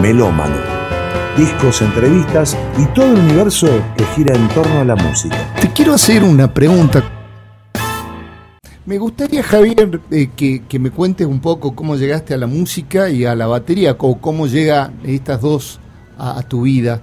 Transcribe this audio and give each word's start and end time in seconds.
Melómano. 0.00 0.56
Discos, 1.36 1.82
entrevistas 1.82 2.56
y 2.78 2.86
todo 2.94 3.06
el 3.06 3.20
universo 3.20 3.68
que 3.96 4.04
gira 4.14 4.34
en 4.34 4.48
torno 4.48 4.80
a 4.80 4.84
la 4.84 4.96
música. 4.96 5.36
Te 5.60 5.68
quiero 5.72 5.94
hacer 5.94 6.22
una 6.22 6.52
pregunta. 6.52 7.02
Me 8.86 8.98
gustaría, 8.98 9.42
Javier, 9.42 10.00
eh, 10.10 10.28
que, 10.36 10.78
me 10.78 10.90
cuentes 10.90 11.26
un 11.26 11.40
poco 11.40 11.74
cómo 11.74 11.96
llegaste 11.96 12.34
a 12.34 12.36
la 12.36 12.46
música 12.46 13.08
y 13.08 13.24
a 13.24 13.34
la 13.34 13.46
batería, 13.46 13.96
o 13.98 14.20
cómo 14.20 14.46
llega 14.46 14.92
estas 15.04 15.40
dos 15.40 15.80
a, 16.18 16.42
tu 16.42 16.62
vida. 16.62 17.00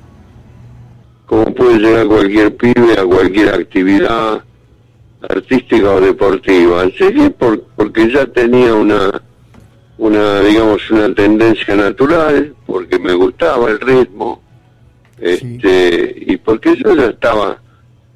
Cómo 1.25 1.45
puede 1.55 1.79
llegar 1.79 2.07
cualquier 2.07 2.55
pibe 2.55 2.99
a 2.99 3.03
cualquier 3.03 3.49
actividad 3.49 4.43
artística 5.27 5.89
o 5.89 6.01
deportiva. 6.01 6.85
Llegué 6.85 7.31
por, 7.31 7.63
porque 7.75 8.11
ya 8.11 8.27
tenía 8.27 8.75
una, 8.75 9.21
una, 10.01 10.41
digamos, 10.41 10.89
una 10.89 11.13
tendencia 11.13 11.75
natural, 11.75 12.55
porque 12.65 12.97
me 12.97 13.13
gustaba 13.13 13.69
el 13.69 13.79
ritmo, 13.79 14.41
este, 15.19 16.15
y 16.25 16.37
porque 16.37 16.75
yo 16.75 16.95
ya 16.95 17.05
estaba 17.05 17.61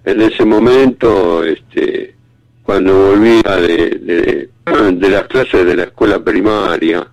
en 0.04 0.20
ese 0.20 0.46
momento, 0.46 1.44
este, 1.44 2.16
cuando 2.64 3.10
volvía 3.10 3.58
de, 3.58 4.50
de, 4.66 5.10
las 5.10 5.28
clases 5.28 5.64
de 5.64 5.76
la 5.76 5.84
escuela 5.84 6.18
primaria, 6.24 7.08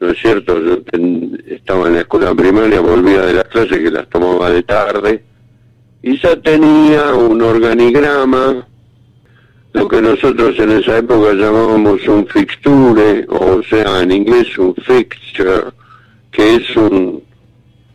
¿no 0.00 0.08
es 0.08 0.18
cierto? 0.18 0.58
Yo 0.62 0.78
estaba 1.46 1.88
en 1.88 1.94
la 1.94 2.00
escuela 2.00 2.34
primaria, 2.34 2.80
volvía 2.80 3.20
de 3.20 3.34
las 3.34 3.48
clases 3.48 3.80
que 3.80 3.90
las 3.90 4.08
tomaba 4.08 4.48
de 4.48 4.62
tarde, 4.62 5.22
y 6.00 6.18
ya 6.18 6.34
tenía 6.36 7.14
un 7.14 7.42
organigrama, 7.42 8.66
lo 9.74 9.88
que 9.88 10.00
nosotros 10.00 10.58
en 10.60 10.70
esa 10.70 10.98
época 10.98 11.32
llamábamos 11.34 12.06
un 12.06 12.26
fixture, 12.28 13.26
o 13.28 13.60
sea, 13.64 14.02
en 14.02 14.12
inglés 14.12 14.56
un 14.56 14.72
fixture, 14.76 15.64
que 16.30 16.54
es 16.54 16.76
un, 16.76 17.20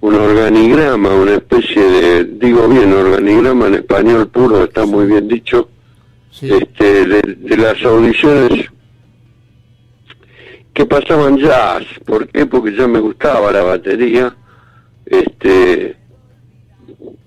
un 0.02 0.16
organigrama, 0.16 1.10
una 1.10 1.36
especie 1.36 1.82
de, 1.82 2.26
digo 2.26 2.68
bien, 2.68 2.92
organigrama 2.92 3.68
en 3.68 3.76
español 3.76 4.28
puro, 4.28 4.66
está 4.66 4.86
muy 4.86 5.06
bien 5.08 5.30
dicho, 5.30 5.70
este, 6.42 7.06
de, 7.06 7.58
las 7.58 7.82
audiciones 7.86 8.66
que 10.74 10.86
pasaban 10.86 11.38
jazz. 11.38 11.84
¿Por 12.06 12.28
qué? 12.28 12.46
Porque 12.46 12.76
ya 12.76 12.88
me 12.88 13.00
gustaba 13.00 13.52
la 13.54 13.64
batería. 13.64 14.36
Este, 15.06 15.96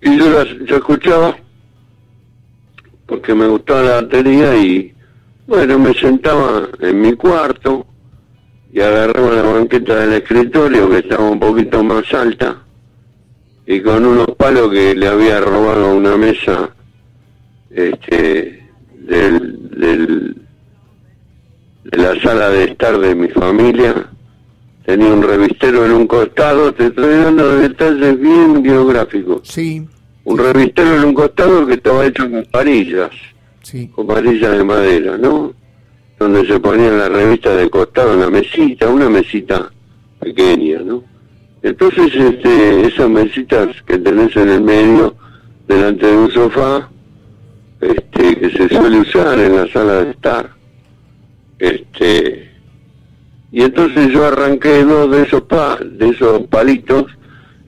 y 0.02 0.18
yo, 0.18 0.30
las, 0.30 0.48
yo 0.66 0.76
escuchaba 0.76 1.36
porque 3.12 3.34
me 3.34 3.46
gustaba 3.46 3.82
la 3.82 3.94
batería 4.00 4.56
y 4.56 4.90
bueno, 5.46 5.78
me 5.78 5.92
sentaba 5.92 6.66
en 6.80 6.98
mi 6.98 7.12
cuarto 7.12 7.84
y 8.72 8.80
agarraba 8.80 9.32
la 9.32 9.42
banqueta 9.42 9.96
del 9.96 10.14
escritorio 10.14 10.88
que 10.88 11.00
estaba 11.00 11.28
un 11.28 11.38
poquito 11.38 11.84
más 11.84 12.10
alta 12.14 12.56
y 13.66 13.82
con 13.82 14.06
unos 14.06 14.28
palos 14.38 14.70
que 14.70 14.94
le 14.94 15.08
había 15.08 15.40
robado 15.40 15.88
a 15.88 15.94
una 15.94 16.16
mesa 16.16 16.70
este 17.68 18.66
del, 19.00 20.34
de 21.84 21.98
la 21.98 22.18
sala 22.22 22.48
de 22.48 22.64
estar 22.64 22.98
de 22.98 23.14
mi 23.14 23.28
familia. 23.28 24.06
Tenía 24.86 25.12
un 25.12 25.22
revistero 25.22 25.84
en 25.84 25.92
un 25.92 26.06
costado, 26.06 26.72
te 26.72 26.86
estoy 26.86 27.14
dando 27.14 27.56
detalles 27.58 28.18
bien 28.18 28.62
biográficos. 28.62 29.42
Sí. 29.44 29.86
Un 30.24 30.38
revistero 30.38 30.96
en 30.96 31.04
un 31.04 31.14
costado 31.14 31.66
que 31.66 31.74
estaba 31.74 32.06
hecho 32.06 32.30
con 32.30 32.46
varillas, 32.52 33.10
sí. 33.62 33.88
con 33.88 34.06
varillas 34.06 34.56
de 34.56 34.64
madera, 34.64 35.18
¿no? 35.18 35.52
Donde 36.18 36.46
se 36.46 36.60
ponían 36.60 36.98
las 36.98 37.10
revistas 37.10 37.56
de 37.56 37.68
costado 37.68 38.14
en 38.14 38.20
la 38.20 38.30
mesita, 38.30 38.88
una 38.88 39.08
mesita 39.08 39.70
pequeña, 40.20 40.80
¿no? 40.80 41.02
Entonces, 41.62 42.14
este, 42.14 42.86
esas 42.86 43.08
mesitas 43.08 43.68
que 43.82 43.98
tenés 43.98 44.36
en 44.36 44.48
el 44.48 44.62
medio, 44.62 45.14
delante 45.68 46.06
de 46.06 46.16
un 46.16 46.30
sofá, 46.30 46.88
este, 47.80 48.36
que 48.36 48.50
se 48.50 48.68
suele 48.68 49.00
usar 49.00 49.38
en 49.38 49.56
la 49.56 49.66
sala 49.68 50.04
de 50.04 50.10
estar. 50.10 50.50
Este, 51.58 52.50
y 53.52 53.62
entonces 53.62 54.08
yo 54.12 54.26
arranqué 54.26 54.82
dos 54.82 55.10
de 55.10 55.22
esos, 55.22 55.42
pa, 55.42 55.76
de 55.76 56.08
esos 56.08 56.42
palitos, 56.48 57.06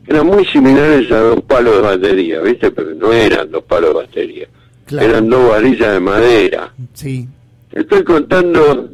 eran 0.06 0.26
muy 0.26 0.44
similares 0.46 1.10
a 1.10 1.20
dos 1.20 1.42
palos 1.42 1.76
de 1.76 1.82
batería, 1.82 2.40
¿viste? 2.40 2.70
Pero 2.70 2.94
no 2.94 3.12
eran 3.12 3.50
dos 3.50 3.64
palos 3.64 3.90
de 3.90 3.94
batería, 3.94 4.48
eran 4.90 5.28
dos 5.28 5.50
varillas 5.50 5.92
de 5.92 6.00
madera. 6.00 6.74
Sí. 6.92 7.28
Estoy 7.72 8.04
contando 8.04 8.90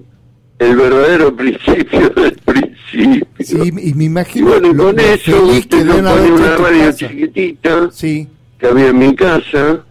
el 0.59 0.77
verdadero 0.77 1.35
principio 1.37 2.09
del 2.11 2.33
principio. 2.33 3.27
Sí, 3.41 3.73
y 3.83 3.95
me 3.95 4.05
imagino. 4.05 4.47
Y 4.47 4.61
bueno, 4.61 4.85
con 4.85 4.99
eso, 4.99 5.45
usted 5.45 5.85
no 5.85 5.95
ponía 5.95 6.35
una 6.35 6.57
radio 6.57 6.93
chiquitita 6.93 7.91
sí. 7.91 8.29
que 8.59 8.67
había 8.67 8.89
en 8.89 8.99
mi 8.99 9.15
casa 9.15 9.85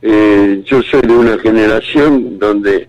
eh, 0.00 0.62
yo 0.64 0.82
soy 0.82 1.00
de 1.02 1.12
una 1.12 1.38
generación 1.38 2.38
donde 2.38 2.88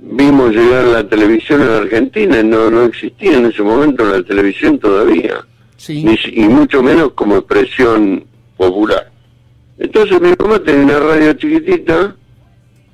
vimos 0.00 0.54
llegar 0.54 0.84
la 0.84 1.08
televisión 1.08 1.62
en 1.62 1.68
Argentina, 1.68 2.42
no, 2.42 2.70
no 2.70 2.84
existía 2.84 3.38
en 3.38 3.46
ese 3.46 3.62
momento 3.62 4.04
la 4.04 4.22
televisión 4.22 4.78
todavía, 4.78 5.44
y 5.88 6.48
mucho 6.48 6.82
menos 6.82 7.12
como 7.12 7.36
expresión 7.36 8.24
popular. 8.56 9.10
Entonces 9.78 10.20
mi 10.20 10.32
mamá 10.38 10.58
tenía 10.60 10.84
una 10.84 10.98
radio 11.00 11.32
chiquitita 11.32 12.14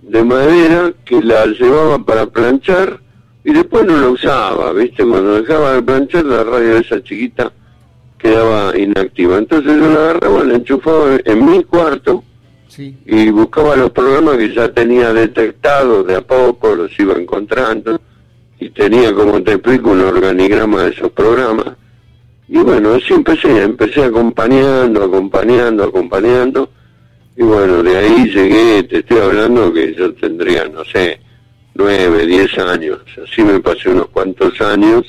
de 0.03 0.25
madera 0.25 0.93
que 1.04 1.21
la 1.22 1.47
llevaba 1.47 1.99
para 1.99 2.26
planchar 2.26 3.00
y 3.44 3.53
después 3.53 3.84
no 3.84 3.97
la 3.97 4.09
usaba, 4.09 4.72
¿viste? 4.72 5.04
Cuando 5.04 5.41
dejaba 5.41 5.75
de 5.75 5.82
planchar 5.82 6.25
la 6.25 6.44
radio 6.44 6.78
esa 6.78 7.03
chiquita 7.03 7.53
quedaba 8.19 8.76
inactiva. 8.76 9.38
Entonces 9.38 9.72
yo 9.76 9.88
la 9.88 10.10
agarraba, 10.10 10.44
la 10.44 10.55
enchufaba 10.55 11.19
en 11.25 11.47
mi 11.47 11.65
cuarto 11.65 12.25
y 13.06 13.31
buscaba 13.31 13.76
los 13.76 13.91
programas 13.91 14.37
que 14.37 14.55
ya 14.55 14.72
tenía 14.72 15.12
detectados, 15.12 16.06
de 16.06 16.16
a 16.16 16.20
poco 16.20 16.75
los 16.75 16.99
iba 16.99 17.15
encontrando, 17.15 18.00
y 18.60 18.70
tenía, 18.70 19.12
como 19.15 19.43
te 19.43 19.53
explico, 19.53 19.91
un 19.91 20.00
organigrama 20.00 20.84
de 20.84 20.91
esos 20.91 21.10
programas. 21.10 21.76
Y 22.48 22.59
bueno, 22.59 22.94
así 22.94 23.12
empecé, 23.12 23.62
empecé 23.62 24.04
acompañando, 24.04 25.04
acompañando, 25.04 25.84
acompañando, 25.84 26.70
y 27.36 27.42
bueno, 27.42 27.82
de 27.82 27.97
ahí 27.97 28.31
llegué, 28.31 28.82
te 28.84 28.98
estoy 28.98 29.19
hablando 29.19 29.72
que 29.72 29.94
yo 29.94 30.12
tendría, 30.14 30.66
no 30.69 30.84
sé, 30.84 31.20
nueve, 31.75 32.26
diez 32.26 32.58
años, 32.58 33.00
así 33.22 33.42
me 33.42 33.60
pasé 33.60 33.91
unos 33.91 34.08
cuantos 34.08 34.58
años, 34.60 35.04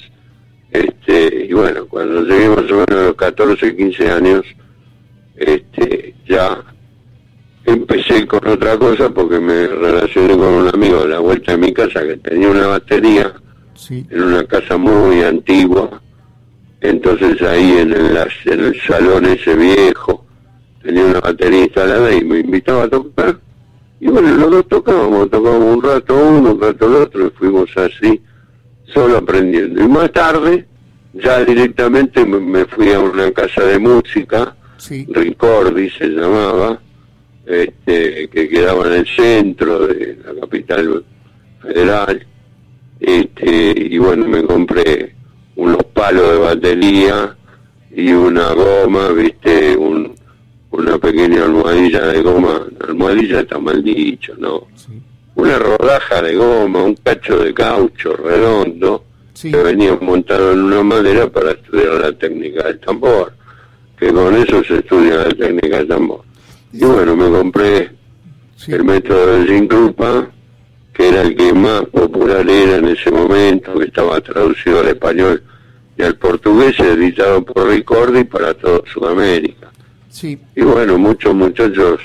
este, 0.71 1.47
y 1.49 1.53
bueno, 1.53 1.87
cuando 1.87 2.21
llegué 2.23 2.49
más 2.49 2.71
o 2.71 2.75
menos 2.75 2.89
a 2.89 3.03
los 3.05 3.15
14, 3.15 3.75
15 3.75 4.11
años, 4.11 4.45
este, 5.35 6.13
ya 6.27 6.61
empecé 7.65 8.27
con 8.27 8.45
otra 8.47 8.77
cosa 8.77 9.09
porque 9.09 9.39
me 9.39 9.67
relacioné 9.67 10.37
con 10.37 10.53
un 10.53 10.69
amigo 10.73 11.01
de 11.03 11.09
la 11.09 11.19
vuelta 11.19 11.53
de 11.53 11.57
mi 11.57 11.73
casa 11.73 12.01
que 12.01 12.17
tenía 12.17 12.49
una 12.49 12.67
batería 12.67 13.33
en 13.89 14.21
una 14.21 14.43
casa 14.45 14.77
muy 14.77 15.23
antigua. 15.23 16.01
Entonces 16.81 17.41
ahí 17.41 17.77
en 17.79 17.91
el, 17.91 18.17
en 18.45 18.59
el 18.59 18.81
salón 18.81 19.25
ese 19.25 19.55
viejo 19.55 20.25
tenía 20.81 21.05
una 21.05 21.19
batería 21.19 21.63
instalada 21.63 22.13
y 22.13 22.23
me 22.23 22.39
invitaba 22.39 22.83
a 22.83 22.89
tocar. 22.89 23.39
Y 23.99 24.07
bueno, 24.07 24.29
los 24.31 24.51
dos 24.51 24.67
tocábamos, 24.69 25.29
tocábamos 25.29 25.75
un 25.75 25.83
rato 25.83 26.15
uno, 26.15 26.51
un 26.53 26.61
rato 26.61 26.87
el 26.87 26.95
otro 26.95 27.27
y 27.27 27.29
fuimos 27.31 27.69
así, 27.75 28.21
solo 28.93 29.17
aprendiendo. 29.17 29.83
Y 29.83 29.87
más 29.87 30.11
tarde, 30.13 30.65
ya 31.13 31.43
directamente 31.43 32.25
me 32.25 32.65
fui 32.65 32.93
a 32.93 32.99
una 32.99 33.29
casa 33.31 33.65
de 33.65 33.77
música, 33.77 34.55
Ricordi 35.09 35.89
se 35.89 36.07
llamaba, 36.07 36.79
este, 37.45 38.29
que 38.29 38.47
quedaba 38.47 38.87
en 38.87 38.93
el 38.93 39.07
centro 39.07 39.87
de 39.87 40.17
la 40.23 40.39
capital 40.41 41.03
federal. 41.61 42.25
Este, 43.01 43.73
y 43.77 43.97
bueno, 43.97 44.27
me 44.27 44.43
compré 44.43 45.15
unos 45.59 45.83
palos 45.93 46.31
de 46.31 46.37
batería 46.37 47.35
y 47.91 48.13
una 48.13 48.53
goma, 48.53 49.09
viste, 49.09 49.75
un, 49.75 50.15
una 50.71 50.97
pequeña 50.97 51.43
almohadilla 51.43 52.07
de 52.07 52.21
goma, 52.21 52.65
almohadilla 52.87 53.41
está 53.41 53.59
mal 53.59 53.83
dicho, 53.83 54.33
¿no? 54.37 54.67
Una 55.35 55.59
rodaja 55.59 56.21
de 56.21 56.35
goma, 56.35 56.83
un 56.83 56.95
cacho 56.95 57.43
de 57.43 57.53
caucho 57.53 58.15
redondo, 58.15 59.03
que 59.41 59.57
venía 59.57 59.97
montado 59.99 60.53
en 60.53 60.59
una 60.59 60.81
madera 60.81 61.29
para 61.29 61.51
estudiar 61.51 61.93
la 61.95 62.13
técnica 62.13 62.63
del 62.63 62.79
tambor, 62.79 63.33
que 63.97 64.13
con 64.13 64.35
eso 64.37 64.63
se 64.63 64.77
estudia 64.77 65.25
la 65.25 65.29
técnica 65.29 65.77
del 65.79 65.87
tambor. 65.89 66.21
Y 66.71 66.85
bueno, 66.85 67.17
me 67.17 67.29
compré 67.29 67.91
el 68.65 68.83
método 68.85 69.39
de 69.39 69.47
Zincrupa, 69.47 70.29
que 70.93 71.09
era 71.09 71.21
el 71.21 71.35
que 71.35 71.53
más 71.53 71.81
popular 71.83 72.49
era 72.49 72.77
en 72.77 72.87
ese 72.87 73.11
momento, 73.11 73.77
que 73.77 73.85
estaba 73.85 74.21
traducido 74.21 74.79
al 74.79 74.87
español 74.87 75.43
y 75.99 76.03
al 76.03 76.15
portugués, 76.15 76.79
editado 76.79 77.43
por 77.43 77.67
Ricordi 77.67 78.23
para 78.23 78.53
toda 78.53 78.81
Sudamérica. 78.91 79.69
Sí. 80.09 80.39
Y 80.55 80.61
bueno, 80.61 80.97
muchos 80.97 81.35
muchachos 81.35 81.99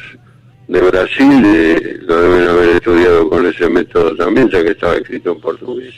de 0.66 0.80
Brasil 0.80 1.42
eh, 1.46 1.98
lo 2.02 2.20
deben 2.20 2.48
haber 2.48 2.68
estudiado 2.70 3.28
con 3.30 3.46
ese 3.46 3.68
método 3.68 4.16
también, 4.16 4.50
ya 4.50 4.64
que 4.64 4.72
estaba 4.72 4.94
escrito 4.96 5.32
en 5.32 5.40
portugués. 5.40 5.94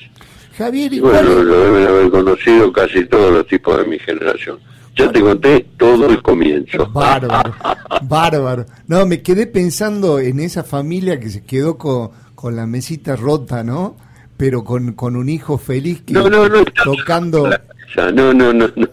Javier, 0.59 0.93
Y 0.93 0.97
¿y 0.97 1.01
bueno, 1.01 1.21
cuál 1.33 1.49
lo 1.49 1.59
deben 1.61 1.89
haber 1.89 2.11
conocido 2.11 2.71
casi 2.73 3.05
todos 3.07 3.33
los 3.33 3.47
tipos 3.47 3.79
de 3.79 3.85
mi 3.87 3.99
generación. 3.99 4.59
Ya 4.95 5.11
te 5.13 5.21
conté 5.21 5.67
todo 5.79 6.07
el 6.09 6.23
comienzo. 6.23 6.87
Bárbaro, 6.93 7.55
bárbaro. 8.03 8.67
No, 8.89 9.05
me 9.07 9.23
quedé 9.23 9.47
pensando 9.47 10.19
en 10.19 10.41
esa 10.41 10.65
familia 10.65 11.19
que 11.21 11.29
se 11.31 11.45
quedó 11.45 11.77
con, 11.79 12.11
con 12.35 12.57
la 12.57 12.67
mesita 12.67 13.17
rota, 13.17 13.63
¿no? 13.65 13.97
Pero 14.39 14.65
con, 14.65 14.93
con 14.93 15.17
un 15.17 15.29
hijo 15.31 15.57
feliz 15.59 16.03
que 16.03 16.13
No, 16.15 16.29
no, 16.29 16.47
no. 16.49 16.63
tocando. 16.85 17.49
Mesa, 17.89 18.13
No, 18.13 18.33
no, 18.33 18.53
no, 18.53 18.69
no. 18.77 18.89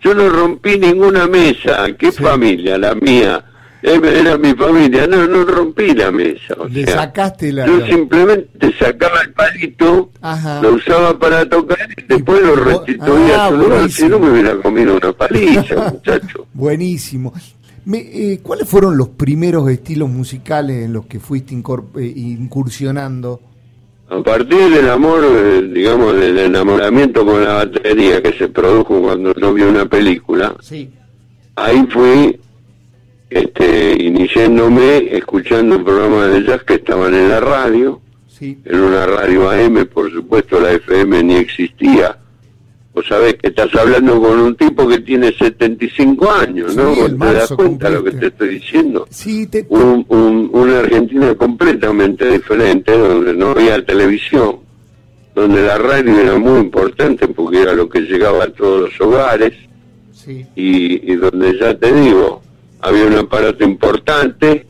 Yo 0.00 0.14
no 0.14 0.28
rompí 0.28 0.78
ninguna 0.78 1.26
mesa. 1.26 1.86
¿Qué 1.98 2.12
Sí. 2.12 2.22
familia? 2.22 2.78
La 2.78 2.94
mía. 2.94 3.44
Era 3.82 4.36
mi 4.38 4.54
familia. 4.54 5.06
No, 5.06 5.26
no 5.26 5.44
rompí 5.44 5.94
la 5.94 6.10
mesa. 6.10 6.54
o 6.58 6.66
Le 6.68 6.84
sea, 6.84 6.94
sacaste 7.02 7.52
la. 7.52 7.66
Yo 7.66 7.84
simplemente 7.86 8.72
sacaba 8.78 9.20
el 9.22 9.32
palito, 9.32 10.10
Ajá. 10.20 10.60
lo 10.62 10.74
usaba 10.74 11.18
para 11.18 11.48
tocar 11.48 11.88
y 11.96 12.02
después 12.02 12.42
lo 12.42 12.56
restituía 12.56 13.44
ah, 13.44 13.46
a 13.46 13.48
su 13.50 13.56
lugar. 13.56 13.90
Si 13.90 14.08
no 14.08 14.18
me 14.18 14.30
hubiera 14.30 14.56
comido 14.56 14.96
una 14.96 15.12
paliza, 15.12 15.90
muchacho. 15.92 16.46
Buenísimo. 16.54 17.32
Me, 17.84 17.98
eh, 18.00 18.40
¿Cuáles 18.42 18.68
fueron 18.68 18.96
los 18.98 19.08
primeros 19.10 19.68
estilos 19.70 20.10
musicales 20.10 20.84
en 20.84 20.92
los 20.92 21.06
que 21.06 21.20
fuiste 21.20 21.54
eh, 21.54 22.12
incursionando? 22.16 23.40
A 24.10 24.22
partir 24.22 24.70
del 24.70 24.88
amor, 24.88 25.22
eh, 25.24 25.68
digamos, 25.70 26.14
del 26.16 26.38
enamoramiento 26.38 27.26
con 27.26 27.44
la 27.44 27.54
batería 27.64 28.22
que 28.22 28.32
se 28.32 28.48
produjo 28.48 29.02
cuando 29.02 29.34
yo 29.34 29.52
vi 29.52 29.62
una 29.62 29.84
película, 29.86 30.54
Sí. 30.60 30.90
ahí 31.56 31.86
fui 31.90 32.38
este, 33.30 34.02
iniciándome 34.02 35.14
escuchando 35.14 35.76
un 35.76 35.84
programa 35.84 36.26
de 36.28 36.42
jazz 36.44 36.62
que 36.64 36.74
estaban 36.74 37.12
en 37.14 37.28
la 37.28 37.40
radio, 37.40 38.00
Sí. 38.26 38.56
en 38.64 38.80
una 38.80 39.04
radio 39.04 39.50
AM, 39.50 39.84
por 39.84 40.10
supuesto 40.10 40.58
la 40.58 40.72
FM 40.72 41.22
ni 41.24 41.36
existía. 41.36 42.16
Vos 42.98 43.06
sabés 43.06 43.34
que 43.36 43.46
estás 43.46 43.72
hablando 43.76 44.20
con 44.20 44.40
un 44.40 44.56
tipo 44.56 44.88
que 44.88 44.98
tiene 44.98 45.30
75 45.32 46.32
años, 46.32 46.74
¿no? 46.74 46.92
Sí, 46.94 47.00
¿Vos 47.00 47.10
el 47.10 47.18
¿Te 47.18 47.32
das 47.32 47.52
cuenta 47.52 47.88
de 47.88 47.94
lo 47.94 48.02
que 48.02 48.10
te 48.10 48.26
estoy 48.26 48.48
diciendo? 48.48 49.06
Sí, 49.08 49.46
te, 49.46 49.62
te- 49.62 49.72
un, 49.72 50.04
un- 50.08 50.50
una 50.52 50.80
Argentina 50.80 51.32
completamente 51.36 52.28
diferente, 52.28 52.98
donde 52.98 53.34
no 53.34 53.50
había 53.52 53.84
televisión, 53.84 54.56
donde 55.32 55.62
la 55.62 55.78
radio 55.78 56.18
era 56.18 56.36
muy 56.38 56.58
importante 56.58 57.28
porque 57.28 57.62
era 57.62 57.72
lo 57.72 57.88
que 57.88 58.00
llegaba 58.00 58.42
a 58.42 58.48
todos 58.48 58.90
los 58.90 59.00
hogares 59.00 59.52
sí. 60.12 60.44
y, 60.56 61.12
y 61.12 61.14
donde 61.14 61.56
ya 61.56 61.78
te 61.78 61.92
digo, 61.92 62.42
había 62.80 63.04
un 63.06 63.14
aparato 63.14 63.62
importante 63.62 64.66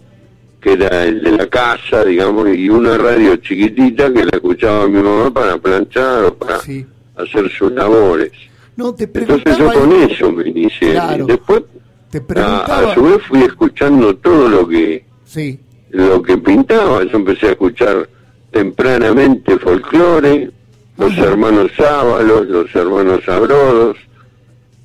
que 0.60 0.72
era 0.74 1.04
el 1.04 1.22
de 1.22 1.32
la 1.32 1.46
casa, 1.46 2.04
digamos, 2.04 2.46
y 2.54 2.68
una 2.68 2.98
radio 2.98 3.36
chiquitita 3.36 4.12
que 4.12 4.24
la 4.24 4.30
escuchaba 4.34 4.86
mi 4.86 5.00
mamá 5.02 5.32
para 5.32 5.56
planchar 5.56 6.24
o 6.26 6.34
para 6.34 6.58
Sí. 6.60 6.84
Hacer 7.18 7.50
sus 7.50 7.72
labores. 7.72 8.32
No, 8.76 8.94
te 8.94 9.04
Entonces 9.04 9.58
yo 9.58 9.72
con 9.72 9.92
eso 9.92 10.30
me 10.32 10.48
inicié. 10.48 10.92
Claro. 10.92 11.26
Después, 11.26 11.62
Te 12.10 12.18
a, 12.18 12.26
preguntaba. 12.26 12.92
a 12.92 12.94
su 12.94 13.02
vez 13.02 13.18
fui 13.28 13.40
escuchando 13.42 14.14
todo 14.16 14.48
lo 14.48 14.68
que 14.68 15.04
Sí. 15.24 15.58
lo 15.90 16.22
que 16.22 16.38
pintaba. 16.38 17.02
Yo 17.04 17.16
empecé 17.18 17.48
a 17.48 17.50
escuchar 17.50 18.08
tempranamente 18.50 19.58
folclore, 19.58 20.50
los 20.96 21.12
Ajá. 21.12 21.24
hermanos 21.24 21.70
Sábalos, 21.76 22.46
los 22.48 22.74
hermanos 22.74 23.28
Abrodos. 23.28 23.96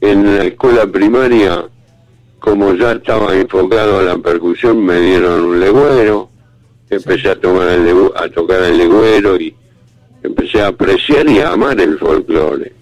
En 0.01 0.37
la 0.37 0.43
escuela 0.45 0.85
primaria, 0.85 1.65
como 2.39 2.73
ya 2.73 2.91
estaba 2.93 3.33
enfocado 3.35 3.99
a 3.99 4.03
la 4.03 4.17
percusión, 4.17 4.83
me 4.83 4.99
dieron 4.99 5.41
un 5.45 5.59
legüero. 5.59 6.29
Empecé 6.89 7.29
a, 7.29 7.39
tomar 7.39 7.69
el 7.69 7.87
a 8.15 8.27
tocar 8.29 8.61
el 8.63 8.77
legüero 8.77 9.37
y 9.39 9.55
empecé 10.23 10.61
a 10.61 10.67
apreciar 10.67 11.27
y 11.29 11.39
a 11.39 11.51
amar 11.53 11.79
el 11.79 11.97
folclore. 11.99 12.73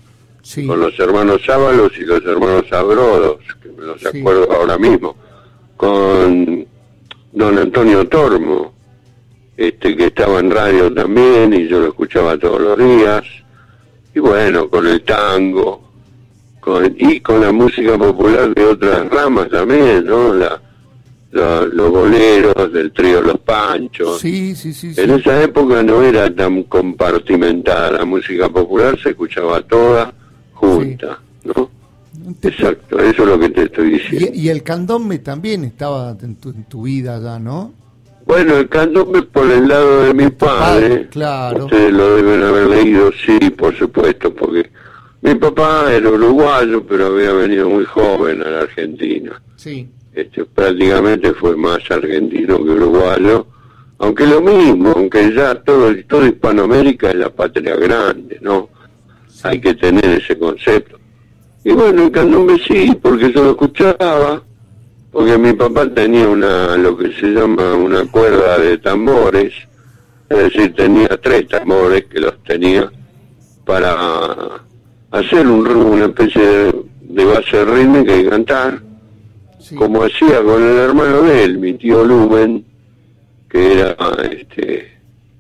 Sí. 0.44 0.66
Con 0.66 0.80
los 0.80 0.98
hermanos 1.00 1.42
Sábalos 1.46 1.92
y 1.98 2.02
los 2.06 2.24
hermanos 2.26 2.66
Abrodos, 2.72 3.38
que 3.62 3.70
me 3.70 3.86
los 3.86 4.00
Sí. 4.02 4.08
acuerdo 4.20 4.52
ahora 4.52 4.78
mismo. 4.78 5.16
Con 5.78 6.66
don 7.32 7.58
Antonio 7.58 8.08
Tormo, 8.08 8.74
este 9.58 9.96
que 9.96 10.06
estaba 10.08 10.40
en 10.40 10.52
radio 10.52 10.92
también 10.94 11.54
y 11.54 11.68
yo 11.68 11.80
lo 11.80 11.88
escuchaba 11.90 12.38
todos 12.38 12.62
los 12.62 12.78
días. 12.78 13.24
Y 14.14 14.20
bueno, 14.20 14.68
con 14.70 14.88
el 14.88 15.02
tango, 15.04 15.82
con, 16.60 16.94
y 16.98 17.20
con 17.22 17.42
la 17.42 17.52
música 17.52 17.98
popular 17.98 18.54
de 18.54 18.64
otras 18.66 19.10
ramas 19.10 19.50
también, 19.50 20.06
¿no? 20.06 20.34
La, 20.34 20.62
los 21.32 21.92
boleros 21.92 22.72
del 22.72 22.92
trío 22.92 23.22
Los 23.22 23.40
Panchos. 23.40 24.20
Sí, 24.20 24.56
sí, 24.56 24.74
sí. 24.74 24.94
En 24.98 25.12
esa 25.12 25.44
época 25.44 25.82
no 25.84 26.02
era 26.04 26.34
tan 26.34 26.64
compartimentada, 26.64 27.92
la 27.92 28.06
música 28.06 28.50
popular 28.50 29.00
se 29.02 29.10
escuchaba 29.10 29.62
toda 29.62 30.14
junta, 30.54 31.20
¿no? 31.44 31.70
Exacto, 32.44 33.00
eso 33.00 33.24
es 33.24 33.28
lo 33.30 33.40
que 33.40 33.50
te 33.50 33.64
estoy 33.64 33.92
diciendo. 33.92 34.28
Y, 34.34 34.42
y 34.42 34.50
el 34.50 34.62
candombe 34.64 35.20
también 35.20 35.64
estaba 35.64 36.16
en 36.22 36.36
tu, 36.36 36.50
en 36.50 36.66
tu 36.66 36.84
vida 36.84 37.20
ya, 37.20 37.40
¿no? 37.40 37.74
Bueno, 38.26 38.58
el 38.58 38.70
candombe 38.70 39.24
por 39.24 39.50
el 39.50 39.68
lado 39.68 40.04
de 40.04 40.14
mi 40.14 40.30
padre, 40.30 40.90
padre, 40.90 41.08
claro. 41.10 41.66
ustedes 41.66 41.92
lo 41.92 42.16
deben 42.16 42.44
haber 42.44 42.68
leído, 42.68 43.12
sí, 43.26 43.50
por 43.50 43.76
supuesto, 43.76 44.34
porque 44.34 44.70
mi 45.22 45.36
papá 45.36 45.92
era 45.92 46.10
uruguayo, 46.10 46.86
pero 46.86 47.08
había 47.08 47.34
venido 47.34 47.70
muy 47.70 47.86
joven 47.86 48.42
a 48.42 48.50
la 48.50 48.60
Argentina. 48.62 49.42
Sí. 49.56 49.90
Este, 50.14 50.44
prácticamente 50.44 51.34
fue 51.34 51.56
más 51.56 51.80
argentino 51.90 52.58
que 52.58 52.70
uruguayo, 52.70 53.48
aunque 53.98 54.26
lo 54.26 54.42
mismo, 54.42 54.92
aunque 54.96 55.34
ya 55.34 55.56
todo, 55.56 55.96
todo 56.08 56.26
Hispanoamérica 56.26 57.12
es 57.12 57.16
la 57.16 57.30
patria 57.30 57.76
grande, 57.78 58.38
¿no? 58.42 58.70
Hay 59.44 59.62
que 59.62 59.74
tener 59.74 60.04
ese 60.06 60.38
concepto. 60.38 61.00
Y 61.64 61.72
bueno, 61.72 62.04
el 62.04 62.12
candombe 62.12 62.60
sí, 62.68 62.98
porque 63.02 63.32
yo 63.32 63.44
lo 63.44 63.52
escuchaba, 63.52 64.44
porque 65.12 65.38
mi 65.38 65.54
papá 65.54 65.88
tenía 65.88 66.28
una, 66.28 66.76
lo 66.76 66.98
que 66.98 67.14
se 67.14 67.28
llama 67.28 67.74
una 67.76 68.04
cuerda 68.06 68.58
de 68.58 68.80
tambores, 68.80 69.54
es 70.30 70.38
decir, 70.38 70.74
tenía 70.76 71.10
tres 71.22 71.48
tambores 71.48 72.06
que 72.06 72.20
los 72.20 72.42
tenía 72.44 72.92
para 73.66 74.62
hacer 75.12 75.48
un, 75.48 75.68
una 75.68 76.06
especie 76.06 76.46
de, 76.46 76.76
de 77.02 77.26
base 77.26 77.66
rítmica 77.66 78.16
y 78.16 78.26
cantar 78.28 78.91
como 79.78 80.04
hacía 80.04 80.42
con 80.44 80.64
el 80.64 80.78
hermano 80.78 81.22
de 81.24 81.44
él, 81.44 81.58
mi 81.58 81.74
tío 81.74 82.04
Lumen, 82.04 82.66
que 83.50 83.80
era 83.80 83.96
este 84.32 84.92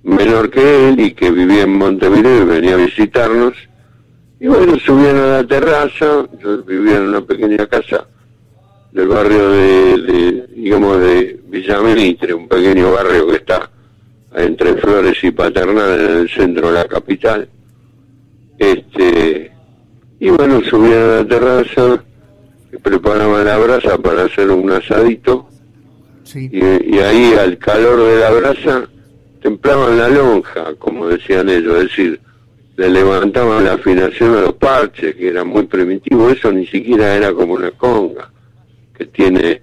menor 0.04 0.50
que 0.50 0.90
él 0.90 1.00
y 1.00 1.14
que 1.14 1.32
vivía 1.32 1.64
en 1.64 1.78
Montevideo 1.78 2.44
y 2.44 2.46
venía 2.46 2.74
a 2.74 2.78
visitarnos. 2.78 3.54
Y 4.40 4.48
bueno, 4.48 4.78
subían 4.80 5.18
a 5.18 5.28
la 5.28 5.44
terraza, 5.48 6.26
yo 6.42 6.64
vivía 6.64 6.98
en 6.98 7.10
una 7.10 7.22
pequeña 7.22 7.68
casa 7.68 8.08
del 8.92 9.08
barrio 9.08 9.50
de, 9.50 10.48
digamos, 10.56 11.00
de 11.00 11.40
Villamentre, 11.48 12.34
un 12.34 12.48
pequeño 12.48 12.92
barrio 12.92 13.28
que 13.28 13.36
está 13.38 13.70
entre 14.36 14.76
Flores 14.76 15.24
y 15.24 15.32
Paternal 15.32 16.00
en 16.00 16.18
el 16.18 16.30
centro 16.30 16.68
de 16.68 16.74
la 16.74 16.86
capital. 16.86 17.48
Este, 18.58 19.52
y 20.20 20.30
bueno, 20.30 20.62
subían 20.62 21.02
a 21.02 21.16
la 21.18 21.28
terraza, 21.28 22.04
preparaban 22.80 23.46
la 23.46 23.58
brasa 23.58 23.98
para 23.98 24.24
hacer 24.24 24.50
un 24.50 24.72
asadito 24.72 25.48
sí. 26.24 26.50
y, 26.52 26.96
y 26.96 27.00
ahí 27.00 27.34
al 27.34 27.58
calor 27.58 28.04
de 28.04 28.20
la 28.20 28.32
brasa 28.32 28.90
templaban 29.42 29.98
la 29.98 30.08
lonja, 30.10 30.76
como 30.78 31.08
decían 31.08 31.50
ellos, 31.50 31.76
es 31.78 31.84
decir, 31.84 32.22
le 32.78 32.90
levantaban 32.90 33.66
la 33.66 33.74
afinación 33.74 34.36
a 34.38 34.42
los 34.42 34.54
parches, 34.54 35.16
que 35.16 35.30
era 35.30 35.44
muy 35.44 35.64
primitivo, 35.64 36.30
eso 36.30 36.52
ni 36.52 36.68
siquiera 36.68 37.16
era 37.16 37.34
como 37.34 37.54
una 37.54 37.72
conga, 37.72 38.32
que 38.96 39.06
tiene 39.08 39.62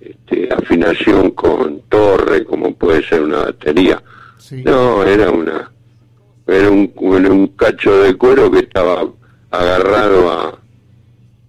este, 0.00 0.52
afinación 0.52 1.30
con 1.30 1.82
torre, 1.82 2.44
como 2.44 2.74
puede 2.74 3.02
ser 3.04 3.22
una 3.22 3.38
batería. 3.38 4.02
sí. 4.38 4.62
No, 4.64 5.04
era 5.04 5.30
una 5.30 5.72
era 6.46 6.70
un, 6.70 6.92
era 7.16 7.30
un 7.30 7.46
cacho 7.48 8.02
de 8.02 8.14
cuero 8.16 8.50
que 8.50 8.60
estaba 8.60 9.08
agarrado 9.50 10.30
a, 10.30 10.58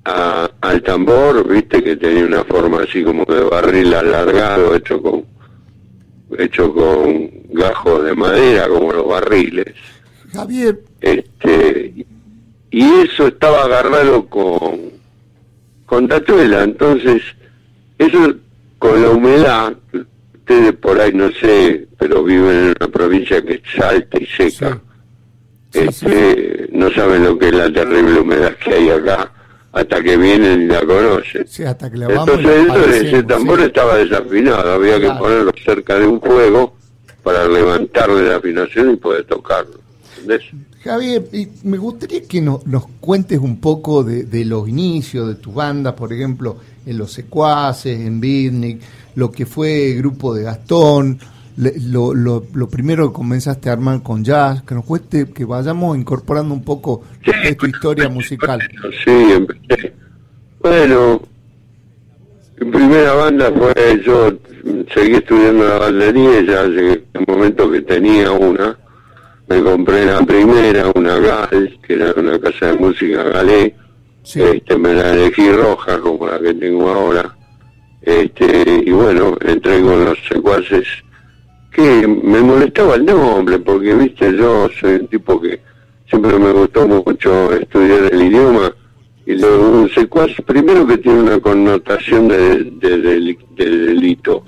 a- 0.06 0.50
al 0.62 0.82
tambor, 0.84 1.48
viste 1.48 1.82
que 1.84 1.96
tenía 1.96 2.26
una 2.26 2.44
forma 2.44 2.82
así 2.84 3.04
como 3.04 3.24
de 3.26 3.42
barril 3.44 3.94
alargado 3.94 4.76
hecho 4.76 5.02
con 5.02 5.24
hecho 6.38 6.74
con 6.74 7.30
gajos 7.52 8.04
de 8.06 8.16
madera 8.16 8.68
como 8.68 8.92
los 8.92 9.08
barriles. 9.08 9.74
Javier, 10.34 10.80
Este 11.02 12.06
y 12.72 12.84
eso 13.02 13.28
estaba 13.28 13.64
agarrado 13.66 14.26
con 14.28 14.80
con 15.86 16.08
tatuela, 16.08 16.64
entonces 16.64 17.22
eso 18.00 18.34
con 18.80 19.02
la 19.02 19.10
humedad 19.12 19.74
ustedes 20.34 20.74
por 20.74 21.00
ahí 21.00 21.14
no 21.14 21.32
sé, 21.34 21.88
pero 21.98 22.24
viven 22.24 22.50
en 22.58 22.66
una 22.80 22.88
provincia 22.92 23.42
que 23.42 23.62
es 23.64 23.82
alta 23.84 24.18
y 24.20 24.26
seca. 24.26 24.82
Sí, 25.72 25.80
sí, 25.92 26.06
este, 26.08 26.70
no 26.72 26.92
saben 26.92 27.24
lo 27.24 27.38
que 27.38 27.48
es 27.48 27.54
la 27.54 27.72
terrible 27.72 28.20
humedad 28.20 28.56
que 28.58 28.74
hay 28.74 28.90
acá 28.90 29.32
hasta 29.74 30.02
que 30.02 30.16
vienen 30.18 30.62
y 30.62 30.68
la 30.68 30.82
conocen. 30.86 31.46
sí, 31.48 31.64
hasta 31.64 31.92
que 31.92 31.98
la 31.98 32.08
vamos 32.08 32.30
Entonces 32.30 32.68
la 32.68 32.96
ese 32.96 33.24
tambor 33.24 33.60
sí. 33.60 33.66
estaba 33.66 33.98
desafinado, 33.98 34.72
había 34.74 34.98
Claro. 35.00 35.14
que 35.14 35.20
ponerlo 35.20 35.52
cerca 35.66 36.00
de 36.00 36.08
un 36.08 36.22
fuego 36.22 36.76
para 37.24 37.48
levantarle 37.48 38.30
la 38.30 38.38
afinación 38.38 38.92
y 38.92 38.96
poder 38.98 39.26
tocarlo. 39.26 39.80
¿entendés? 40.16 40.44
Javier, 40.84 41.24
me 41.64 41.78
gustaría 41.78 42.22
que 42.28 42.42
nos 42.42 42.64
cuentes 43.00 43.40
un 43.40 43.60
poco 43.62 44.04
de, 44.04 44.46
los 44.46 44.68
inicios 44.68 45.28
de 45.30 45.36
tu 45.36 45.54
banda, 45.54 45.96
por 45.96 46.12
ejemplo, 46.12 46.58
en 46.86 46.98
Los 46.98 47.14
Secuaces, 47.14 48.00
en 48.00 48.20
Bitnik, 48.20 48.82
lo 49.16 49.32
que 49.32 49.46
fue 49.46 49.92
el 49.94 49.98
grupo 50.00 50.34
de 50.34 50.44
Gastón, 50.44 51.18
lo, 51.58 52.14
lo, 52.14 52.46
lo, 52.54 52.68
primero 52.68 53.10
que 53.10 53.14
comenzaste 53.14 53.70
a 53.70 53.74
armar 53.74 54.02
con 54.02 54.24
jazz, 54.24 54.64
que 54.64 54.76
nos 54.76 54.86
cueste, 54.86 55.30
que 55.32 55.46
vayamos 55.46 55.98
incorporando 55.98 56.54
un 56.54 56.64
poco 56.64 57.04
de 57.44 57.56
tu 57.56 57.68
historia 57.68 58.10
musical. 58.10 58.60
Sí, 59.06 59.46
bueno, 60.60 61.22
mi 62.58 62.72
primera 62.72 63.14
banda 63.14 63.52
fue, 63.52 64.02
yo 64.06 64.32
seguí 64.94 65.16
estudiando 65.16 65.68
la 65.68 65.78
baldería 65.80 66.40
y 66.40 66.48
ya 66.48 66.64
llegué 66.66 67.04
un 67.16 67.26
momento 67.28 67.70
que 67.70 67.82
tenía 67.82 68.32
una, 68.32 68.78
me 69.50 69.62
compré 69.62 70.06
la 70.06 70.22
primera, 70.22 70.90
una 70.96 71.20
GAL, 71.20 71.80
que 71.86 71.94
era 71.94 72.14
una 72.16 72.40
casa 72.40 72.68
de 72.68 72.74
música 72.78 73.24
galé, 73.24 73.76
este, 74.24 74.78
me 74.78 74.94
la 74.94 75.14
elegí 75.14 75.52
roja 75.52 76.00
como 76.00 76.28
la 76.28 76.40
que 76.40 76.54
tengo 76.54 76.90
ahora, 76.90 77.36
este, 78.02 78.84
y 78.86 78.92
bueno, 78.92 79.36
entré 79.42 79.82
con 79.82 80.06
los 80.06 80.18
secuaces, 80.30 80.88
que 81.74 82.08
me 82.08 82.40
molestaba 82.42 82.96
el 82.96 83.06
nombre, 83.06 83.60
porque 83.60 83.94
viste, 83.96 84.36
yo 84.38 84.70
soy 84.80 84.96
un 84.96 85.08
tipo 85.08 85.42
que 85.42 85.60
siempre 86.08 86.38
me 86.38 86.52
gustó 86.52 86.88
mucho 86.88 87.54
estudiar 87.54 88.14
el 88.14 88.22
idioma, 88.22 88.74
y 89.26 89.36
lo, 89.36 89.70
un 89.70 89.90
secuaz, 89.90 90.32
primero 90.46 90.86
que 90.86 90.98
tiene 90.98 91.22
una 91.22 91.40
connotación 91.40 92.28
de, 92.28 92.64
de, 92.80 92.98
delito, 93.56 94.44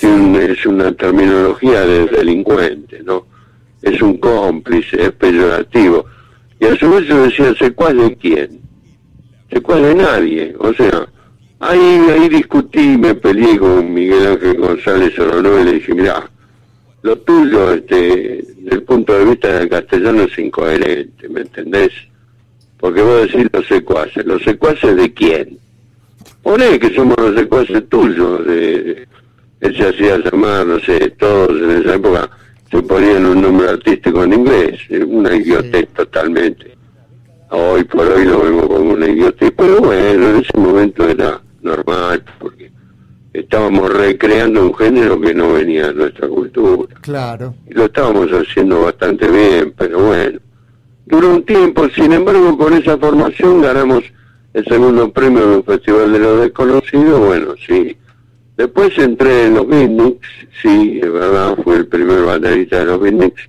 es 0.00 0.66
una 0.66 0.92
terminología 0.92 1.80
de 1.80 2.06
delincuente, 2.06 3.02
¿no? 3.04 3.26
es 3.82 4.00
un 4.02 4.18
cómplice, 4.18 5.02
es 5.02 5.12
peyorativo. 5.12 6.04
Y 6.60 6.66
a 6.66 6.76
su 6.76 6.90
vez 6.90 7.06
yo 7.06 7.22
decía, 7.22 7.54
¿secuaz 7.54 7.94
de 7.94 8.16
quién? 8.16 8.60
¿Secuaz 9.50 9.82
de 9.82 9.94
nadie? 9.94 10.54
O 10.58 10.72
sea, 10.74 11.08
ahí, 11.60 12.00
ahí 12.10 12.28
discutí, 12.28 12.96
me 12.98 13.14
peleé 13.14 13.58
con 13.58 13.92
Miguel 13.92 14.26
Ángel 14.26 14.56
González 14.58 15.18
Orono 15.18 15.60
y 15.60 15.64
le 15.64 15.72
dije, 15.74 15.94
mira, 15.94 16.28
lo 17.08 17.16
tuyo, 17.20 17.72
este, 17.72 18.44
desde 18.58 18.76
el 18.76 18.82
punto 18.82 19.18
de 19.18 19.24
vista 19.24 19.58
del 19.58 19.68
castellano 19.70 20.24
es 20.24 20.38
incoherente, 20.38 21.26
¿me 21.30 21.40
entendés? 21.40 21.90
Porque 22.78 23.00
vos 23.00 23.22
decís 23.22 23.48
los 23.50 23.66
secuaces, 23.66 24.26
¿los 24.26 24.42
secuaces 24.42 24.94
de 24.94 25.12
quién? 25.14 25.58
Poné 26.42 26.78
que 26.78 26.94
somos 26.94 27.16
los 27.18 27.34
secuaces 27.34 27.88
tuyos, 27.88 28.46
de, 28.46 29.08
él 29.60 29.76
se 29.76 29.88
hacía 29.88 30.18
llamar, 30.18 30.66
no 30.66 30.78
sé, 30.80 31.10
todos 31.18 31.50
en 31.50 31.82
esa 31.82 31.94
época 31.94 32.30
se 32.70 32.82
ponían 32.82 33.24
un 33.24 33.40
nombre 33.40 33.70
artístico 33.70 34.24
en 34.24 34.34
inglés, 34.34 34.78
una 35.06 35.34
idiotez 35.34 35.88
totalmente. 35.94 36.76
Hoy 37.50 37.84
por 37.84 38.06
hoy 38.06 38.26
lo 38.26 38.42
vemos 38.42 38.66
como 38.66 38.92
una 38.92 39.08
idiotez, 39.08 39.50
pero 39.56 39.80
bueno, 39.80 40.28
en 40.28 40.36
ese 40.36 40.58
momento 40.58 41.08
era 41.08 41.40
normal, 41.62 42.22
porque 42.38 42.67
estábamos 43.40 43.92
recreando 43.92 44.66
un 44.66 44.74
género 44.74 45.20
que 45.20 45.34
no 45.34 45.52
venía 45.52 45.88
de 45.88 45.94
nuestra 45.94 46.28
cultura. 46.28 46.94
Claro. 47.00 47.54
Y 47.68 47.74
lo 47.74 47.84
estábamos 47.84 48.28
haciendo 48.30 48.82
bastante 48.82 49.28
bien, 49.28 49.74
pero 49.76 50.00
bueno. 50.06 50.38
Duró 51.06 51.34
un 51.34 51.44
tiempo, 51.44 51.88
sin 51.90 52.12
embargo, 52.12 52.56
con 52.56 52.74
esa 52.74 52.98
formación 52.98 53.62
ganamos 53.62 54.04
el 54.52 54.64
segundo 54.64 55.10
premio 55.12 55.56
un 55.56 55.64
Festival 55.64 56.12
de 56.12 56.18
los 56.18 56.40
Desconocidos, 56.40 57.20
bueno, 57.20 57.54
sí 57.66 57.96
Después 58.58 58.98
entré 58.98 59.46
en 59.46 59.54
los 59.54 59.68
Beatniks, 59.68 60.26
sí, 60.60 60.98
es 61.00 61.12
verdad, 61.12 61.56
fue 61.62 61.76
el 61.76 61.86
primer 61.86 62.24
baterista 62.24 62.80
de 62.80 62.86
los 62.86 63.00
Beatniks, 63.00 63.48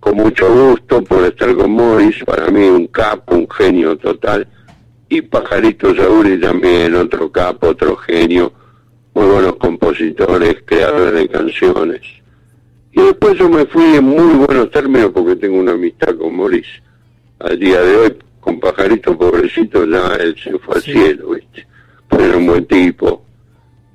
con 0.00 0.16
mucho 0.16 0.52
gusto 0.52 1.04
por 1.04 1.22
estar 1.22 1.54
con 1.54 1.70
Morris, 1.70 2.24
para 2.24 2.50
mí 2.50 2.64
un 2.64 2.88
capo, 2.88 3.36
un 3.36 3.48
genio 3.48 3.96
total, 3.96 4.48
y 5.08 5.22
Pajarito 5.22 5.94
Sauri 5.94 6.40
también, 6.40 6.96
otro 6.96 7.30
capo, 7.30 7.68
otro 7.68 7.94
genio, 7.94 8.52
muy 9.14 9.26
buenos 9.26 9.56
compositores, 9.56 10.56
creadores 10.64 11.14
de 11.14 11.28
canciones. 11.28 12.00
Y 12.92 13.02
después 13.02 13.38
yo 13.38 13.48
me 13.48 13.66
fui 13.66 13.96
en 13.96 14.04
muy 14.04 14.44
buenos 14.46 14.70
términos 14.70 15.10
porque 15.14 15.36
tengo 15.36 15.58
una 15.58 15.72
amistad 15.72 16.16
con 16.16 16.34
Morris. 16.34 16.66
Al 17.38 17.58
día 17.58 17.80
de 17.80 17.96
hoy, 17.96 18.16
con 18.40 18.60
Pajarito 18.60 19.16
pobrecito, 19.16 19.84
ya 19.86 20.16
él 20.16 20.36
se 20.42 20.58
fue 20.58 20.74
al 20.76 20.82
cielo, 20.82 21.30
¿viste? 21.30 21.66
Pero 22.08 22.24
era 22.24 22.36
un 22.36 22.46
buen 22.46 22.66
tipo 22.66 23.24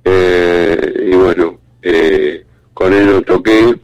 eh, 0.06 1.08
y 1.12 1.16
bueno, 1.16 1.60
eh, 1.82 2.46
con 2.76 2.94
él 2.94 3.08
lo 3.08 3.22
toqué 3.24 3.76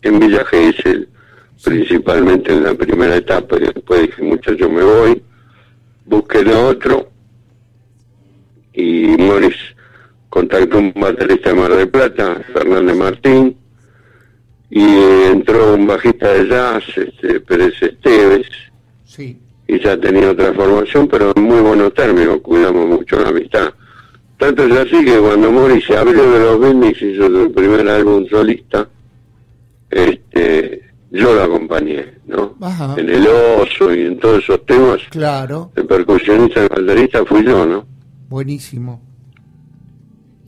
en 0.00 0.18
Villa 0.18 0.44
Gesell, 0.46 1.08
principalmente 1.62 2.52
en 2.52 2.64
la 2.64 2.74
primera 2.74 3.16
etapa, 3.16 3.56
y 3.56 3.66
después 3.72 4.02
dije, 4.02 4.22
muchacho, 4.22 4.70
me 4.70 4.82
voy, 4.82 5.22
busqué 6.06 6.38
otro, 6.54 7.10
y 8.72 9.14
Morris 9.18 9.56
contactó 10.30 10.78
un 10.78 10.92
baterista 10.96 11.50
de 11.50 11.54
Mar 11.54 11.76
del 11.76 11.90
Plata, 11.90 12.40
Fernández 12.54 12.96
Martín, 12.96 13.56
y 14.70 14.84
entró 15.30 15.74
un 15.74 15.86
bajista 15.86 16.32
de 16.32 16.48
jazz, 16.48 16.84
este, 16.96 17.40
Pérez 17.40 17.74
Esteves, 17.82 18.48
y 19.68 19.78
ya 19.94 20.00
tenía 20.00 20.30
otra 20.30 20.52
formación, 20.52 21.08
pero 21.08 21.32
en 21.34 21.42
muy 21.42 21.60
buenos 21.60 21.92
términos, 21.94 22.40
cuidamos 22.42 22.86
mucho 22.86 23.20
la 23.20 23.28
amistad. 23.28 23.72
Tanto 24.38 24.64
es 24.64 24.72
así 24.72 25.04
que 25.04 25.18
cuando 25.18 25.52
Mori 25.52 25.80
se 25.82 25.96
abrió 25.96 26.30
de 26.30 26.40
los 26.40 26.58
Bendix 26.58 27.00
y 27.02 27.06
hizo 27.10 27.26
su 27.26 27.52
primer 27.52 27.88
álbum 27.88 28.26
solista, 28.28 28.88
este, 29.90 30.82
yo 31.10 31.34
lo 31.34 31.42
acompañé, 31.42 32.14
¿no? 32.26 32.56
En 32.96 33.08
el 33.08 33.26
oso 33.26 33.94
y 33.94 34.06
en 34.06 34.18
todos 34.18 34.42
esos 34.42 34.64
temas. 34.66 35.00
Claro. 35.10 35.70
El 35.76 35.86
percusionista 35.86 36.64
y 36.64 36.68
baterista 36.68 37.24
fui 37.24 37.44
yo, 37.44 37.66
¿no? 37.66 37.86
Buenísimo. 38.28 39.00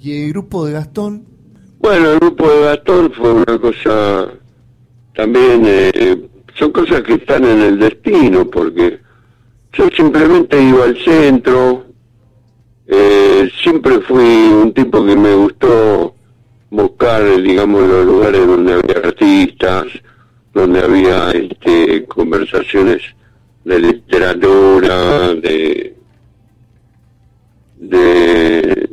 ¿Y 0.00 0.24
el 0.24 0.30
grupo 0.30 0.66
de 0.66 0.72
Gastón? 0.72 1.24
Bueno, 1.78 2.12
el 2.12 2.18
grupo 2.18 2.50
de 2.50 2.62
Gastón 2.62 3.12
fue 3.12 3.32
una 3.32 3.58
cosa 3.58 4.28
también, 5.14 5.62
eh, 5.66 6.28
son 6.58 6.72
cosas 6.72 7.02
que 7.02 7.14
están 7.14 7.44
en 7.44 7.60
el 7.60 7.78
destino, 7.78 8.50
porque 8.50 9.03
yo 9.76 9.88
simplemente 9.96 10.60
iba 10.60 10.84
al 10.84 10.96
centro, 11.04 11.86
eh, 12.86 13.50
siempre 13.62 14.00
fui 14.00 14.24
un 14.24 14.72
tipo 14.72 15.04
que 15.04 15.16
me 15.16 15.34
gustó 15.34 16.14
buscar, 16.70 17.40
digamos, 17.40 17.82
los 17.82 18.06
lugares 18.06 18.46
donde 18.46 18.74
había 18.74 18.96
artistas, 18.96 19.86
donde 20.52 20.80
había 20.80 21.30
este, 21.30 22.04
conversaciones 22.06 23.02
de 23.64 23.78
literatura, 23.78 25.34
de, 25.34 25.94
de, 27.76 28.88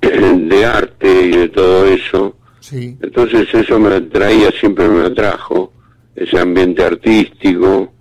de 0.00 0.64
arte 0.64 1.22
y 1.22 1.30
de 1.30 1.48
todo 1.48 1.86
eso. 1.86 2.36
Entonces 2.72 3.48
eso 3.52 3.78
me 3.78 3.94
atraía, 3.94 4.50
siempre 4.58 4.88
me 4.88 5.06
atrajo, 5.06 5.72
ese 6.14 6.38
ambiente 6.38 6.82
artístico, 6.82 7.92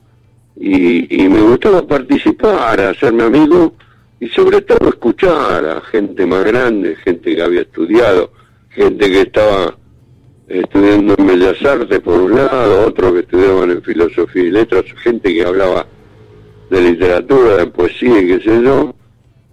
y, 0.55 1.23
y 1.23 1.29
me 1.29 1.41
gustaba 1.41 1.85
participar, 1.85 2.79
hacerme 2.79 3.23
amigo 3.23 3.73
y 4.19 4.27
sobre 4.29 4.61
todo 4.61 4.89
escuchar 4.89 5.65
a 5.65 5.81
gente 5.81 6.25
más 6.25 6.45
grande, 6.45 6.95
gente 6.97 7.35
que 7.35 7.41
había 7.41 7.61
estudiado, 7.61 8.31
gente 8.69 9.09
que 9.09 9.21
estaba 9.21 9.77
estudiando 10.47 11.15
en 11.17 11.27
Bellas 11.27 11.63
Artes 11.65 11.99
por 11.99 12.19
un 12.21 12.35
lado, 12.35 12.87
otros 12.87 13.13
que 13.13 13.19
estudiaban 13.19 13.71
en 13.71 13.81
Filosofía 13.81 14.43
y 14.43 14.51
Letras, 14.51 14.85
gente 15.03 15.33
que 15.33 15.43
hablaba 15.43 15.87
de 16.69 16.81
literatura, 16.81 17.57
de 17.57 17.67
poesía 17.67 18.21
y 18.21 18.27
qué 18.27 18.39
sé 18.41 18.61
yo. 18.63 18.95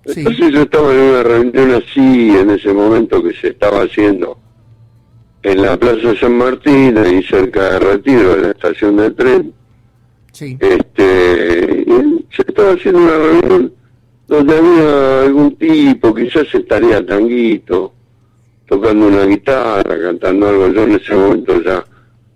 Entonces 0.05 0.53
yo 0.53 0.63
estaba 0.63 0.93
en 0.93 1.01
una 1.01 1.23
reunión 1.23 1.71
así, 1.73 2.31
en 2.37 2.51
ese 2.51 2.73
momento 2.73 3.23
que 3.23 3.33
se 3.35 3.49
estaba 3.49 3.83
haciendo 3.83 4.39
en 5.43 5.63
la 5.63 5.77
Plaza 5.77 6.15
San 6.19 6.37
Martín, 6.37 6.99
ahí 6.99 7.23
cerca 7.23 7.73
de 7.73 7.79
Retiro, 7.79 8.37
de 8.37 8.43
la 8.43 8.51
estación 8.51 8.97
de 8.97 9.11
tren. 9.11 9.55
Este, 10.43 11.85
se 12.31 12.43
estaba 12.43 12.73
haciendo 12.73 13.01
una 13.01 13.17
reunión 13.17 13.73
donde 14.27 14.57
había 14.57 15.23
algún 15.23 15.57
tipo, 15.57 16.15
quizás 16.15 16.53
estaría 16.55 17.05
tanguito, 17.05 17.93
tocando 18.67 19.07
una 19.07 19.25
guitarra, 19.25 20.01
cantando 20.01 20.49
algo. 20.49 20.69
Yo 20.69 20.83
en 20.85 20.93
ese 20.93 21.15
momento 21.15 21.63
ya 21.63 21.85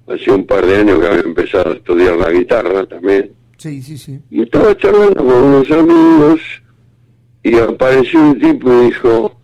hacía 0.09 0.35
un 0.35 0.47
par 0.47 0.67
de 0.67 0.77
años 0.77 1.01
que 1.01 1.07
había 1.07 1.21
empezado 1.21 1.71
a 1.71 1.75
estudiar 1.75 2.17
la 2.17 2.31
guitarra 2.31 2.87
también. 2.87 3.33
Sí, 3.57 3.83
sí, 3.83 3.99
sí. 3.99 4.21
Y 4.31 4.43
estaba 4.43 4.77
charlando 4.77 5.25
con 5.25 5.43
unos 5.43 5.71
amigos 5.71 6.41
y 7.43 7.57
apareció 7.57 8.21
un 8.21 8.39
tipo 8.39 8.73
y 8.73 8.87
dijo, 8.87 9.41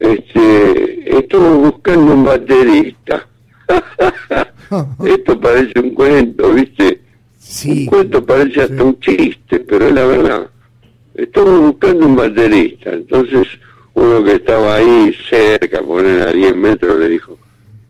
este, 0.00 1.18
estoy 1.18 1.58
buscando 1.58 2.14
un 2.14 2.24
baterista. 2.24 3.26
Esto 5.04 5.40
parece 5.40 5.80
un 5.80 5.90
cuento, 5.94 6.52
¿viste? 6.52 7.00
Sí. 7.54 7.82
Un 7.82 7.86
cuento 7.86 8.26
parece 8.26 8.62
hasta 8.62 8.82
un 8.82 8.98
chiste, 8.98 9.60
pero 9.60 9.86
es 9.86 9.94
la 9.94 10.06
verdad 10.06 10.50
estamos 11.14 11.60
buscando 11.60 12.06
un 12.06 12.16
baterista. 12.16 12.92
Entonces 12.92 13.46
uno 13.94 14.24
que 14.24 14.34
estaba 14.34 14.76
ahí 14.76 15.14
cerca, 15.28 15.80
poner 15.82 16.22
a 16.22 16.32
10 16.32 16.56
metros, 16.56 16.98
le 16.98 17.08
dijo, 17.08 17.38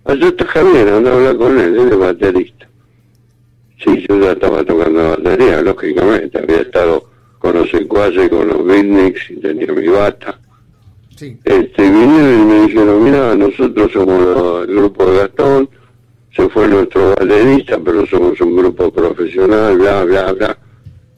allá 0.05 0.29
está 0.29 0.45
Javier, 0.45 0.89
anda 0.89 1.11
a 1.11 1.15
hablar 1.15 1.37
con 1.37 1.59
él, 1.59 1.77
él 1.77 1.89
es 1.91 1.99
baterista. 1.99 2.69
Sí, 3.83 4.05
yo 4.09 4.21
ya 4.21 4.33
estaba 4.33 4.65
tocando 4.65 5.03
la 5.03 5.09
batería, 5.17 5.61
lógicamente. 5.61 6.39
Había 6.39 6.61
estado 6.61 7.11
con 7.39 7.55
los 7.55 7.71
secuaces, 7.71 8.29
con 8.31 8.49
los 8.49 8.65
beatniks 8.65 9.31
y 9.31 9.37
tenía 9.37 9.73
mi 9.73 9.89
bata. 9.89 10.39
Sí. 11.17 11.37
Este, 11.45 11.83
vinieron 11.83 12.41
y 12.41 12.45
me 12.45 12.67
dijeron, 12.67 13.05
mira, 13.05 13.35
nosotros 13.35 13.93
somos 13.93 14.67
el 14.69 14.75
grupo 14.75 15.05
de 15.11 15.19
Gastón, 15.19 15.69
se 16.35 16.49
fue 16.49 16.67
nuestro 16.69 17.11
baterista, 17.11 17.79
pero 17.85 18.05
somos 18.07 18.41
un 18.41 18.57
grupo 18.57 18.93
profesional, 18.93 19.79
bla, 19.79 20.05
bla, 20.05 20.33
bla. 20.33 20.59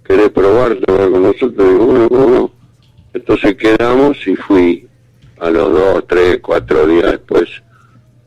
¿Querés 0.04 0.28
probar 0.30 0.76
tocar 0.76 1.10
con 1.10 1.22
nosotros? 1.22 1.56
Digo, 1.56 1.86
bueno, 1.86 2.08
bueno. 2.08 2.50
Entonces 3.14 3.56
quedamos 3.56 4.26
y 4.26 4.36
fui 4.36 4.86
a 5.38 5.50
los 5.50 5.72
dos, 5.72 6.06
tres, 6.06 6.38
cuatro 6.42 6.86
días 6.86 7.12
después. 7.12 7.48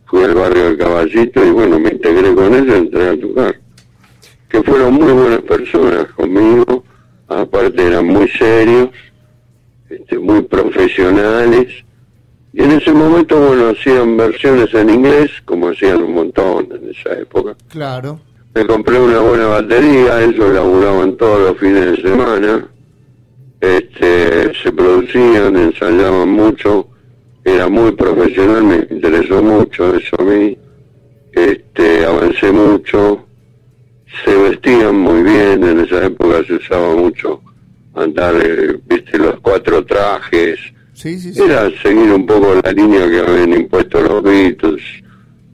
Fui 0.05 0.23
al 0.23 0.33
barrio 0.33 0.63
del 0.63 0.77
Caballito 0.77 1.45
y 1.45 1.51
bueno, 1.51 1.79
me 1.79 1.91
integré 1.91 2.33
con 2.33 2.55
ellos 2.55 2.75
y 2.75 2.79
entré 2.79 3.07
a 3.09 3.19
tocar. 3.19 3.59
Que 4.49 4.63
fueron 4.63 4.95
muy 4.95 5.11
buenas 5.13 5.41
personas 5.41 6.07
conmigo, 6.15 6.83
aparte 7.27 7.85
eran 7.85 8.07
muy 8.07 8.27
serios, 8.29 8.89
este, 9.89 10.17
muy 10.17 10.41
profesionales. 10.41 11.67
Y 12.53 12.63
en 12.63 12.71
ese 12.71 12.91
momento, 12.91 13.39
bueno, 13.39 13.69
hacían 13.69 14.17
versiones 14.17 14.73
en 14.73 14.89
inglés, 14.89 15.31
como 15.45 15.69
hacían 15.69 16.01
un 16.01 16.13
montón 16.13 16.67
en 16.71 16.89
esa 16.89 17.13
época. 17.19 17.55
Claro. 17.69 18.19
Me 18.55 18.65
compré 18.65 18.99
una 18.99 19.19
buena 19.19 19.45
batería, 19.45 20.23
ellos 20.23 20.53
laburaban 20.53 21.15
todos 21.17 21.49
los 21.49 21.57
fines 21.59 21.91
de 21.91 22.09
semana. 22.09 22.67
Este, 23.61 24.53
se 24.55 24.71
producían, 24.71 25.55
ensayaban 25.55 26.29
mucho, 26.29 26.87
era 27.43 27.69
muy 27.69 27.91
profesional, 27.91 28.63
me 28.63 28.87
interesó 28.89 29.43
mucho 29.43 29.95
eso 29.95 30.15
a 30.19 30.23
mí. 30.23 30.57
Este, 31.33 32.05
avancé 32.05 32.51
mucho, 32.51 33.25
se 34.25 34.35
vestían 34.35 34.95
muy 34.95 35.21
bien, 35.21 35.63
en 35.63 35.81
esa 35.81 36.05
época 36.05 36.43
se 36.47 36.55
usaba 36.55 36.95
mucho 36.95 37.41
andar, 37.93 38.33
eh, 38.43 38.79
viste, 38.87 39.17
los 39.19 39.39
cuatro 39.41 39.85
trajes. 39.85 40.59
Sí, 40.99 41.17
sí, 41.17 41.33
sí. 41.33 41.41
Era 41.41 41.71
seguir 41.81 42.11
un 42.11 42.25
poco 42.25 42.55
la 42.61 42.73
línea 42.73 43.09
que 43.09 43.19
habían 43.19 43.53
impuesto 43.53 44.01
los 44.01 44.21
Beatles, 44.21 44.81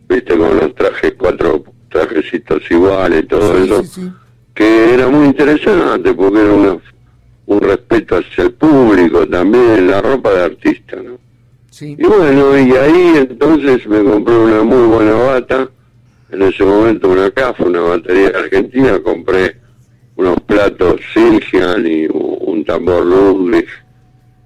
viste, 0.10 0.36
con 0.36 0.58
los 0.58 0.74
trajes, 0.74 1.14
cuatro 1.20 1.64
trajecitos 1.92 2.64
iguales, 2.72 3.28
todo 3.28 3.56
eso, 3.56 4.10
que 4.56 4.96
era 4.96 5.08
muy 5.08 5.28
interesante 5.28 6.16
porque 6.16 6.40
era 6.40 6.52
una, 6.52 6.78
un 7.46 7.62
respeto 7.62 8.16
hacia 8.18 8.46
el 8.46 8.54
público 8.54 9.28
también, 9.28 9.92
la 9.92 10.02
ropa 10.02 10.34
de 10.34 10.44
artista, 10.46 10.96
¿no? 10.96 11.20
Sí. 11.70 11.96
Y 11.96 12.04
bueno, 12.04 12.58
y 12.58 12.72
ahí 12.72 13.14
entonces 13.18 13.86
me 13.86 14.04
compré 14.04 14.36
una 14.36 14.64
muy 14.64 14.88
buena 14.88 15.14
bata, 15.14 15.70
en 16.32 16.42
ese 16.42 16.64
momento 16.64 17.10
una 17.10 17.30
CAF, 17.30 17.60
una 17.60 17.82
batería 17.82 18.30
argentina, 18.30 18.98
compré 18.98 19.58
unos 20.16 20.40
platos 20.42 21.00
Silgian 21.14 21.86
y 21.86 22.08
un 22.10 22.66
tambor 22.66 23.06
Ludwig, 23.06 23.68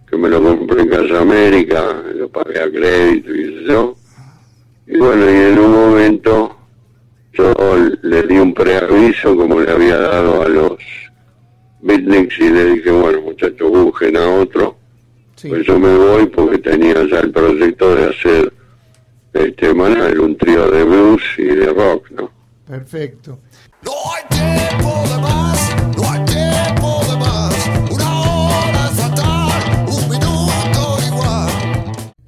que 0.10 0.18
me 0.18 0.30
lo 0.30 0.42
compré 0.42 0.82
en 0.82 0.90
Casa 0.90 1.22
América, 1.22 2.04
lo 2.16 2.30
pagué 2.30 2.60
a 2.60 2.70
crédito 2.70 3.34
y 3.36 3.64
eso. 3.64 3.96
Y 4.88 4.98
bueno, 4.98 5.26
y 5.26 5.36
en 5.36 5.60
un 5.60 5.72
momento 5.72 6.58
yo 7.34 7.54
le 8.02 8.24
di 8.24 8.38
un 8.38 8.54
preaviso 8.54 9.36
como 9.36 9.60
le 9.60 9.72
había 9.72 9.98
dado 9.98 10.42
a 10.42 10.48
los 10.50 10.78
beatniks 11.82 12.40
y 12.40 12.50
le 12.50 12.66
dije, 12.74 12.92
bueno 12.92 13.22
muchachos, 13.22 13.70
busquen 13.70 14.18
a 14.18 14.28
otro. 14.28 14.76
sí. 15.36 15.50
Pues 15.50 15.66
yo 15.66 15.80
me 15.80 15.96
voy 15.96 16.26
porque 16.28 16.58
tenía 16.58 16.96
ya 17.10 17.20
el 17.20 17.32
proyecto 17.32 17.96
de 17.96 18.10
hacer 18.10 18.54
este 19.34 19.74
Manuel, 19.74 20.20
un 20.20 20.36
trío 20.38 20.70
de 20.72 20.84
blues 20.84 21.22
y 21.38 21.44
de 21.44 21.68
rock, 21.68 22.10
¿no? 22.12 22.32
Perfecto. 22.68 23.40
No 23.84 23.92
hay 24.16 24.24
tiempo 24.28 25.04
de 25.08 25.29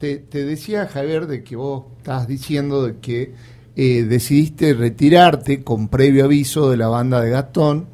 Te, 0.01 0.45
decía, 0.45 0.87
Javier, 0.87 1.27
de 1.27 1.43
que 1.43 1.55
vos 1.55 1.83
estás 1.97 2.27
diciendo 2.27 2.87
de 2.87 2.97
que 2.97 3.33
eh, 3.75 4.01
decidiste 4.09 4.73
retirarte 4.73 5.63
con 5.63 5.89
previo 5.89 6.25
aviso 6.25 6.71
de 6.71 6.77
la 6.77 6.87
banda 6.87 7.21
de 7.21 7.29
Gastón 7.29 7.85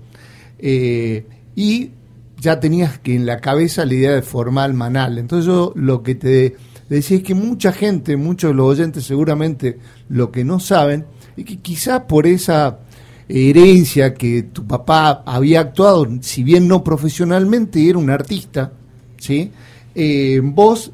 eh, 0.58 1.26
y 1.54 1.92
ya 2.40 2.62
tenías 2.62 2.98
que 3.00 3.14
en 3.14 3.26
la 3.26 3.42
cabeza 3.42 3.86
la 3.86 3.94
idea 3.94 4.12
de 4.14 4.22
formar 4.22 4.72
Manal. 4.72 5.18
Entonces 5.18 5.48
yo 5.48 5.74
lo 5.76 6.02
que 6.02 6.16
te 6.16 6.56
decía 6.88 7.18
es 7.18 7.24
que 7.24 7.36
mucha 7.36 7.74
gente, 7.74 8.16
muchos 8.16 8.52
de 8.52 8.56
los 8.56 8.68
oyentes 8.68 9.04
seguramente 9.04 9.78
lo 10.08 10.32
que 10.32 10.46
no 10.46 10.62
saben, 10.62 11.04
es 11.36 11.44
que 11.44 11.58
quizás 11.58 12.04
por 12.04 12.26
esa 12.26 12.80
herencia 13.28 14.14
que 14.14 14.44
tu 14.44 14.66
papá 14.66 15.24
había 15.26 15.60
actuado, 15.60 16.08
si 16.22 16.42
bien 16.42 16.70
no 16.70 16.86
profesionalmente, 16.86 17.90
era 17.90 17.98
un 18.00 18.10
artista, 18.10 18.72
¿sí? 19.18 19.52
Eh, 19.94 20.40
vos 20.42 20.94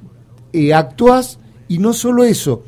eh, 0.54 0.74
actuás 0.74 1.39
y 1.68 1.80
no 1.80 1.92
solo 1.94 2.24
eso, 2.24 2.63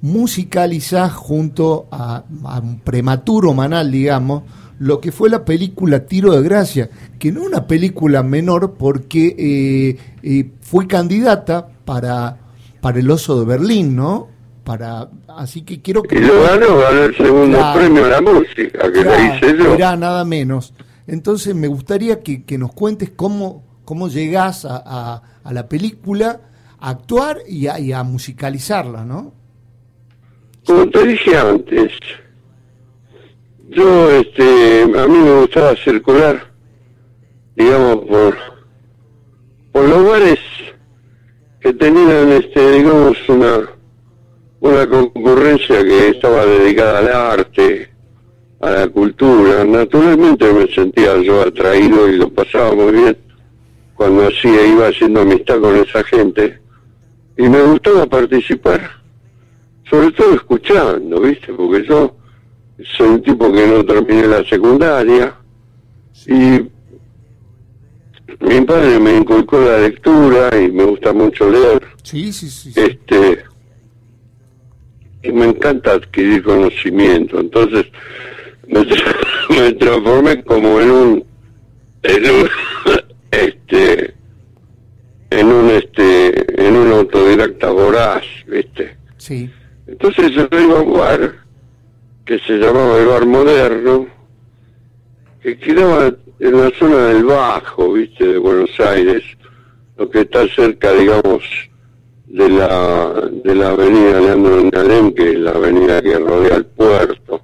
musicalizás 0.00 1.12
junto 1.12 1.86
a, 1.90 2.24
a 2.44 2.58
un 2.60 2.78
prematuro 2.80 3.52
Manal, 3.54 3.90
digamos, 3.90 4.42
lo 4.78 5.00
que 5.00 5.12
fue 5.12 5.30
la 5.30 5.44
película 5.44 6.06
Tiro 6.06 6.32
de 6.32 6.42
Gracia, 6.42 6.90
que 7.18 7.32
no 7.32 7.42
es 7.42 7.46
una 7.48 7.66
película 7.66 8.22
menor 8.22 8.74
porque 8.74 9.34
eh, 9.38 9.96
eh, 10.22 10.50
fue 10.60 10.86
candidata 10.86 11.66
para, 11.84 12.38
para 12.80 12.98
el 12.98 13.10
Oso 13.10 13.40
de 13.40 13.46
Berlín, 13.46 13.96
¿no? 13.96 14.28
Para, 14.62 15.08
así 15.28 15.62
que 15.62 15.80
quiero 15.82 16.02
que... 16.02 16.16
Y 16.16 16.20
lo 16.20 16.42
ganó, 16.42 16.78
ganó 16.78 17.02
el 17.04 17.16
segundo 17.16 17.58
Claro. 17.58 17.78
premio 17.80 18.04
a 18.04 18.08
la 18.08 18.20
música, 18.20 18.92
que 18.92 19.02
Claro, 19.02 19.10
le 19.10 19.36
hice 19.36 19.58
yo. 19.58 19.72
mirá, 19.72 19.96
nada 19.96 20.24
menos. 20.24 20.74
Entonces 21.06 21.54
me 21.54 21.66
gustaría 21.68 22.20
que, 22.20 22.44
que 22.44 22.56
nos 22.58 22.72
cuentes 22.72 23.10
cómo, 23.14 23.62
cómo 23.84 24.08
llegás 24.08 24.64
a, 24.64 24.82
a- 24.84 25.22
a 25.44 25.52
la 25.52 25.68
película, 25.68 26.40
actuar 26.88 27.38
y 27.48 27.66
a, 27.66 27.78
y 27.78 27.92
a 27.92 28.02
musicalizarla, 28.02 29.04
¿no? 29.04 29.32
Como 30.66 30.88
te 30.90 31.06
dije 31.06 31.36
antes, 31.36 31.92
yo, 33.70 34.10
este, 34.10 34.82
a 34.82 35.06
mí 35.06 35.18
me 35.18 35.40
gustaba 35.40 35.74
circular, 35.76 36.52
digamos, 37.56 38.04
por, 38.06 38.36
por 39.72 39.88
los 39.88 40.06
bares 40.06 40.38
que 41.60 41.72
tenían, 41.72 42.32
este, 42.32 42.72
digamos, 42.72 43.16
una, 43.28 43.70
una 44.60 44.86
concurrencia 44.86 45.82
que 45.82 46.08
estaba 46.10 46.44
dedicada 46.44 46.98
al 46.98 47.08
arte, 47.08 47.88
a 48.60 48.70
la 48.70 48.88
cultura. 48.88 49.64
Naturalmente 49.64 50.52
me 50.52 50.66
sentía 50.66 51.16
yo 51.22 51.40
atraído 51.40 52.08
y 52.08 52.16
lo 52.16 52.28
pasaba 52.28 52.74
muy 52.74 52.92
bien 52.92 53.16
cuando 53.94 54.26
hacía, 54.26 54.66
iba 54.66 54.88
haciendo 54.88 55.22
amistad 55.22 55.60
con 55.60 55.76
esa 55.76 56.02
gente 56.04 56.63
y 57.36 57.42
me 57.48 57.62
gustaba 57.62 58.06
participar 58.06 58.90
sobre 59.88 60.10
todo 60.12 60.34
escuchando, 60.34 61.20
¿viste? 61.20 61.52
Porque 61.52 61.86
yo 61.86 62.16
soy 62.96 63.08
un 63.08 63.22
tipo 63.22 63.52
que 63.52 63.66
no 63.66 63.84
terminé 63.84 64.26
la 64.26 64.42
secundaria 64.44 65.34
y 66.26 66.68
mi 68.40 68.60
padre 68.66 68.98
me 68.98 69.16
inculcó 69.16 69.60
la 69.60 69.78
lectura 69.78 70.50
y 70.60 70.70
me 70.70 70.84
gusta 70.84 71.12
mucho 71.12 71.48
leer. 71.50 71.82
Sí, 72.02 72.32
sí, 72.32 72.48
sí. 72.48 72.72
sí. 72.72 72.80
Este 72.80 73.44
y 75.22 75.32
me 75.32 75.46
encanta 75.46 75.92
adquirir 75.92 76.42
conocimiento, 76.42 77.40
entonces 77.40 77.86
me, 78.68 78.80
tra- 78.80 79.16
me 79.50 79.72
transformé 79.72 80.42
como 80.44 80.80
en 80.80 80.90
un 80.90 81.24
en 82.02 82.24
un 82.30 82.48
este 83.30 84.13
en 85.30 85.46
un 85.46 85.70
este 85.70 86.66
en 86.66 86.76
un 86.76 86.92
autodidacta 86.92 87.70
voraz, 87.70 88.24
¿viste? 88.46 88.96
Sí, 89.16 89.50
Entonces 89.86 90.32
yo 90.32 90.42
a 90.42 90.82
un 90.82 90.92
bar 90.92 91.44
que 92.24 92.38
se 92.40 92.54
llamaba 92.54 92.98
el 92.98 93.06
Bar 93.06 93.26
Moderno, 93.26 94.06
que 95.42 95.58
quedaba 95.58 96.14
en 96.38 96.60
la 96.60 96.70
zona 96.78 97.06
del 97.08 97.24
Bajo, 97.24 97.92
viste, 97.92 98.26
de 98.26 98.38
Buenos 98.38 98.70
Aires, 98.80 99.22
lo 99.96 100.08
que 100.08 100.22
está 100.22 100.46
cerca, 100.48 100.92
digamos, 100.92 101.42
de 102.26 102.48
la, 102.48 103.30
de 103.44 103.54
la 103.54 103.70
avenida 103.70 104.20
Leandro 104.20 104.70
Nalem, 104.72 105.12
que 105.12 105.32
es 105.32 105.38
la 105.38 105.52
avenida 105.52 106.00
que 106.00 106.18
rodea 106.18 106.56
el 106.56 106.66
puerto. 106.66 107.42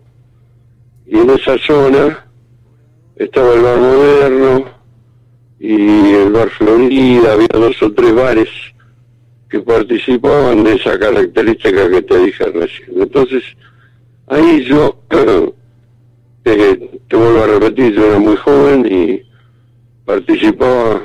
Y 1.07 1.19
en 1.19 1.31
esa 1.31 1.59
zona 1.59 2.27
estaba 3.17 3.55
el 3.55 3.61
Bar 3.61 3.79
Moderno 3.79 4.80
y 5.61 6.15
el 6.15 6.33
Bar 6.33 6.49
Florida, 6.49 7.35
había 7.35 7.49
dos 7.53 7.83
o 7.83 7.93
tres 7.93 8.15
bares 8.15 8.49
que 9.51 9.61
participaban 9.61 10.65
de 10.65 10.77
esa 10.77 10.99
característica 10.99 11.91
que 11.91 12.01
te 12.01 12.19
dije 12.19 12.45
recién. 12.47 13.03
Entonces, 13.03 13.45
ahí 14.27 14.65
yo, 14.65 15.03
eh, 16.47 17.01
te 17.07 17.17
vuelvo 17.17 17.43
a 17.43 17.47
repetir, 17.47 17.93
yo 17.93 18.07
era 18.07 18.19
muy 18.19 18.37
joven 18.37 18.87
y 18.91 19.23
participaba 20.07 21.03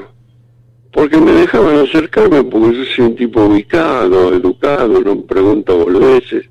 porque 0.94 1.18
me 1.18 1.34
dejaban 1.34 1.80
acercarme, 1.80 2.42
porque 2.46 2.78
yo 2.78 2.86
soy 2.96 3.06
un 3.08 3.16
tipo 3.18 3.44
ubicado, 3.44 4.34
educado, 4.34 5.02
no 5.02 5.22
pregunto 5.24 5.80
boludeces. 5.80 6.46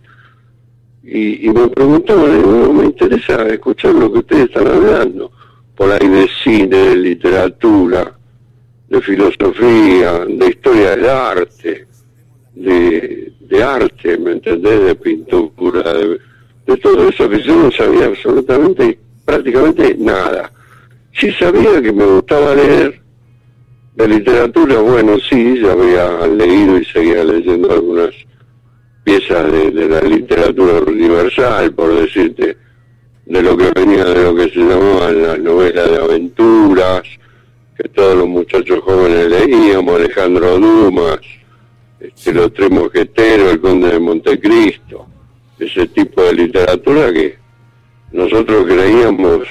y, 1.03 1.49
me 1.49 1.69
preguntaban, 1.69 2.37
digo, 2.37 2.73
me 2.75 2.85
interesa 2.85 3.49
escuchar 3.49 3.95
lo 3.95 4.13
que 4.13 4.19
ustedes 4.19 4.45
están 4.51 4.67
hablando, 4.67 5.31
por 5.77 5.91
ahí 5.91 6.09
de 6.09 6.29
cine, 6.43 6.77
de 6.77 6.97
literatura, 6.97 8.13
de 8.89 9.01
filosofía, 9.01 10.25
de 10.27 10.47
historia 10.47 10.91
del 10.91 11.07
arte, 11.07 11.87
de, 12.55 13.63
arte, 13.63 14.19
¿me 14.19 14.33
entendés? 14.33 14.85
De 14.85 14.95
pintura, 14.95 15.93
de, 15.95 16.77
todo 16.77 17.09
eso 17.09 17.29
que 17.29 17.43
yo 17.43 17.57
no 17.57 17.71
sabía 17.73 18.07
absolutamente, 18.07 18.99
prácticamente 19.25 19.97
nada. 19.99 20.53
Sí 21.13 21.33
sabía 21.33 21.81
que 21.81 21.93
me 21.93 22.05
gustaba 22.05 22.55
leer, 22.55 23.01
de 23.95 24.09
literatura, 24.09 24.81
bueno, 24.81 25.17
sí, 25.29 25.61
ya 25.61 25.73
había 25.73 26.27
leído 26.27 26.79
y 26.79 26.85
seguía 26.85 27.23
leyendo 27.23 27.73
algunas 27.73 28.11
piezas 29.05 29.53
de 29.53 29.89
la 29.89 30.01
literatura 30.01 30.81
universal, 30.81 31.73
por 31.75 31.95
decirte, 31.95 32.57
de 33.27 33.43
lo 33.43 33.57
que 33.57 33.71
venía 33.75 34.05
de 34.05 34.23
lo 34.23 34.35
que 34.35 34.51
se 34.51 34.61
llamaban 34.61 35.23
las 35.23 35.39
novelas 35.39 35.91
de 35.91 35.97
aventuras, 35.97 37.03
que 37.77 37.89
todos 37.89 38.17
los 38.19 38.29
muchachos 38.29 38.81
jóvenes 38.81 39.29
leíamos, 39.29 39.97
Alejandro 39.97 40.59
Dumas, 40.59 41.21
este, 42.01 42.33
Los 42.33 42.53
Tres 42.53 42.71
Mosqueteros, 42.71 43.53
El 43.53 43.61
Conde 43.61 43.91
de 43.91 43.99
Montecristo, 43.99 45.07
ese 45.59 45.87
tipo 45.89 46.23
de 46.23 46.35
literatura 46.35 47.13
que 47.13 47.37
nosotros 48.13 48.67
creíamos 48.67 49.49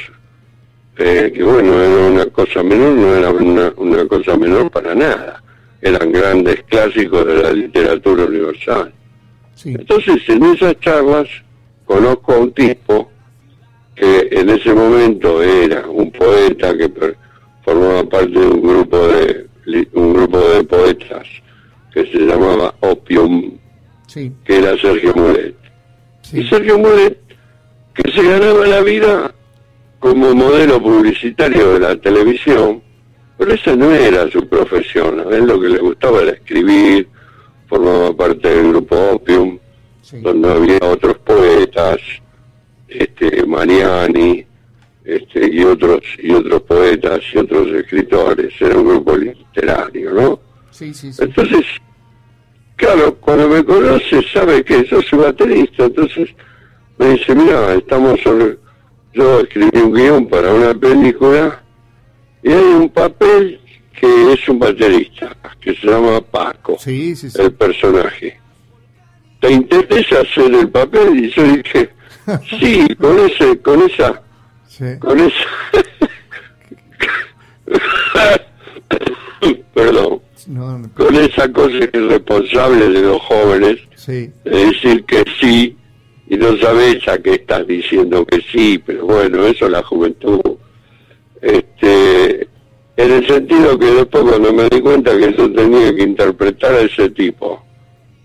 eh, 0.97 1.31
que 1.33 1.43
bueno, 1.43 1.81
era 1.81 2.05
una 2.05 2.25
cosa 2.27 2.61
menor, 2.61 2.93
no 2.93 3.15
era 3.15 3.31
una, 3.31 3.73
una 3.77 4.07
cosa 4.07 4.37
menor 4.37 4.69
para 4.69 4.93
nada, 4.93 5.43
eran 5.81 6.11
grandes 6.11 6.63
clásicos 6.63 7.25
de 7.25 7.41
la 7.41 7.51
literatura 7.51 8.25
universal. 8.25 8.93
Sí. 9.55 9.69
Entonces, 9.69 10.21
en 10.27 10.43
esas 10.43 10.79
charlas 10.79 11.27
conozco 11.85 12.33
a 12.33 12.37
un 12.37 12.51
tipo 12.51 13.09
que 13.95 14.27
en 14.31 14.49
ese 14.49 14.73
momento 14.73 15.41
era 15.41 15.87
un 15.87 16.11
poeta 16.11 16.75
que 16.75 16.91
formaba 17.63 18.03
parte 18.03 18.39
de 18.39 18.47
un 18.47 18.61
grupo 18.61 19.07
de 19.07 19.47
un 19.93 20.13
grupo 20.13 20.39
de 20.39 20.63
poetas 20.63 21.27
que 21.93 22.05
se 22.07 22.19
llamaba 22.19 22.73
Opium, 22.81 23.57
Sí, 24.07 24.31
que 24.43 24.57
era 24.57 24.77
Sergio 24.77 25.13
Mulet. 25.15 25.55
Y 26.33 26.43
sí, 26.43 26.47
Sergio 26.49 26.77
Mulet, 26.77 27.17
que 27.93 28.11
se 28.11 28.23
ganaba 28.23 28.67
la 28.67 28.81
vida 28.81 29.33
como 29.99 30.33
modelo 30.35 30.81
publicitario 30.81 31.73
de 31.73 31.79
la 31.79 31.95
televisión, 31.95 32.81
pero 33.37 33.53
esa 33.53 33.75
no 33.75 33.91
era 33.91 34.29
su 34.29 34.47
profesión, 34.47 35.21
a 35.21 35.35
él 35.35 35.45
lo 35.47 35.59
que 35.59 35.69
le 35.69 35.79
gustaba 35.79 36.21
era 36.21 36.31
escribir, 36.31 37.07
formaba 37.67 38.15
parte 38.15 38.49
del 38.49 38.69
grupo 38.69 38.95
Opium, 39.13 39.57
sí. 40.01 40.17
donde 40.21 40.51
había 40.51 40.79
otros 40.81 41.17
poetas, 41.19 41.97
este 42.99 43.45
Mariani, 43.45 44.45
este, 45.05 45.53
y 45.53 45.63
otros 45.63 46.01
y 46.19 46.31
otros 46.33 46.61
poetas 46.63 47.19
y 47.33 47.37
otros 47.37 47.67
escritores, 47.69 48.53
era 48.59 48.77
un 48.77 48.87
grupo 48.87 49.15
literario, 49.17 50.11
¿no? 50.11 50.39
Sí, 50.71 50.93
sí, 50.93 51.11
sí. 51.11 51.23
Entonces, 51.23 51.65
claro, 52.75 53.15
cuando 53.15 53.49
me 53.49 53.63
conoce 53.63 54.21
sabe 54.33 54.63
que 54.63 54.85
yo 54.85 55.01
soy 55.01 55.19
baterista, 55.19 55.85
entonces 55.85 56.29
me 56.97 57.09
dice, 57.09 57.35
mira, 57.35 57.73
estamos 57.75 58.19
sobre, 58.21 58.57
yo 59.13 59.41
escribí 59.41 59.77
un 59.79 59.93
guion 59.93 60.27
para 60.27 60.53
una 60.53 60.73
película 60.73 61.61
y 62.41 62.51
hay 62.51 62.63
un 62.63 62.89
papel 62.89 63.59
que 63.99 64.33
es 64.33 64.49
un 64.49 64.59
baterista, 64.59 65.35
que 65.61 65.75
se 65.75 65.87
llama 65.87 66.19
Paco 66.21 66.77
Sí, 66.79 67.15
sí, 67.15 67.29
sí. 67.29 67.41
el 67.41 67.53
personaje. 67.53 68.39
¿Te 69.39 69.51
interesa 69.51 70.21
hacer 70.21 70.53
el 70.53 70.69
papel? 70.69 71.25
Y 71.25 71.29
yo 71.31 71.43
dije, 71.43 71.89
sí, 72.59 72.87
con 72.99 73.19
ese, 73.19 73.59
con 73.61 73.81
esa, 73.83 74.21
Sí. 74.67 74.85
con 74.99 75.19
esa, 75.19 75.45
perdón, 79.73 80.21
No, 80.47 80.77
no, 80.79 80.89
con 80.93 81.15
esa 81.15 81.51
cosa 81.51 81.77
irresponsable 81.93 82.89
de 82.89 83.01
los 83.01 83.21
jóvenes, 83.21 83.77
sí, 83.95 84.31
de 84.43 84.65
decir 84.65 85.03
que 85.05 85.23
sí, 85.39 85.77
y 86.27 86.37
no 86.37 86.57
sabes 86.57 87.07
a 87.07 87.17
qué 87.19 87.35
estás 87.35 87.65
diciendo 87.67 88.25
que 88.25 88.41
sí, 88.51 88.81
pero 88.85 89.05
bueno, 89.05 89.45
eso 89.45 89.65
es 89.65 89.71
la 89.71 89.83
juventud. 89.83 90.41
Este, 91.41 92.47
en 92.95 93.11
el 93.11 93.27
sentido 93.27 93.77
que 93.77 93.85
después 93.91 94.23
cuando 94.23 94.53
me 94.53 94.69
di 94.69 94.79
cuenta 94.81 95.17
que 95.17 95.33
yo 95.37 95.51
tenía 95.51 95.93
que 95.95 96.03
interpretar 96.03 96.73
a 96.73 96.81
ese 96.81 97.09
tipo, 97.09 97.63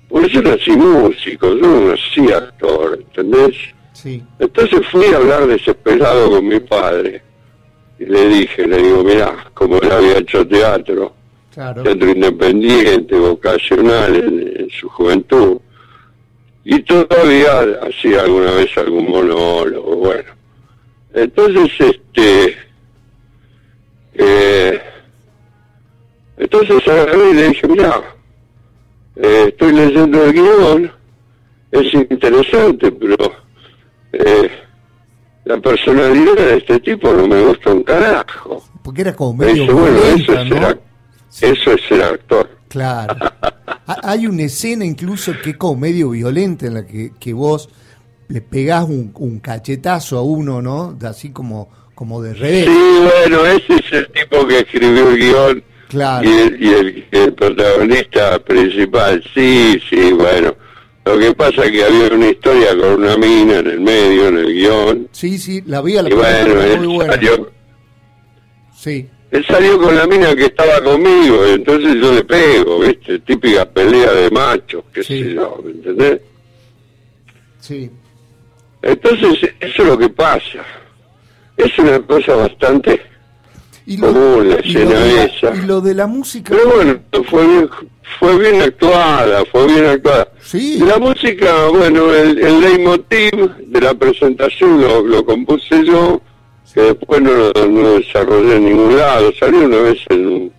porque 0.08 0.28
yo 0.28 0.42
nací 0.42 0.70
músico, 0.70 1.54
yo 1.54 1.66
no 1.66 1.80
nací 1.90 2.32
actor, 2.32 2.98
¿entendés? 3.00 3.56
Sí. 4.02 4.22
Entonces 4.38 4.80
fui 4.90 5.06
a 5.06 5.16
hablar 5.16 5.46
desesperado 5.46 6.30
con 6.30 6.46
mi 6.46 6.60
padre 6.60 7.22
y 7.98 8.04
le 8.06 8.28
dije, 8.28 8.66
le 8.66 8.76
digo, 8.78 9.02
mirá, 9.02 9.50
como 9.54 9.78
él 9.78 9.90
había 9.90 10.18
hecho 10.18 10.46
teatro, 10.46 11.12
Claro. 11.52 11.82
teatro 11.82 12.10
independiente, 12.10 13.16
vocacional 13.16 14.14
en, 14.14 14.60
en 14.60 14.70
su 14.70 14.88
juventud. 14.88 15.58
Y 16.64 16.80
todavía 16.82 17.60
hacía 17.82 18.20
alguna 18.22 18.52
vez 18.52 18.76
algún 18.78 19.10
monólogo, 19.10 19.96
bueno. 19.96 20.30
Entonces, 21.14 21.70
este, 21.80 22.56
eh, 24.14 24.80
entonces 26.36 26.86
agarré 26.86 27.30
y 27.30 27.34
le 27.34 27.48
dije, 27.48 27.66
mira, 27.68 28.00
eh, 29.16 29.46
estoy 29.48 29.72
leyendo 29.72 30.24
el 30.24 30.32
guion, 30.32 30.92
es 31.72 31.94
interesante, 31.94 32.92
pero 32.92 33.16
eh, 34.12 34.50
la 35.44 35.58
personalidad 35.58 36.34
de 36.36 36.56
este 36.58 36.80
tipo 36.80 37.12
no 37.12 37.26
me 37.26 37.40
gusta 37.42 37.72
un 37.72 37.82
carajo. 37.82 38.62
Porque 38.82 39.02
era 39.02 39.14
como 39.14 39.34
Me 39.34 39.46
medio 39.46 39.62
dice, 39.62 39.72
bueno, 39.74 39.96
eso 39.98 40.02
violenta, 40.06 40.42
es, 40.42 40.48
ser, 40.48 40.60
¿no? 40.60 40.68
ac- 40.68 40.78
eso 41.40 41.72
es 41.72 41.80
ser 41.88 42.02
actor. 42.02 42.50
Claro. 42.68 43.16
Ha- 43.86 44.00
Hay 44.10 44.26
una 44.26 44.42
escena 44.42 44.84
incluso 44.84 45.32
que 45.42 45.50
es 45.50 45.56
como 45.56 45.80
medio 45.80 46.10
violenta 46.10 46.66
en 46.66 46.74
la 46.74 46.86
que, 46.86 47.12
que 47.18 47.32
vos 47.32 47.68
le 48.28 48.40
pegás 48.42 48.84
un, 48.84 49.10
un 49.14 49.38
cachetazo 49.40 50.18
a 50.18 50.22
uno, 50.22 50.60
¿no? 50.60 50.98
Así 51.02 51.30
como, 51.30 51.70
como 51.94 52.20
de 52.20 52.34
revés. 52.34 52.66
Sí, 52.66 52.98
bueno, 53.02 53.46
ese 53.46 53.74
es 53.76 53.92
el 53.92 54.08
tipo 54.12 54.46
que 54.46 54.58
escribió 54.60 55.08
el 55.10 55.16
guion 55.18 55.64
Claro. 55.88 56.28
y, 56.28 56.32
el, 56.34 56.62
y 56.62 56.68
el, 56.74 57.06
el 57.12 57.32
protagonista 57.32 58.38
principal. 58.40 59.22
Sí, 59.34 59.80
sí, 59.88 60.12
bueno. 60.12 60.54
Lo 61.08 61.18
que 61.18 61.34
pasa 61.34 61.64
es 61.64 61.70
que 61.72 61.84
había 61.84 62.08
una 62.14 62.28
historia 62.30 62.76
con 62.76 63.02
una 63.02 63.16
mina 63.16 63.58
en 63.60 63.66
el 63.66 63.80
medio, 63.80 64.28
en 64.28 64.36
el 64.38 64.52
guion. 64.54 65.08
Sí, 65.12 65.38
sí, 65.38 65.62
la 65.66 65.80
vi 65.80 65.96
a 65.96 66.02
la 66.02 66.10
Y 66.10 66.12
bueno, 66.12 66.62
él 66.62 66.78
muy 66.80 66.96
buena. 66.96 67.12
salió, 67.14 67.50
Sí, 68.76 69.08
él 69.30 69.44
salió 69.46 69.80
con 69.80 69.96
la 69.96 70.06
mina 70.06 70.34
que 70.36 70.44
estaba 70.46 70.80
conmigo, 70.82 71.44
entonces 71.46 71.94
yo 72.00 72.12
le 72.12 72.24
pego, 72.24 72.80
¿viste? 72.80 73.18
Típica 73.20 73.64
pelea 73.68 74.12
de 74.12 74.30
machos, 74.30 74.84
qué 74.92 75.02
Sí. 75.02 75.22
sé 75.24 75.34
yo, 75.34 75.60
¿me 75.64 75.70
entendés? 75.72 76.20
sí. 77.60 77.90
Entonces, 78.80 79.50
eso 79.58 79.82
es 79.82 79.88
lo 79.88 79.98
que 79.98 80.08
pasa. 80.08 80.64
Es 81.56 81.76
una 81.80 81.98
cosa 82.00 82.36
bastante 82.36 83.00
Y 83.86 83.98
común 83.98 84.48
la 84.50 84.60
y 84.62 84.72
lo 84.72 84.80
escena 84.80 85.00
de 85.00 85.24
esa. 85.24 85.54
y 85.56 85.66
lo 85.66 85.80
de 85.80 85.94
la 85.94 86.06
música. 86.06 86.54
Pero 86.54 86.70
bueno, 86.76 87.00
fue 87.28 87.44
bien, 87.44 87.68
fue 88.18 88.38
bien 88.38 88.62
actuada, 88.62 89.44
fue 89.46 89.66
bien 89.66 89.86
actuada. 89.86 90.28
Sí. 90.40 90.78
La 90.78 90.98
música, 90.98 91.66
bueno, 91.68 92.12
el, 92.14 92.38
el 92.38 92.60
leitmotiv 92.60 93.32
de 93.66 93.80
la 93.80 93.94
presentación 93.94 94.80
lo, 94.80 95.02
lo 95.06 95.24
compuse 95.24 95.84
yo, 95.84 96.20
que 96.74 96.80
después 96.82 97.20
no, 97.22 97.30
lo- 97.32 97.66
no 97.68 97.92
desarrollé 97.98 98.56
en 98.56 98.64
ningún 98.66 98.96
lado. 98.96 99.32
Salió 99.38 99.60
una 99.60 99.78
vez 99.78 99.98
en, 100.10 100.52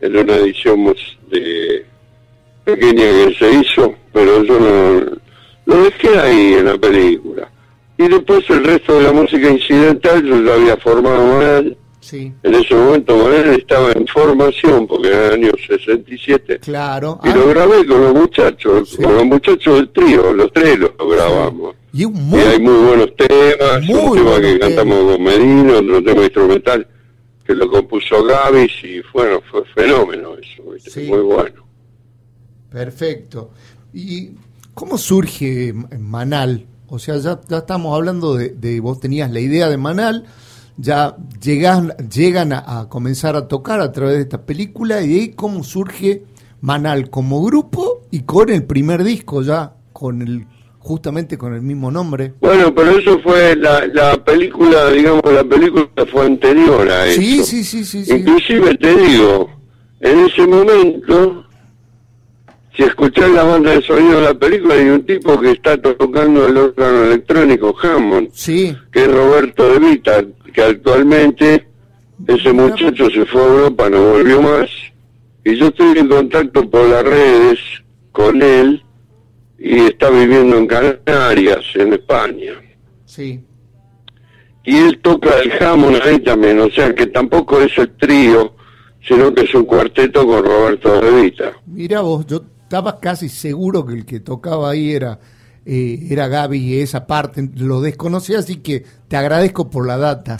en 0.00 0.16
una 0.16 0.36
edición 0.36 0.94
de 1.30 1.84
pequeña 2.64 3.04
que 3.04 3.36
se 3.38 3.50
hizo, 3.52 3.94
pero 4.12 4.42
yo 4.44 4.58
no 4.60 5.16
lo 5.66 5.82
dejé 5.84 6.18
ahí 6.18 6.54
en 6.54 6.66
la 6.66 6.78
película. 6.78 7.50
Y 7.98 8.08
después 8.08 8.48
el 8.50 8.64
resto 8.64 8.98
de 8.98 9.04
la 9.04 9.12
música 9.12 9.48
incidental 9.50 10.22
yo 10.24 10.42
ya 10.42 10.54
había 10.54 10.76
formado 10.76 11.26
mal. 11.38 11.76
Sí, 12.08 12.32
En 12.44 12.54
ese 12.54 12.72
momento 12.72 13.16
Morel 13.16 13.58
estaba 13.58 13.90
en 13.90 14.06
formación, 14.06 14.86
porque 14.86 15.08
era 15.08 15.26
el 15.28 15.34
año 15.44 15.50
67, 15.66 16.60
claro. 16.60 17.18
y 17.24 17.28
Ah, 17.30 17.34
lo 17.36 17.48
grabé 17.48 17.84
con 17.84 18.00
los 18.00 18.14
muchachos, 18.14 18.90
Sí. 18.90 19.02
con 19.02 19.14
los 19.16 19.24
muchachos 19.26 19.74
del 19.74 19.88
trío, 19.90 20.32
los 20.32 20.52
tres 20.52 20.78
los 20.78 20.92
grabamos. 20.96 21.74
y 21.92 22.04
hay 22.04 22.60
muy 22.60 22.86
buenos 22.86 23.16
temas, 23.16 23.82
Muy 23.84 23.98
un 23.98 24.14
tema 24.18 24.40
que 24.40 24.58
cantamos 24.60 24.98
con 25.16 25.24
Merino, 25.24 25.78
otro 25.78 26.04
tema 26.04 26.22
instrumental 26.22 26.86
que 27.44 27.54
lo 27.54 27.68
compuso 27.70 28.24
Gavis, 28.24 28.72
y 28.84 29.02
bueno, 29.12 29.40
fue 29.50 29.64
fenómeno 29.74 30.34
eso, 30.34 30.70
¿viste? 30.72 30.90
Sí. 30.90 31.06
muy 31.08 31.20
bueno. 31.22 31.64
Perfecto. 32.70 33.50
¿Y 33.92 34.30
cómo 34.74 34.96
surge 34.98 35.72
Manal? 35.98 36.66
O 36.88 36.98
sea, 37.00 37.16
ya, 37.18 37.40
ya 37.48 37.58
estamos 37.58 37.94
hablando 37.96 38.34
de, 38.34 38.50
de 38.50 38.78
vos 38.78 39.00
tenías 39.00 39.30
la 39.32 39.40
idea 39.40 39.68
de 39.68 39.76
Manal, 39.76 40.24
ya 40.76 41.16
llegan, 41.40 41.94
llegan 42.12 42.52
a, 42.52 42.80
a 42.80 42.88
comenzar 42.88 43.36
a 43.36 43.48
tocar 43.48 43.80
a 43.80 43.92
través 43.92 44.16
de 44.16 44.22
esta 44.22 44.44
película 44.44 45.02
y 45.02 45.08
de 45.08 45.14
ahí 45.14 45.28
cómo 45.30 45.64
surge 45.64 46.24
Manal 46.60 47.10
como 47.10 47.42
grupo 47.44 48.02
y 48.10 48.22
con 48.22 48.50
el 48.50 48.64
primer 48.64 49.04
disco 49.04 49.42
ya, 49.42 49.74
con 49.92 50.22
el 50.22 50.46
justamente 50.78 51.36
con 51.36 51.52
el 51.52 51.62
mismo 51.62 51.90
nombre. 51.90 52.34
Bueno, 52.40 52.74
pero 52.74 52.98
eso 52.98 53.18
fue 53.20 53.56
la, 53.56 53.86
la 53.88 54.24
película, 54.24 54.88
digamos, 54.90 55.22
la 55.32 55.42
película 55.42 55.88
fue 56.10 56.26
anterior 56.26 56.88
a 56.88 57.06
eso. 57.06 57.20
Sí, 57.20 57.44
sí, 57.44 57.64
sí, 57.64 57.84
sí, 57.84 58.04
sí. 58.04 58.12
Inclusive 58.12 58.74
te 58.76 58.96
digo, 58.96 59.50
en 60.00 60.20
ese 60.26 60.46
momento, 60.46 61.44
si 62.76 62.82
escuchás 62.82 63.30
la 63.30 63.42
banda 63.44 63.70
de 63.72 63.82
sonido 63.82 64.20
de 64.20 64.26
la 64.26 64.34
película, 64.34 64.74
hay 64.74 64.88
un 64.88 65.04
tipo 65.06 65.38
que 65.40 65.52
está 65.52 65.80
tocando 65.80 66.46
el 66.46 66.56
órgano 66.56 67.04
electrónico 67.04 67.74
Hammond, 67.82 68.28
Sí, 68.32 68.76
que 68.92 69.04
es 69.04 69.12
Roberto 69.12 69.72
De 69.72 69.78
Vita, 69.78 70.24
que 70.52 70.62
actualmente 70.62 71.66
ese 72.26 72.52
muchacho 72.52 73.08
se 73.10 73.24
fue 73.26 73.40
a 73.40 73.46
Europa, 73.46 73.88
no 73.88 74.10
volvió 74.12 74.42
más, 74.42 74.68
y 75.44 75.56
yo 75.56 75.66
estoy 75.68 75.98
en 75.98 76.08
contacto 76.08 76.68
por 76.68 76.86
las 76.88 77.04
redes 77.04 77.58
con 78.12 78.42
él, 78.42 78.82
y 79.58 79.78
está 79.86 80.10
viviendo 80.10 80.58
en 80.58 80.66
Canarias, 80.66 81.60
en 81.74 81.94
España. 81.94 82.52
sí. 83.04 83.40
Y 84.68 84.76
él 84.78 84.98
toca 85.00 85.30
el 85.38 85.52
Hammond 85.62 86.02
ahí 86.02 86.18
también, 86.18 86.58
o 86.58 86.68
sea 86.70 86.92
que 86.92 87.06
tampoco 87.06 87.60
es 87.60 87.78
el 87.78 87.88
trío, 87.98 88.52
sino 89.06 89.32
que 89.32 89.42
es 89.42 89.54
un 89.54 89.64
cuarteto 89.64 90.26
con 90.26 90.44
Roberto 90.44 91.00
De 91.00 91.22
Vita. 91.22 91.52
Mira 91.66 92.00
vos, 92.00 92.26
yo 92.26 92.42
estaba 92.66 92.98
casi 92.98 93.28
seguro 93.28 93.86
que 93.86 93.94
el 93.94 94.04
que 94.04 94.18
tocaba 94.18 94.70
ahí 94.70 94.92
era, 94.92 95.20
eh, 95.64 96.08
era 96.10 96.26
Gaby 96.26 96.58
y 96.58 96.80
esa 96.80 97.06
parte 97.06 97.48
lo 97.54 97.80
desconocía, 97.80 98.40
así 98.40 98.56
que 98.56 98.82
te 99.06 99.16
agradezco 99.16 99.70
por 99.70 99.86
la 99.86 99.96
data. 99.96 100.36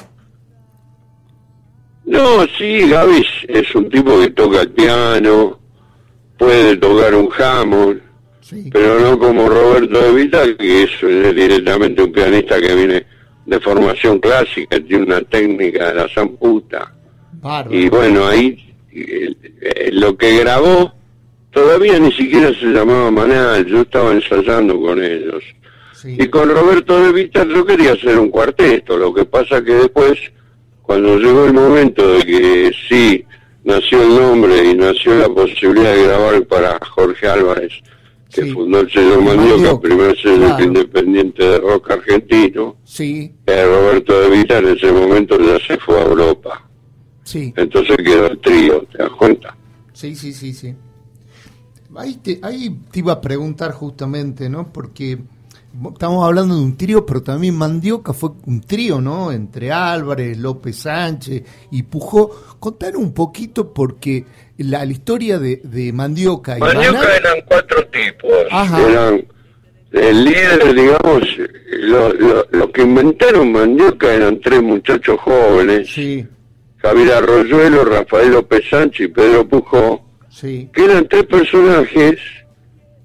No, 2.04 2.44
sí, 2.58 2.88
Gaby 2.88 3.24
es 3.46 3.72
un 3.76 3.88
tipo 3.90 4.18
que 4.18 4.30
toca 4.30 4.62
el 4.62 4.70
piano, 4.70 5.56
puede 6.36 6.76
tocar 6.78 7.14
un 7.14 7.30
Sí, 8.40 8.70
pero 8.72 8.98
no 8.98 9.18
como 9.20 9.48
Roberto 9.48 10.00
De 10.00 10.12
Vita, 10.12 10.42
que 10.56 10.82
es 10.82 10.90
directamente 11.34 12.02
un 12.02 12.10
pianista 12.10 12.60
que 12.60 12.74
viene 12.74 13.06
de 13.44 13.60
formación 13.60 14.18
clásica, 14.18 14.80
tiene 14.80 15.04
una 15.04 15.20
técnica 15.22 15.88
de 15.88 15.94
la 15.94 16.08
zamputa. 16.08 16.92
Y 17.70 17.88
bueno, 17.88 18.26
ahí 18.26 18.74
eh, 18.92 19.32
eh, 19.60 19.90
lo 19.92 20.16
que 20.16 20.38
grabó 20.38 20.96
todavía 21.60 21.98
ni 21.98 22.12
siquiera 22.12 22.50
se 22.60 22.66
llamaba 22.66 23.10
Manal, 23.10 23.64
yo 23.64 23.80
estaba 23.80 24.12
ensayando 24.12 24.78
con 24.78 25.02
ellos. 25.02 25.42
Sí, 25.94 26.14
Y 26.20 26.28
con 26.28 26.50
Roberto 26.50 27.00
De 27.02 27.12
Vita 27.12 27.46
yo 27.46 27.64
quería 27.64 27.92
hacer 27.92 28.18
un 28.18 28.28
cuarteto, 28.28 28.98
lo 28.98 29.14
que 29.14 29.24
pasa 29.24 29.64
que 29.64 29.72
después, 29.72 30.18
cuando 30.82 31.16
llegó 31.18 31.46
el 31.46 31.54
momento 31.54 32.06
de 32.12 32.24
que 32.24 32.72
sí, 32.90 33.24
nació 33.64 34.02
el 34.02 34.10
nombre 34.20 34.66
y 34.70 34.74
nació 34.74 35.14
la 35.14 35.30
posibilidad 35.30 35.94
de 35.96 36.02
grabar 36.04 36.44
para 36.46 36.78
Jorge 36.90 37.26
Álvarez, 37.26 37.72
que 38.30 38.42
Sí. 38.42 38.50
fundó 38.50 38.80
el 38.80 38.90
sello 38.92 39.22
Mandioca, 39.22 39.80
primer 39.80 40.14
sello 40.20 40.44
claro. 40.48 40.62
independiente 40.64 41.42
de 41.42 41.58
rock 41.58 41.90
argentino, 41.90 42.76
sí, 42.84 43.32
eh, 43.46 43.64
Roberto 43.64 44.20
De 44.20 44.28
Vita 44.36 44.58
en 44.58 44.68
ese 44.76 44.92
momento 44.92 45.38
ya 45.40 45.58
se 45.66 45.78
fue 45.78 45.98
a 45.98 46.02
Europa. 46.04 46.62
sí, 47.24 47.54
Entonces 47.56 47.96
quedó 47.96 48.26
el 48.26 48.38
trío, 48.40 48.84
¿te 48.92 48.98
das 48.98 49.10
cuenta? 49.12 49.56
sí, 49.94 50.14
sí, 50.14 50.34
sí, 50.34 50.52
sí. 50.52 50.74
Ahí 51.96 52.14
te, 52.16 52.38
ahí 52.42 52.78
te 52.90 52.98
iba 53.00 53.14
a 53.14 53.20
preguntar 53.20 53.72
justamente, 53.72 54.48
¿no? 54.48 54.72
Porque 54.72 55.18
estamos 55.92 56.24
hablando 56.24 56.54
de 56.56 56.62
un 56.62 56.76
trío, 56.76 57.04
pero 57.04 57.22
también 57.22 57.56
Mandioca 57.56 58.12
fue 58.12 58.30
un 58.46 58.60
trío, 58.60 59.00
¿no? 59.00 59.32
Entre 59.32 59.72
Álvarez, 59.72 60.38
López 60.38 60.76
Sánchez 60.76 61.42
y 61.70 61.82
Pujó. 61.82 62.56
Contar 62.58 62.96
un 62.96 63.12
poquito 63.12 63.72
porque 63.72 64.24
la, 64.58 64.84
la 64.84 64.92
historia 64.92 65.38
de, 65.38 65.60
de 65.64 65.92
Mandioca 65.92 66.56
y 66.56 66.60
Mandioca 66.60 67.16
eran 67.16 67.38
cuatro 67.46 67.86
tipos. 67.88 68.32
Ajá. 68.50 68.80
Eran 68.82 69.26
el 69.92 70.24
líder, 70.24 70.74
digamos, 70.74 71.22
lo, 71.80 72.12
lo, 72.12 72.46
lo 72.50 72.72
que 72.72 72.82
inventaron 72.82 73.52
Mandioca 73.52 74.12
eran 74.12 74.40
tres 74.40 74.62
muchachos 74.62 75.18
jóvenes, 75.20 75.88
Sí, 75.88 76.26
Javier 76.78 77.12
Arroyuelo, 77.14 77.84
Rafael 77.84 78.32
López 78.32 78.68
Sánchez 78.68 79.06
y 79.06 79.08
Pedro 79.08 79.48
Pujó, 79.48 80.05
sí, 80.40 80.68
que 80.72 80.84
eran 80.84 81.08
tres 81.08 81.24
personajes 81.24 82.18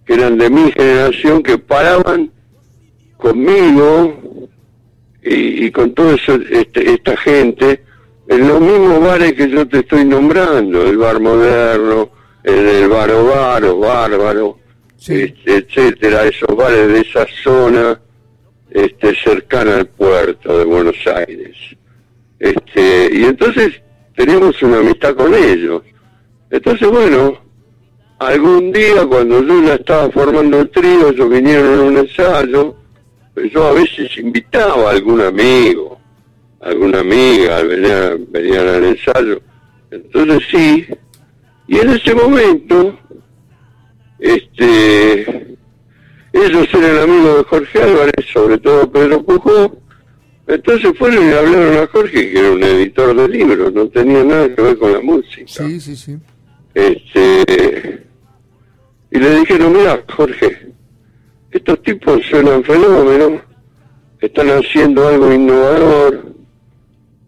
que 0.05 0.13
eran 0.13 0.37
de 0.37 0.49
mi 0.49 0.71
generación 0.71 1.41
que 1.43 1.57
paraban 1.57 2.31
conmigo 3.17 4.49
y, 5.23 5.65
y 5.65 5.71
con 5.71 5.93
toda 5.93 6.15
este, 6.15 6.91
esta 6.93 7.15
gente 7.17 7.83
en 8.27 8.47
los 8.47 8.59
mismos 8.61 9.01
bares 9.01 9.33
que 9.33 9.49
yo 9.49 9.67
te 9.67 9.79
estoy 9.79 10.05
nombrando, 10.05 10.83
el 10.87 10.97
bar 10.97 11.19
moderno, 11.19 12.09
el 12.43 12.65
del 12.65 12.89
bar 12.89 13.11
Ovaro, 13.11 13.79
Bárbaro, 13.79 14.57
Sí. 14.97 15.15
este, 15.21 15.57
etcétera, 15.57 16.25
esos 16.25 16.55
bares 16.55 16.87
de 16.87 16.99
esa 17.01 17.25
zona 17.43 17.99
este, 18.69 19.15
cercana 19.15 19.77
al 19.77 19.87
puerto 19.87 20.57
de 20.59 20.63
Buenos 20.63 20.95
Aires. 21.07 21.57
Este, 22.39 23.09
y 23.11 23.23
entonces 23.23 23.81
teníamos 24.15 24.61
una 24.61 24.77
amistad 24.77 25.15
con 25.15 25.33
ellos. 25.33 25.81
Entonces, 26.51 26.89
bueno, 26.89 27.39
algún 28.19 28.71
día 28.73 29.05
cuando 29.07 29.41
yo 29.41 29.63
ya 29.63 29.75
estaba 29.75 30.11
formando 30.11 30.59
el 30.59 30.69
trío, 30.69 31.09
ellos 31.09 31.29
vinieron 31.29 31.79
a 31.79 31.83
un 31.83 31.97
ensayo, 31.97 32.75
pues 33.33 33.51
yo 33.51 33.67
a 33.67 33.71
veces 33.71 34.15
invitaba 34.17 34.89
a 34.89 34.91
algún 34.91 35.21
amigo, 35.21 35.97
alguna 36.59 36.99
amiga, 36.99 37.63
venían, 37.63 38.27
venían 38.29 38.67
al 38.67 38.83
ensayo. 38.83 39.41
Entonces 39.89 40.43
sí, 40.51 40.85
y 41.67 41.77
en 41.77 41.89
ese 41.89 42.13
momento, 42.13 42.99
este, 44.19 45.55
ellos 46.33 46.67
eran 46.73 47.09
amigos 47.09 47.37
de 47.37 47.43
Jorge 47.45 47.81
Álvarez, 47.81 48.25
sobre 48.31 48.57
todo 48.57 48.91
Pedro 48.91 49.23
Pujó, 49.23 49.77
entonces 50.47 50.91
fueron 50.97 51.29
y 51.29 51.31
hablaron 51.31 51.77
a 51.77 51.87
Jorge, 51.87 52.29
que 52.29 52.39
era 52.39 52.51
un 52.51 52.61
editor 52.61 53.15
de 53.15 53.29
libros, 53.29 53.73
no 53.73 53.87
tenía 53.87 54.21
nada 54.21 54.53
que 54.53 54.61
ver 54.61 54.77
con 54.77 54.91
la 54.91 54.99
música. 54.99 55.45
sí, 55.47 55.79
sí, 55.79 55.95
sí. 55.95 56.17
Este, 56.73 58.03
y 59.11 59.19
le 59.19 59.39
dijeron, 59.39 59.73
mira, 59.73 60.03
Jorge, 60.15 60.71
estos 61.51 61.81
tipos 61.83 62.23
suenan 62.29 62.63
fenómenos, 62.63 63.41
están 64.19 64.49
haciendo 64.49 65.07
algo 65.07 65.33
innovador, 65.33 66.33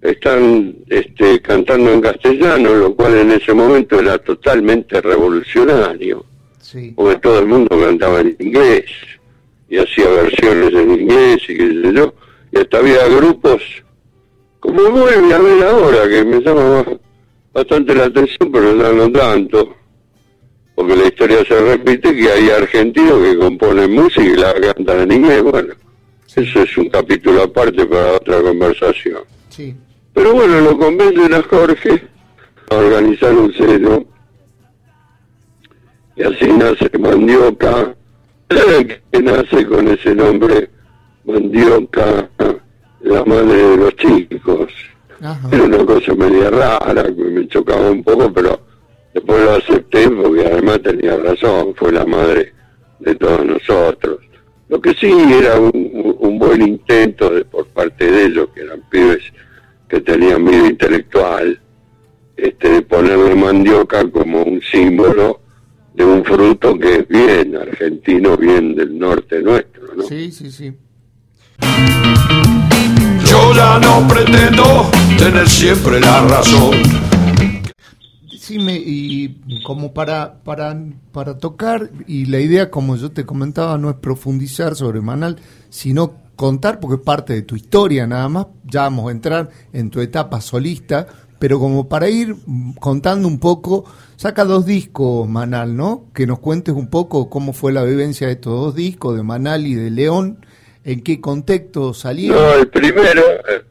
están 0.01 0.75
este, 0.87 1.41
cantando 1.41 1.91
en 1.91 2.01
castellano, 2.01 2.73
lo 2.73 2.95
cual 2.95 3.17
en 3.17 3.31
ese 3.31 3.53
momento 3.53 3.99
era 3.99 4.17
totalmente 4.17 5.01
revolucionario, 5.01 6.25
sí. 6.61 6.93
porque 6.95 7.19
todo 7.19 7.39
el 7.39 7.47
mundo 7.47 7.77
cantaba 7.79 8.21
en 8.21 8.35
inglés 8.39 8.85
y 9.69 9.77
hacía 9.77 10.07
versiones 10.09 10.73
en 10.73 10.91
inglés 10.91 11.41
y 11.49 11.57
qué 11.57 11.67
sé 11.67 11.93
yo, 11.93 12.13
y 12.51 12.59
hasta 12.59 12.77
había 12.77 13.07
grupos 13.07 13.61
como 14.63 14.81
vuelve 14.91 15.33
a 15.33 15.39
ver 15.39 15.63
ahora, 15.65 16.07
que 16.07 16.23
me 16.23 16.39
llama 16.39 16.85
bastante 17.53 17.95
la 17.95 18.05
atención, 18.05 18.51
pero 18.51 18.75
ya 18.75 18.91
no 18.91 19.11
tanto, 19.11 19.75
porque 20.75 20.95
la 20.95 21.05
historia 21.05 21.45
se 21.45 21.59
repite 21.59 22.15
que 22.15 22.31
hay 22.31 22.49
argentinos 22.49 23.21
que 23.21 23.37
componen 23.37 23.91
música 23.93 24.23
y 24.23 24.35
la 24.35 24.53
cantan 24.53 25.01
en 25.01 25.11
inglés, 25.11 25.43
bueno, 25.43 25.73
eso 26.35 26.61
es 26.61 26.77
un 26.77 26.89
capítulo 26.89 27.43
aparte 27.43 27.85
para 27.85 28.13
otra 28.13 28.41
conversación. 28.41 29.21
sí. 29.49 29.75
Pero 30.13 30.33
bueno, 30.33 30.61
lo 30.61 30.77
convencen 30.77 31.33
a 31.33 31.41
Jorge 31.41 32.03
a 32.69 32.75
organizar 32.75 33.33
un 33.33 33.51
sello. 33.53 34.05
Y 36.15 36.21
así 36.21 36.45
nace 36.45 36.87
Mandioca, 36.99 37.95
que 38.47 39.21
nace 39.21 39.65
con 39.65 39.87
ese 39.87 40.13
nombre, 40.13 40.69
Mandioca, 41.25 42.29
la 43.01 43.25
madre 43.25 43.69
de 43.69 43.77
los 43.77 43.95
chicos. 43.95 44.71
Ajá. 45.23 45.49
Era 45.51 45.63
una 45.63 45.85
cosa 45.85 46.13
media 46.15 46.49
rara, 46.49 47.03
que 47.03 47.23
me 47.23 47.47
chocaba 47.47 47.89
un 47.89 48.03
poco, 48.03 48.31
pero 48.33 48.59
después 49.13 49.41
lo 49.41 49.51
acepté 49.53 50.09
porque 50.09 50.45
además 50.45 50.81
tenía 50.81 51.15
razón, 51.17 51.73
fue 51.75 51.93
la 51.93 52.05
madre 52.05 52.53
de 52.99 53.15
todos 53.15 53.45
nosotros. 53.45 54.19
Lo 54.67 54.81
que 54.81 54.93
sí 54.95 55.11
era 55.11 55.59
un, 55.59 56.39
buen 56.39 56.61
intento 56.61 57.29
de, 57.29 57.45
por 57.45 57.67
parte 57.67 58.11
de 58.11 58.25
ellos, 58.25 58.49
que 58.53 58.61
eran 58.61 58.81
pibes 58.89 59.21
que 59.87 60.01
tenían 60.01 60.43
vida 60.43 60.67
intelectual, 60.67 61.59
este, 62.35 62.69
de 62.69 62.81
ponerle 62.81 63.35
mandioca 63.35 64.09
como 64.09 64.43
un 64.43 64.61
símbolo 64.61 65.39
de 65.93 66.03
un 66.03 66.25
fruto 66.25 66.77
que 66.77 66.95
es 66.95 67.07
bien 67.07 67.55
argentino, 67.55 68.35
bien 68.35 68.75
del 68.75 68.97
norte 68.97 69.41
nuestro, 69.41 69.95
¿no? 69.95 70.03
Sí, 70.03 70.31
sí, 70.31 70.51
sí. 70.51 70.73
Yo 73.25 73.53
ya 73.53 73.79
no 73.79 74.07
pretendo 74.07 74.89
tener 75.17 75.47
siempre 75.49 75.99
la 75.99 76.21
razón. 76.21 76.71
Decime, 78.31 78.75
y 78.75 79.61
como 79.63 79.93
para, 79.93 80.43
para, 80.43 80.77
para 81.11 81.37
tocar, 81.37 81.89
y 82.07 82.25
la 82.25 82.39
idea, 82.39 82.69
como 82.69 82.95
yo 82.95 83.11
te 83.11 83.25
comentaba, 83.25 83.77
no 83.77 83.89
es 83.89 83.95
profundizar 83.95 84.75
sobre 84.75 85.01
Manal, 85.01 85.37
sino 85.69 86.13
contar, 86.35 86.79
porque 86.79 86.95
es 86.95 87.01
parte 87.01 87.33
de 87.33 87.41
tu 87.43 87.55
historia 87.55 88.05
nada 88.07 88.27
más, 88.27 88.47
ya 88.65 88.81
vamos 88.81 89.07
a 89.07 89.11
entrar 89.11 89.49
en 89.71 89.89
tu 89.89 90.01
etapa 90.01 90.41
solista, 90.41 91.07
pero 91.39 91.59
como 91.59 91.87
para 91.87 92.09
ir 92.09 92.35
contando 92.79 93.27
un 93.27 93.39
poco, 93.39 93.85
saca 94.15 94.43
dos 94.45 94.65
discos 94.65 95.27
Manal, 95.27 95.75
¿no? 95.75 96.05
Que 96.13 96.27
nos 96.27 96.39
cuentes 96.39 96.75
un 96.75 96.87
poco 96.87 97.29
cómo 97.29 97.53
fue 97.53 97.71
la 97.71 97.83
vivencia 97.83 98.27
de 98.27 98.33
estos 98.33 98.53
dos 98.53 98.75
discos, 98.75 99.15
de 99.15 99.23
Manal 99.23 99.67
y 99.67 99.75
de 99.75 99.89
León, 99.89 100.45
en 100.85 101.01
qué 101.01 101.19
contexto 101.21 101.93
salieron. 101.93 102.37
No, 102.41 102.53
el 102.55 102.67
primero, 102.67 103.21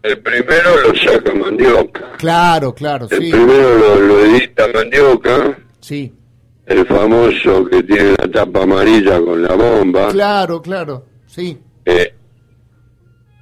el 0.02 0.18
primero 0.20 0.70
lo 0.86 0.94
saca 0.96 1.34
Mandioca. 1.34 2.12
Claro, 2.18 2.74
claro, 2.74 3.06
El 3.10 3.22
sí, 3.22 3.30
primero 3.30 3.78
lo, 3.78 4.00
lo 4.00 4.20
edita 4.24 4.66
Mandioca, 4.72 5.58
sí. 5.80 6.12
el 6.66 6.86
famoso 6.86 7.64
que 7.66 7.82
tiene 7.82 8.14
la 8.18 8.28
tapa 8.30 8.62
amarilla 8.62 9.20
con 9.20 9.42
la 9.42 9.54
bomba. 9.54 10.08
Claro, 10.08 10.62
claro, 10.62 11.04
sí, 11.26 11.58
Eh, 11.84 12.14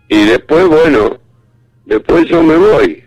y 0.08 0.24
después, 0.24 0.66
bueno, 0.66 1.18
después 1.84 2.26
yo 2.26 2.42
me 2.42 2.56
voy. 2.56 3.04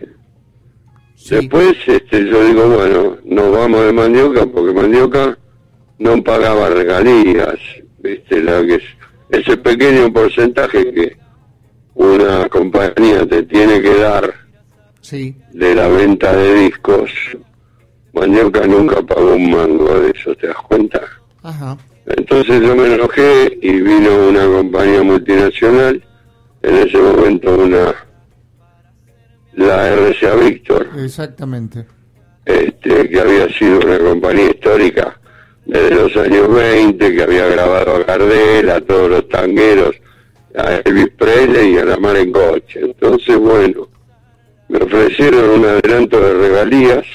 sí. 1.16 1.36
Después 1.36 1.76
este, 1.88 2.26
yo 2.30 2.46
digo, 2.46 2.68
bueno, 2.70 3.18
nos 3.26 3.52
vamos 3.52 3.86
de 3.86 3.92
Mandioca 3.94 4.46
porque 4.46 4.74
Mandioca 4.74 5.38
no 6.00 6.24
pagaba 6.24 6.70
regalías, 6.70 7.56
¿viste? 8.00 8.42
La 8.42 8.62
que 8.66 8.76
es, 8.76 8.84
ese 9.34 9.58
pequeño 9.58 10.12
porcentaje 10.14 10.94
que 10.94 11.18
una 11.96 12.48
compañía 12.50 13.26
te 13.28 13.44
tiene 13.44 13.82
que 13.82 13.96
dar 13.96 14.34
Sí, 15.02 15.36
de 15.52 15.76
la 15.76 15.88
venta 15.90 16.34
de 16.34 16.54
discos, 16.56 17.12
Mandioca 18.14 18.66
nunca 18.66 19.02
pagó 19.02 19.34
un 19.36 19.52
mango 19.52 20.00
de 20.00 20.12
eso, 20.12 20.34
¿te 20.36 20.48
das 20.48 20.56
cuenta? 20.58 21.02
ajá, 21.44 21.78
Entonces 22.06 22.62
yo 22.62 22.74
me 22.76 22.94
enojé 22.96 23.58
y 23.62 23.82
vino 23.82 24.30
una 24.30 24.46
compañía 24.46 25.04
multinacional, 25.04 26.02
en 26.62 26.76
ese 26.78 26.98
momento 26.98 27.54
una, 27.54 27.94
la 29.56 29.90
RCA 29.94 30.36
Víctor, 30.36 30.88
exactamente. 30.98 31.86
este, 32.46 33.10
que 33.10 33.20
había 33.20 33.50
sido 33.58 33.80
una 33.80 34.00
compañía 34.00 34.52
histórica 34.52 35.20
desde 35.66 35.96
los 35.96 36.16
años 36.18 36.54
20, 36.54 37.16
que 37.16 37.24
había 37.24 37.48
grabado 37.48 37.96
a 37.96 38.04
Gardel, 38.04 38.70
a 38.70 38.82
todos 38.82 39.10
los 39.10 39.30
tangueros, 39.30 39.96
a 40.56 40.76
Elvis 40.86 41.10
Presley 41.18 41.74
y 41.74 41.78
a 41.78 41.86
la 41.86 41.98
mar 41.98 42.18
en 42.18 42.32
coche. 42.32 42.82
Entonces, 42.82 43.38
bueno, 43.38 43.88
me 44.70 44.80
ofrecieron 44.80 45.50
un 45.50 45.66
adelanto 45.66 46.20
de 46.20 46.34
regalías 46.34 47.06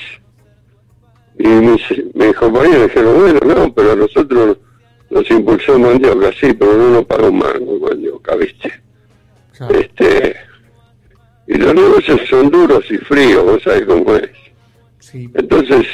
y 1.39 1.47
mis, 1.47 1.83
mis 2.15 2.35
compañeros 2.35 2.89
dijeron, 2.89 3.21
bueno, 3.21 3.41
no, 3.45 3.73
pero 3.73 3.95
nosotros 3.95 4.59
nos 5.11 5.31
impulsó 5.31 5.79
Mandioca, 5.79 6.31
sí, 6.33 6.53
pero 6.53 6.75
no 6.75 6.91
nos 6.91 7.05
pagó 7.07 7.29
un 7.29 7.39
mango 7.39 7.79
Mandioca, 7.79 8.35
¿viste? 8.37 8.73
Claro. 9.57 9.79
Este, 9.79 10.37
y 11.47 11.55
los 11.55 11.75
negocios 11.75 12.21
son 12.29 12.51
duros 12.51 12.85
y 12.91 12.99
fríos, 12.99 13.45
vos 13.45 13.63
sabés 13.63 13.87
cómo 13.87 14.15
es. 14.17 14.31
Sí, 14.99 15.31
Entonces, 15.35 15.87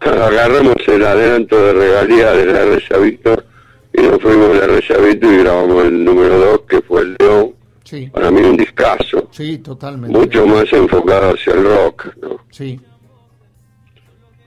agarramos 0.00 0.76
el 0.86 1.04
adelanto 1.04 1.56
de 1.60 1.72
regalía 1.72 2.32
de 2.32 2.46
la 2.46 2.98
Víctor 2.98 3.44
y 3.92 4.02
nos 4.02 4.20
fuimos 4.20 4.56
a 4.60 4.66
la 4.66 4.98
Víctor 4.98 5.32
y 5.32 5.36
grabamos 5.38 5.84
el 5.84 6.04
número 6.04 6.38
2, 6.38 6.60
que 6.68 6.80
fue 6.82 7.02
el 7.02 7.16
León. 7.18 7.54
sí, 7.84 8.08
Para 8.12 8.30
mí 8.30 8.40
un 8.42 8.56
discazo, 8.56 9.28
sí, 9.30 9.58
totalmente. 9.58 10.16
mucho 10.16 10.46
más 10.46 10.72
enfocado 10.72 11.34
hacia 11.34 11.54
el 11.54 11.64
rock, 11.64 12.06
¿no? 12.22 12.38
Sí, 12.50 12.80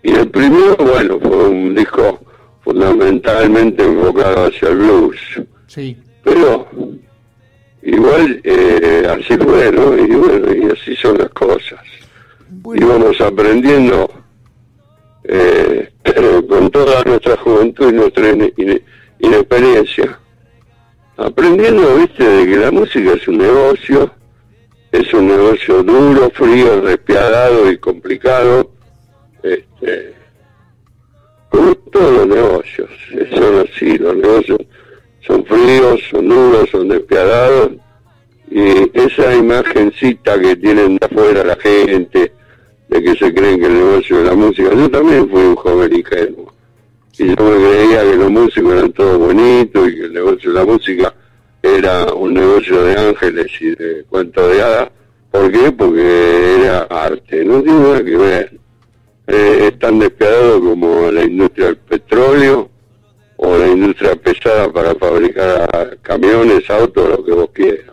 Y 0.03 0.11
el 0.13 0.29
primero, 0.29 0.75
bueno, 0.77 1.19
fue 1.19 1.49
un 1.49 1.75
disco 1.75 2.19
fundamentalmente 2.63 3.83
enfocado 3.83 4.45
hacia 4.45 4.69
el 4.69 4.77
blues. 4.77 5.17
sí, 5.67 5.97
Pero 6.23 6.67
igual 7.81 8.39
eh, 8.43 9.07
así 9.09 9.37
fue, 9.37 9.71
¿no? 9.71 9.97
Y 9.97 10.07
bueno, 10.15 10.53
y 10.53 10.71
así 10.71 10.95
son 10.95 11.17
las 11.17 11.29
cosas. 11.29 11.79
bueno, 12.49 12.85
íbamos 12.85 13.19
aprendiendo 13.21 14.09
eh, 15.23 15.91
con 16.49 16.69
toda 16.71 17.03
nuestra 17.03 17.37
juventud 17.37 17.89
y 17.89 17.93
nuestra 17.95 18.29
ine- 18.31 18.53
ine- 18.57 18.81
inexperiencia, 19.19 20.19
aprendiendo, 21.17 21.95
viste, 21.97 22.23
de 22.23 22.45
que 22.45 22.57
la 22.57 22.71
música 22.71 23.13
es 23.13 23.27
un 23.27 23.37
negocio, 23.37 24.11
es 24.91 25.13
un 25.13 25.27
negocio 25.27 25.83
duro, 25.83 26.29
frío, 26.31 26.81
despiadado 26.81 27.71
y 27.71 27.77
complicado, 27.77 28.71
este, 29.43 30.13
como 31.49 31.75
los 31.93 32.27
negocios, 32.27 32.89
son 33.33 33.65
así, 33.67 33.97
los 33.97 34.15
negocios 34.15 34.59
son 35.25 35.45
fríos, 35.45 35.99
son 36.09 36.27
duros, 36.27 36.69
son 36.71 36.87
despiadados, 36.89 37.71
y 38.49 38.89
esa 38.97 39.35
imagencita 39.35 40.39
que 40.39 40.55
tienen 40.55 40.97
de 40.97 41.05
afuera 41.05 41.43
la 41.43 41.55
gente, 41.57 42.33
de 42.91 43.01
que 43.01 43.15
se 43.15 43.33
creen 43.33 43.59
que 43.59 43.67
el 43.67 43.73
negocio 43.73 44.17
de 44.17 44.23
la 44.25 44.35
música, 44.35 44.69
yo 44.75 44.91
también 44.91 45.29
fui 45.29 45.41
un 45.41 45.55
joven 45.55 45.95
ingenuo, 45.95 46.53
y 47.17 47.27
yo 47.27 47.35
me 47.43 47.69
creía 47.69 48.03
que 48.03 48.15
los 48.17 48.29
músicos 48.29 48.73
eran 48.73 48.91
todos 48.91 49.17
bonitos 49.17 49.89
y 49.89 49.95
que 49.95 50.01
el 50.01 50.13
negocio 50.13 50.51
de 50.51 50.59
la 50.59 50.65
música 50.65 51.13
era 51.63 52.13
un 52.13 52.33
negocio 52.33 52.83
de 52.83 52.99
ángeles 52.99 53.47
y 53.61 53.75
de 53.75 54.03
cuentos 54.09 54.51
de 54.51 54.61
hadas. 54.61 54.89
¿Por 55.31 55.49
qué? 55.51 55.71
Porque 55.71 56.55
era 56.59 56.81
arte, 56.89 57.45
no 57.45 57.61
tiene 57.61 57.79
nada 57.79 58.03
que 58.03 58.17
ver. 58.17 58.59
Eh, 59.27 59.69
es 59.69 59.79
tan 59.79 59.99
despiadado 59.99 60.59
como 60.59 61.11
la 61.11 61.23
industria 61.23 61.67
del 61.67 61.77
petróleo 61.77 62.69
o 63.37 63.57
la 63.57 63.67
industria 63.67 64.15
pesada 64.17 64.71
para 64.71 64.93
fabricar 64.95 65.97
camiones, 66.01 66.69
autos, 66.69 67.09
lo 67.09 67.23
que 67.23 67.31
vos 67.31 67.49
quieras. 67.53 67.90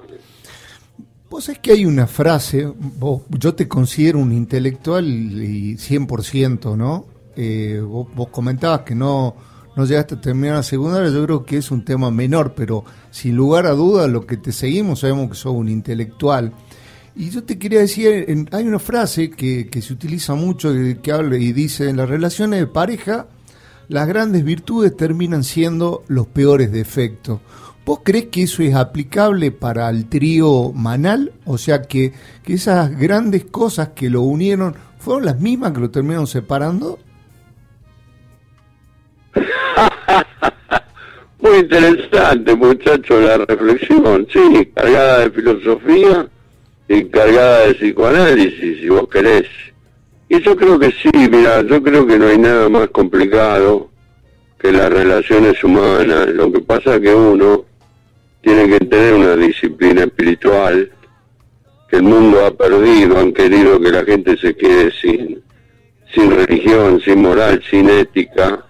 Vos 1.30 1.44
sabés 1.44 1.58
que 1.60 1.72
hay 1.72 1.84
una 1.84 2.06
frase, 2.06 2.72
vos- 2.98 3.22
yo 3.38 3.54
te 3.54 3.68
considero 3.68 4.18
un 4.18 4.32
intelectual 4.32 5.06
y 5.06 5.76
100%, 5.76 6.74
¿no? 6.76 7.04
Eh, 7.36 7.82
vos, 7.86 8.08
vos 8.14 8.28
comentabas 8.28 8.80
que 8.80 8.94
no, 8.94 9.36
no 9.76 9.84
llegaste 9.84 10.14
a 10.14 10.20
terminar 10.20 10.56
la 10.56 10.62
secundaria, 10.62 11.10
yo 11.10 11.24
creo 11.24 11.44
que 11.44 11.58
es 11.58 11.70
un 11.70 11.84
tema 11.84 12.10
menor, 12.10 12.54
pero 12.56 12.82
sin 13.10 13.36
lugar 13.36 13.66
a 13.66 13.72
dudas, 13.72 14.08
lo 14.10 14.26
que 14.26 14.38
te 14.38 14.52
seguimos 14.52 15.00
sabemos 15.00 15.28
que 15.28 15.34
sos 15.36 15.52
un 15.54 15.68
intelectual. 15.68 16.52
Y 17.14 17.30
yo 17.30 17.44
te 17.44 17.58
quería 17.58 17.80
decir, 17.80 18.24
en- 18.28 18.48
hay 18.52 18.66
una 18.66 18.78
frase 18.78 19.28
que, 19.30 19.68
que 19.68 19.82
se 19.82 19.92
utiliza 19.92 20.34
mucho, 20.34 20.72
que 21.02 21.12
habla 21.12 21.36
y 21.36 21.52
dice, 21.52 21.90
en 21.90 21.98
las 21.98 22.08
relaciones 22.08 22.60
de 22.60 22.66
pareja, 22.66 23.26
las 23.88 24.08
grandes 24.08 24.44
virtudes 24.44 24.96
terminan 24.96 25.44
siendo 25.44 26.04
los 26.08 26.26
peores 26.26 26.72
defectos. 26.72 27.40
¿Vos 27.88 28.01
crees 28.05 28.27
que 28.27 28.42
eso 28.42 28.62
es 28.62 28.74
aplicable 28.74 29.51
para 29.51 29.88
el 29.88 30.11
trío 30.11 30.72
Manal? 30.74 31.33
O 31.46 31.57
sea, 31.57 31.85
que, 31.85 32.12
que 32.44 32.53
esas 32.53 32.94
grandes 32.98 33.46
cosas 33.46 33.92
que 33.96 34.11
lo 34.11 34.20
unieron 34.20 34.74
fueron 34.98 35.24
las 35.24 35.40
mismas 35.40 35.72
que 35.72 35.81
lo 35.81 35.90
terminaron 35.90 36.27
separando. 36.27 36.98
Muy 41.40 41.61
interesante, 41.61 42.55
muchacho, 42.55 43.22
la 43.22 43.38
reflexión, 43.38 44.27
sí, 44.31 44.70
cargada 44.74 45.20
de 45.20 45.31
filosofía 45.31 46.29
y 46.88 47.05
cargada 47.07 47.68
de 47.68 47.74
psicoanálisis, 47.74 48.81
si 48.81 48.88
vos 48.90 49.09
querés. 49.09 49.46
Y 50.29 50.42
yo 50.42 50.55
creo 50.55 50.79
que 50.79 50.90
sí, 50.90 51.09
mira, 51.14 51.62
yo 51.62 51.83
creo 51.83 52.07
que 52.07 52.18
no 52.18 52.27
hay 52.27 52.37
nada 52.37 52.68
más 52.68 52.88
complicado 52.88 53.88
que 54.59 54.72
las 54.72 54.92
relaciones 54.92 55.64
humanas. 55.64 56.29
Lo 56.29 56.53
que 56.53 56.61
pasa 56.61 57.01
que 57.01 57.14
uno 57.14 57.67
tiene 58.42 58.68
que 58.68 58.87
tener 58.87 59.14
una 59.14 59.37
disciplina 59.37 60.05
espiritual 60.05 60.90
que 61.88 61.96
el 61.96 62.03
mundo 62.03 62.44
ha 62.44 62.51
perdido, 62.51 63.18
han 63.18 63.33
querido 63.33 63.81
que 63.81 63.90
la 63.90 64.05
gente 64.05 64.37
se 64.37 64.55
quede 64.55 64.92
sin, 65.01 65.42
sin 66.14 66.31
religión, 66.31 67.01
sin 67.01 67.22
moral, 67.22 67.62
sin 67.70 67.88
ética, 67.88 68.64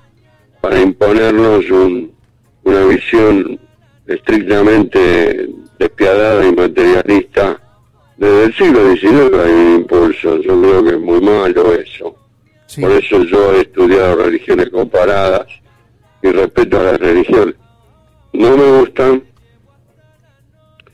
para 0.61 0.81
imponernos 0.81 1.68
un, 1.70 2.12
una 2.64 2.85
visión 2.85 3.59
estrictamente 4.07 5.48
despiadada 5.78 6.46
y 6.46 6.54
materialista. 6.54 7.61
Desde 8.16 8.44
el 8.44 8.54
siglo 8.54 8.92
XIX 8.94 9.38
hay 9.38 9.52
un 9.52 9.74
impulso, 9.76 10.40
yo 10.40 10.61
creo 10.61 10.85
que 10.85 10.90
es 10.90 11.00
muy 11.00 11.20
malo 11.20 11.74
eso. 11.74 12.16
Sí, 12.66 12.81
Por 12.83 12.92
eso 12.92 13.22
yo 13.24 13.54
he 13.54 13.62
estudiado 13.62 14.16
religiones 14.16 14.68
comparadas 14.70 15.46
y 16.22 16.31
respeto 16.31 16.81
a 16.81 16.83
las 16.85 16.98
religiones. 16.98 17.54
No 18.33 18.57
me 18.57 18.81
gustan 18.81 19.22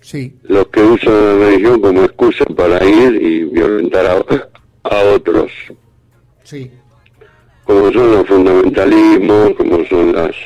sí, 0.05 0.37
los 0.43 0.69
que 0.69 0.83
usan 0.83 1.15
la 1.15 1.47
religión 1.47 1.81
como 1.81 2.05
excusa 2.05 2.45
para 2.57 2.85
ir 2.85 3.15
y 3.21 3.45
violentar 3.45 4.07
a, 4.07 4.89
a 4.91 5.03
otros, 5.15 5.51
sí, 6.43 6.71
como 7.65 7.91
son 7.91 8.13
los 8.13 8.27
fundamentalismos, 8.27 9.55
como 9.57 9.85
son 9.87 10.13
las 10.13 10.37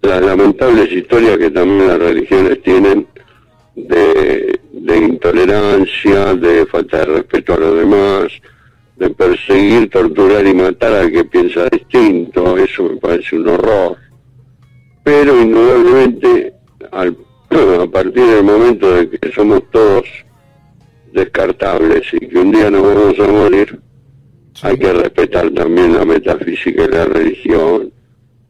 las 0.00 0.20
lamentables 0.20 0.90
historias 0.90 1.38
que 1.38 1.50
también 1.50 1.86
las 1.86 1.98
religiones 1.98 2.60
tienen 2.62 3.06
de, 3.76 4.58
de 4.72 4.98
intolerancia, 4.98 6.34
de 6.34 6.66
falta 6.66 6.98
de 6.98 7.04
respeto 7.04 7.54
a 7.54 7.58
los 7.58 7.78
demás, 7.78 8.32
de 8.96 9.10
perseguir, 9.10 9.90
torturar 9.90 10.46
y 10.46 10.54
matar 10.54 10.92
al 10.92 11.12
que 11.12 11.24
piensa 11.24 11.68
distinto, 11.68 12.56
eso 12.58 12.84
me 12.84 12.96
parece 12.96 13.36
un 13.36 13.48
horror. 13.48 13.96
Pero 15.04 15.40
indudablemente, 15.40 16.54
al, 16.90 17.16
a 17.54 17.86
partir 17.86 18.24
del 18.24 18.44
momento 18.44 18.94
de 18.94 19.10
que 19.10 19.30
somos 19.32 19.62
todos 19.70 20.04
descartables 21.12 22.02
y 22.14 22.26
que 22.26 22.38
un 22.38 22.50
día 22.50 22.70
nos 22.70 22.82
vamos 22.82 23.18
a 23.18 23.28
morir, 23.28 23.78
hay 24.62 24.78
que 24.78 24.92
respetar 24.92 25.50
también 25.50 25.94
la 25.94 26.04
metafísica 26.04 26.84
y 26.84 26.88
la 26.88 27.04
religión 27.04 27.92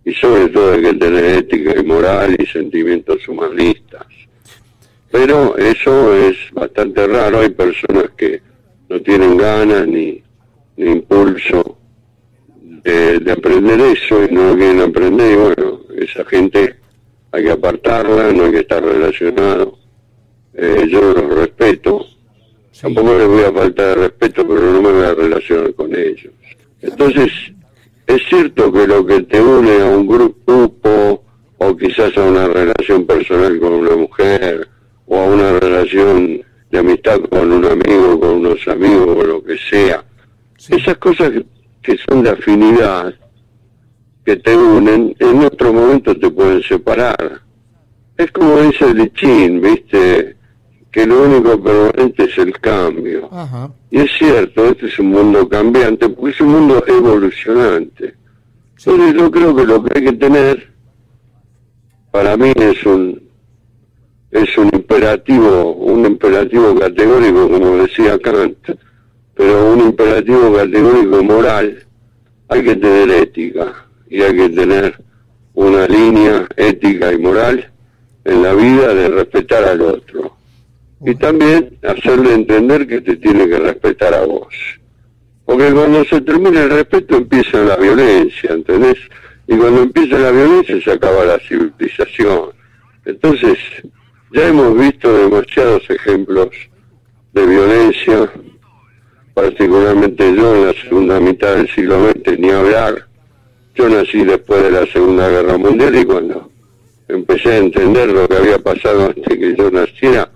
y 0.05 0.14
sobre 0.14 0.48
todo 0.48 0.74
hay 0.74 0.82
que 0.82 0.94
tener 0.94 1.24
ética 1.24 1.80
y 1.80 1.84
moral 1.84 2.36
y 2.38 2.46
sentimientos 2.46 3.26
humanistas. 3.28 4.07
Pero 5.11 5.57
eso 5.57 6.14
es 6.14 6.36
bastante 6.53 7.07
raro, 7.07 7.40
hay 7.40 7.50
personas 7.50 8.11
que 8.16 8.40
no 8.88 9.00
tienen 9.00 9.36
ganas 9.36 9.86
ni, 9.86 10.22
ni 10.76 10.90
impulso 10.92 11.76
de, 12.84 13.18
de 13.18 13.32
aprender 13.32 13.80
eso 13.80 14.24
y 14.24 14.32
no 14.32 14.50
lo 14.50 14.57
quieren 14.57 14.80
aprender 14.80 15.32
y 15.32 15.36
bueno, 15.36 15.80
esa 15.96 16.24
gente 16.24 16.82
hay 17.33 17.45
que 17.45 17.51
apartarla, 17.51 18.33
no 18.33 18.45
hay 18.45 18.53
que 18.53 18.61
estar 18.61 18.83
relacionado. 18.83 19.78
Eh, 20.55 20.87
yo 20.89 21.01
los 21.01 21.35
respeto, 21.35 22.07
tampoco 22.80 23.16
les 23.16 23.26
voy 23.26 23.43
a 23.43 23.53
faltar 23.53 23.87
de 23.87 23.95
respeto, 23.95 24.47
pero 24.47 24.61
no 24.61 24.83
me 24.83 24.93
voy 24.93 25.05
a 25.05 25.14
relacionar 25.14 25.74
con 25.74 25.97
ellos. 25.97 26.33
Entonces, 26.83 27.33
es 28.07 28.22
cierto 28.28 28.70
que 28.70 28.87
lo 28.87 29.07
que 29.07 29.22
te 29.22 29.41
une 29.41 29.80
a 29.80 29.87
un 29.87 30.07
grupo 30.07 31.24
o 31.57 31.76
quizás 31.76 32.16
a 32.18 32.22
una 32.22 32.49
relación 32.49 33.07
personal 33.07 33.59
con 33.59 33.72
una 33.72 33.97
mujer 33.97 34.68
o 35.07 35.18
a 35.18 35.24
una 35.26 35.59
relación 35.59 36.43
de 36.70 36.78
amistad 36.78 37.20
con 37.30 37.51
un 37.53 37.64
amigo, 37.64 38.20
con 38.20 38.30
unos 38.30 38.66
amigos 38.68 39.16
o 39.16 39.22
lo 39.22 39.43
que 39.43 39.57
sea, 39.57 40.05
esas 40.68 40.97
cosas 40.99 41.30
que, 41.30 41.45
que 41.83 41.99
son 41.99 42.22
de 42.22 42.30
afinidad, 42.30 43.14
que 44.24 44.36
te 44.36 44.56
unen, 44.56 45.14
en 45.18 45.44
otro 45.44 45.72
momento 45.72 46.16
te 46.16 46.30
pueden 46.30 46.62
separar. 46.62 47.40
Es 48.16 48.30
como 48.30 48.60
dice 48.60 48.84
el 48.90 49.12
Chin, 49.14 49.60
¿viste? 49.60 50.36
Que 50.90 51.06
lo 51.06 51.22
único 51.22 51.60
permanente 51.60 52.24
es 52.24 52.38
el 52.38 52.58
cambio. 52.60 53.28
Ajá. 53.32 53.70
Y 53.90 53.98
es 53.98 54.10
cierto, 54.18 54.66
este 54.66 54.86
es 54.86 54.98
un 54.98 55.08
mundo 55.08 55.48
cambiante, 55.48 56.08
porque 56.08 56.30
es 56.30 56.40
un 56.40 56.48
mundo 56.48 56.84
evolucionante. 56.86 58.14
Entonces 58.78 59.14
yo 59.14 59.30
creo 59.30 59.56
que 59.56 59.64
lo 59.64 59.82
que 59.82 59.98
hay 59.98 60.04
que 60.04 60.12
tener, 60.12 60.72
para 62.10 62.36
mí 62.36 62.52
es 62.56 62.84
un 62.84 63.22
es 64.30 64.56
un 64.56 64.70
imperativo, 64.72 65.74
un 65.74 66.06
imperativo 66.06 66.74
categórico, 66.74 67.50
como 67.50 67.76
decía 67.76 68.18
Kant, 68.18 68.56
pero 69.34 69.74
un 69.74 69.80
imperativo 69.80 70.54
categórico 70.54 71.22
moral, 71.22 71.84
hay 72.48 72.64
que 72.64 72.76
tener 72.76 73.10
ética 73.10 73.82
y 74.12 74.20
hay 74.20 74.36
que 74.36 74.50
tener 74.50 74.94
una 75.54 75.86
línea 75.86 76.46
ética 76.56 77.10
y 77.14 77.18
moral 77.18 77.72
en 78.26 78.42
la 78.42 78.52
vida 78.52 78.92
de 78.92 79.08
respetar 79.08 79.64
al 79.64 79.80
otro. 79.80 80.36
Y 81.00 81.14
también 81.14 81.78
hacerle 81.82 82.34
entender 82.34 82.86
que 82.86 83.00
te 83.00 83.16
tiene 83.16 83.48
que 83.48 83.58
respetar 83.58 84.12
a 84.12 84.26
vos. 84.26 84.54
Porque 85.46 85.72
cuando 85.72 86.04
se 86.04 86.20
termina 86.20 86.62
el 86.62 86.70
respeto 86.70 87.16
empieza 87.16 87.64
la 87.64 87.76
violencia, 87.76 88.50
¿entendés? 88.50 88.98
Y 89.46 89.56
cuando 89.56 89.82
empieza 89.82 90.18
la 90.18 90.30
violencia 90.30 90.78
se 90.82 90.92
acaba 90.92 91.24
la 91.24 91.38
civilización. 91.38 92.50
Entonces, 93.06 93.56
ya 94.34 94.48
hemos 94.48 94.78
visto 94.78 95.10
demasiados 95.16 95.88
ejemplos 95.88 96.50
de 97.32 97.46
violencia, 97.46 98.30
particularmente 99.32 100.36
yo 100.36 100.54
en 100.54 100.66
la 100.66 100.72
segunda 100.74 101.18
mitad 101.18 101.56
del 101.56 101.68
siglo 101.70 102.10
XX, 102.10 102.38
ni 102.38 102.50
hablar. 102.50 103.11
Yo 103.74 103.88
nací 103.88 104.24
después 104.24 104.62
de 104.62 104.70
la 104.70 104.86
Segunda 104.86 105.28
Guerra 105.28 105.56
Mundial 105.56 105.96
y 105.96 106.04
cuando 106.04 106.50
empecé 107.08 107.52
a 107.52 107.58
entender 107.58 108.10
lo 108.10 108.28
que 108.28 108.36
había 108.36 108.58
pasado 108.58 109.06
antes 109.06 109.38
que 109.38 109.56
yo 109.56 109.70
naciera, 109.70 110.30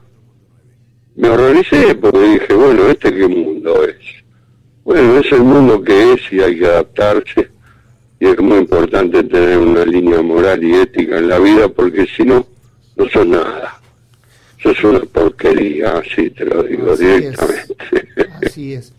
me 1.16 1.28
horroricé 1.28 1.94
porque 1.94 2.18
dije, 2.20 2.54
bueno, 2.54 2.88
¿este 2.88 3.14
qué 3.14 3.26
mundo 3.26 3.84
es? 3.84 3.96
Bueno, 4.84 5.18
es 5.18 5.32
el 5.32 5.42
mundo 5.42 5.82
que 5.82 6.12
es 6.12 6.20
y 6.32 6.40
hay 6.40 6.58
que 6.58 6.66
adaptarse. 6.66 7.50
Y 8.20 8.26
es 8.26 8.38
muy 8.38 8.58
importante 8.58 9.22
tener 9.24 9.58
una 9.58 9.84
línea 9.84 10.22
moral 10.22 10.62
y 10.62 10.74
ética 10.74 11.18
en 11.18 11.28
la 11.28 11.38
vida 11.38 11.68
porque 11.68 12.06
si 12.06 12.24
no, 12.24 12.46
no 12.96 13.08
sos 13.08 13.26
nada. 13.26 13.80
Sos 14.62 14.82
una 14.84 15.00
porquería, 15.00 15.98
así 15.98 16.30
te 16.30 16.44
lo 16.46 16.62
digo 16.62 16.92
Así 16.92 17.04
es. 17.04 17.20
directamente. 17.20 17.74
Así 18.46 18.72
es. 18.72 18.92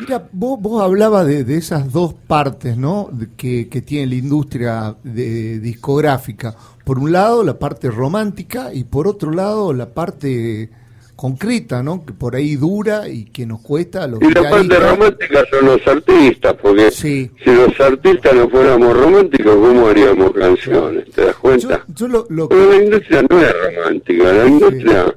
Mira, 0.00 0.28
vos, 0.32 0.60
vos 0.60 0.82
hablabas 0.82 1.26
de, 1.26 1.44
de 1.44 1.56
esas 1.56 1.90
dos 1.92 2.14
partes, 2.26 2.76
¿no? 2.76 3.10
Que, 3.36 3.68
que 3.68 3.80
tiene 3.80 4.06
la 4.08 4.14
industria 4.16 4.96
de- 5.02 5.58
discográfica. 5.60 6.54
Por 6.84 6.98
un 6.98 7.12
lado, 7.12 7.42
la 7.42 7.58
parte 7.58 7.90
romántica 7.90 8.72
y 8.74 8.84
por 8.84 9.08
otro 9.08 9.30
lado, 9.32 9.72
la 9.72 9.86
parte 9.86 10.68
concreta, 11.16 11.82
¿no? 11.82 12.04
Que 12.04 12.12
por 12.12 12.36
ahí 12.36 12.56
dura 12.56 13.08
y 13.08 13.24
que 13.24 13.46
nos 13.46 13.62
cuesta 13.62 14.04
a 14.04 14.06
los 14.06 14.20
Y 14.20 14.30
la 14.32 14.50
parte 14.50 14.78
romántica 14.78 15.40
son 15.50 15.64
los 15.64 15.86
artistas, 15.86 16.54
porque 16.60 16.90
Sí. 16.90 17.30
si 17.42 17.50
los 17.54 17.80
artistas 17.80 18.34
no 18.34 18.50
fuéramos 18.50 18.94
románticos, 18.94 19.56
¿cómo 19.56 19.86
haríamos 19.88 20.32
canciones? 20.32 21.10
¿Te 21.12 21.24
das 21.24 21.36
cuenta? 21.36 21.84
yo 21.88 22.06
lo, 22.06 22.26
lo 22.28 22.48
Pero 22.50 22.70
que... 22.70 22.76
la 22.76 22.84
industria 22.84 23.22
no 23.30 23.40
es 23.40 23.54
romántica, 23.76 24.24
la 24.32 24.46
industria 24.46 25.14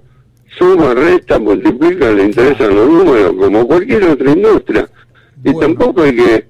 suma, 0.59 0.93
resta, 0.93 1.39
multiplica, 1.39 2.11
le 2.11 2.25
interesan 2.25 2.75
los 2.75 2.87
números, 2.87 3.33
como 3.39 3.65
cualquier 3.65 4.03
otra 4.03 4.31
industria. 4.31 4.87
Y 5.43 5.51
Bueno. 5.51 5.59
tampoco 5.75 6.01
hay 6.03 6.15
que 6.15 6.45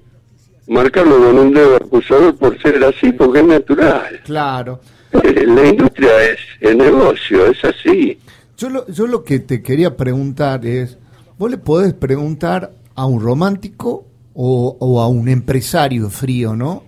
marcarlo 0.67 1.17
con 1.19 1.37
un 1.37 1.53
dedo 1.53 1.75
acusador 1.77 2.35
por 2.35 2.61
ser 2.61 2.83
así, 2.83 3.11
porque 3.13 3.39
es 3.39 3.45
natural. 3.45 4.19
Claro. 4.25 4.81
Eh, 5.23 5.45
La 5.47 5.67
industria 5.67 6.09
es 6.23 6.37
el 6.61 6.77
negocio, 6.77 7.45
es 7.47 7.63
así. 7.63 8.19
Yo 8.57 8.69
lo, 8.69 8.87
yo 8.87 9.07
lo 9.07 9.23
que 9.23 9.39
te 9.39 9.61
quería 9.63 9.95
preguntar 9.95 10.65
es, 10.65 10.97
vos 11.37 11.49
le 11.49 11.57
podés 11.57 11.93
preguntar 11.93 12.71
a 12.95 13.05
un 13.05 13.21
romántico 13.21 14.05
o, 14.33 14.75
o 14.79 15.01
a 15.01 15.07
un 15.07 15.29
empresario 15.29 16.09
frío, 16.09 16.55
¿no? 16.55 16.83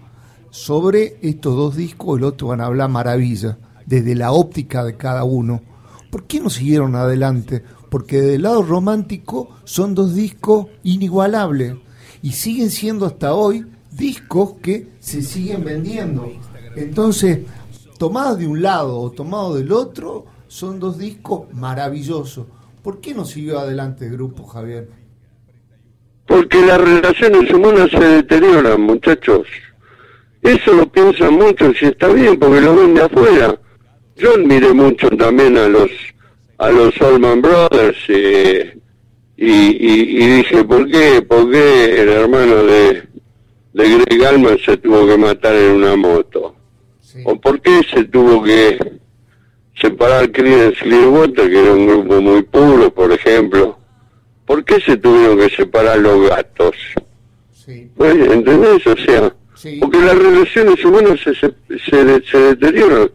Sobre 0.49 1.15
estos 1.21 1.55
dos 1.55 1.75
discos, 1.77 2.17
el 2.17 2.25
otro 2.25 2.47
van 2.47 2.59
a 2.61 2.65
hablar 2.65 2.89
maravilla, 2.89 3.57
desde 3.85 4.15
la 4.15 4.31
óptica 4.33 4.83
de 4.83 4.97
cada 4.97 5.23
uno. 5.23 5.61
¿Por 6.11 6.25
qué 6.25 6.41
no 6.41 6.49
siguieron 6.49 6.95
adelante? 6.95 7.63
Porque 7.89 8.21
del 8.21 8.43
lado 8.43 8.63
romántico 8.63 9.49
son 9.63 9.95
dos 9.95 10.13
discos 10.13 10.67
inigualables 10.83 11.77
y 12.21 12.33
siguen 12.33 12.69
siendo 12.69 13.05
hasta 13.05 13.33
hoy 13.33 13.65
discos 13.91 14.55
que 14.61 14.89
se 14.99 15.21
siguen 15.21 15.63
vendiendo. 15.63 16.29
Entonces, 16.75 17.39
tomados 17.97 18.39
de 18.39 18.47
un 18.47 18.61
lado 18.61 18.99
o 18.99 19.11
tomados 19.11 19.57
del 19.57 19.71
otro, 19.71 20.25
son 20.47 20.81
dos 20.81 20.97
discos 20.97 21.51
maravillosos. 21.53 22.45
¿Por 22.83 22.99
qué 22.99 23.13
no 23.13 23.23
siguió 23.23 23.59
adelante 23.59 24.05
el 24.05 24.11
grupo, 24.11 24.45
Javier? 24.45 24.89
Porque 26.27 26.65
las 26.65 26.81
relaciones 26.81 27.53
humanas 27.53 27.89
se 27.89 27.99
deterioran, 27.99 28.81
muchachos. 28.81 29.47
Eso 30.41 30.73
lo 30.73 30.91
piensan 30.91 31.35
muchos 31.35 31.81
y 31.81 31.85
está 31.85 32.07
bien 32.09 32.37
porque 32.37 32.59
lo 32.59 32.75
ven 32.75 32.95
de 32.95 33.01
afuera. 33.01 33.60
Yo 34.21 34.33
admiré 34.33 34.71
mucho 34.73 35.09
también 35.11 35.57
a 35.57 35.67
los 35.67 35.89
a 36.59 36.69
los 36.69 36.93
Allman 37.01 37.41
Brothers 37.41 37.97
eh, 38.07 38.77
y, 39.35 39.51
y, 39.51 40.23
y 40.23 40.27
dije, 40.37 40.63
¿por 40.63 40.87
qué, 40.91 41.23
¿por 41.27 41.49
qué 41.49 42.01
el 42.01 42.09
hermano 42.09 42.63
de, 42.63 43.01
de 43.73 43.89
Greg 43.97 44.25
Allman 44.27 44.59
se 44.63 44.77
tuvo 44.77 45.07
que 45.07 45.17
matar 45.17 45.55
en 45.55 45.71
una 45.71 45.95
moto? 45.95 46.55
¿O 47.25 47.35
por 47.41 47.59
qué 47.61 47.81
se 47.91 48.03
tuvo 48.05 48.43
que 48.43 48.77
separar 49.81 50.31
Creedence 50.31 50.77
Clearwater, 50.83 51.49
que 51.49 51.59
era 51.59 51.73
un 51.73 51.87
grupo 51.87 52.21
muy 52.21 52.43
puro, 52.43 52.93
por 52.93 53.11
ejemplo? 53.11 53.79
¿Por 54.45 54.63
qué 54.63 54.79
se 54.81 54.97
tuvieron 54.97 55.39
que 55.39 55.49
separar 55.55 55.97
los 55.97 56.29
gatos? 56.29 56.75
Sí, 57.51 57.89
Bueno, 57.95 58.31
¿Entendés? 58.33 58.85
O 58.85 58.95
sea, 58.97 59.33
Sí. 59.55 59.77
porque 59.81 59.97
las 59.99 60.15
relaciones 60.17 60.83
humanas 60.85 61.19
se, 61.23 61.33
se, 61.35 61.51
se, 61.89 62.21
se 62.31 62.37
deterioran. 62.55 63.09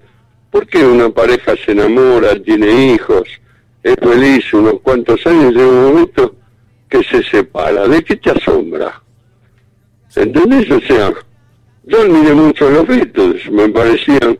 ¿Por 0.56 0.66
qué 0.68 0.86
una 0.86 1.10
pareja 1.10 1.54
se 1.66 1.72
enamora, 1.72 2.34
tiene 2.42 2.94
hijos, 2.94 3.28
es 3.82 3.94
feliz 3.96 4.54
unos 4.54 4.80
cuantos 4.80 5.20
años 5.26 5.52
y 5.52 5.54
llega 5.54 5.68
un 5.68 5.92
momento 5.92 6.34
que 6.88 7.04
se 7.04 7.22
separa? 7.24 7.86
¿De 7.86 8.02
qué 8.02 8.16
te 8.16 8.30
asombra? 8.30 9.02
¿Entendés? 10.14 10.70
O 10.70 10.80
sea, 10.80 11.12
yo 11.84 12.00
admiré 12.00 12.32
mucho 12.32 12.68
a 12.68 12.70
los 12.70 12.86
Beatles, 12.86 13.50
me 13.50 13.68
parecían 13.68 14.38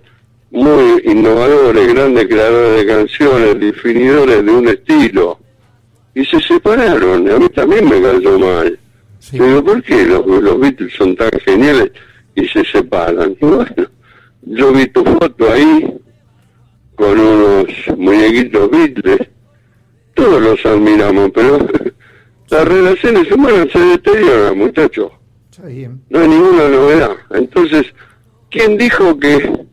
muy 0.53 1.03
innovadores, 1.05 1.93
grandes 1.93 2.27
creadores 2.29 2.77
de 2.79 2.87
canciones, 2.87 3.61
definidores 3.61 4.43
de 4.43 4.51
un 4.51 4.69
estilo. 4.69 5.39
Y 6.15 6.25
se 6.25 6.41
separaron, 6.41 7.31
a 7.31 7.39
mí 7.39 7.49
también 7.51 7.91
me 7.91 8.01
cayó 8.01 8.39
mal. 8.39 8.79
sí. 9.19 9.39
Digo, 9.39 9.63
¿por 9.63 9.83
qué 9.83 10.07
los, 10.07 10.27
los 10.27 10.61
Beatles 10.61 10.95
son 10.95 11.15
tan 11.15 11.31
geniales 11.45 11.91
y 12.35 12.49
se 12.49 12.65
separan? 12.65 13.37
Y 13.39 13.45
bueno, 13.45 13.91
yo 14.47 14.73
vi 14.73 14.87
tu 14.87 15.05
foto 15.05 15.53
ahí 15.53 16.01
con 16.97 17.19
unos 17.19 17.67
muñequitos 17.97 18.71
Beatles. 18.71 19.29
Todos 20.15 20.43
los 20.43 20.67
admiramos, 20.67 21.31
pero 21.35 21.59
las 22.51 22.69
relaciones 22.69 23.31
humanas 23.31 23.69
se 23.73 23.79
deterioran, 23.79 24.59
muchachos. 24.59 25.13
Está 25.51 25.67
bien. 25.67 26.03
No 26.09 26.21
hay 26.21 26.29
ninguna 26.29 26.69
novedad. 26.69 27.17
Entonces, 27.31 27.87
¿quién 28.51 28.77
dijo 28.77 29.19
que 29.19 29.67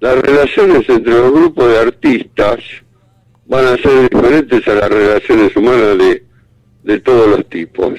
las 0.00 0.18
relaciones 0.18 0.88
entre 0.88 1.12
los 1.12 1.32
grupos 1.32 1.68
de 1.68 1.78
artistas 1.78 2.58
van 3.46 3.64
a 3.66 3.76
ser 3.76 4.10
diferentes 4.10 4.66
a 4.68 4.74
las 4.74 4.90
relaciones 4.90 5.56
humanas 5.56 5.98
de, 5.98 6.24
de 6.82 7.00
todos 7.00 7.28
los 7.28 7.48
tipos. 7.48 7.94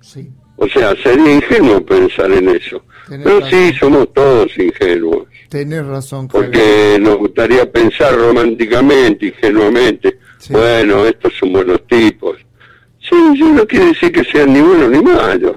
Sí. 0.00 0.30
O 0.56 0.68
sea, 0.68 0.96
sería 0.96 1.34
ingenuo 1.34 1.84
pensar 1.84 2.30
en 2.32 2.48
eso. 2.48 2.82
Pero 3.08 3.40
razón. 3.40 3.50
sí, 3.50 3.72
somos 3.78 4.12
todos 4.12 4.58
ingenuos. 4.58 5.26
Tenés 5.48 5.84
razón, 5.86 6.28
Javier. 6.28 6.50
Porque 6.50 6.98
nos 7.00 7.16
gustaría 7.18 7.70
pensar 7.70 8.14
románticamente, 8.16 9.26
ingenuamente. 9.26 10.18
Sí. 10.38 10.52
Bueno, 10.52 11.06
estos 11.06 11.32
son 11.38 11.52
buenos 11.52 11.86
tipos. 11.86 12.36
Sí, 13.00 13.16
yo 13.36 13.48
no 13.52 13.66
quiere 13.66 13.86
decir 13.86 14.12
que 14.12 14.24
sean 14.24 14.52
ni 14.52 14.60
buenos 14.60 14.90
ni 14.90 15.00
malos. 15.02 15.54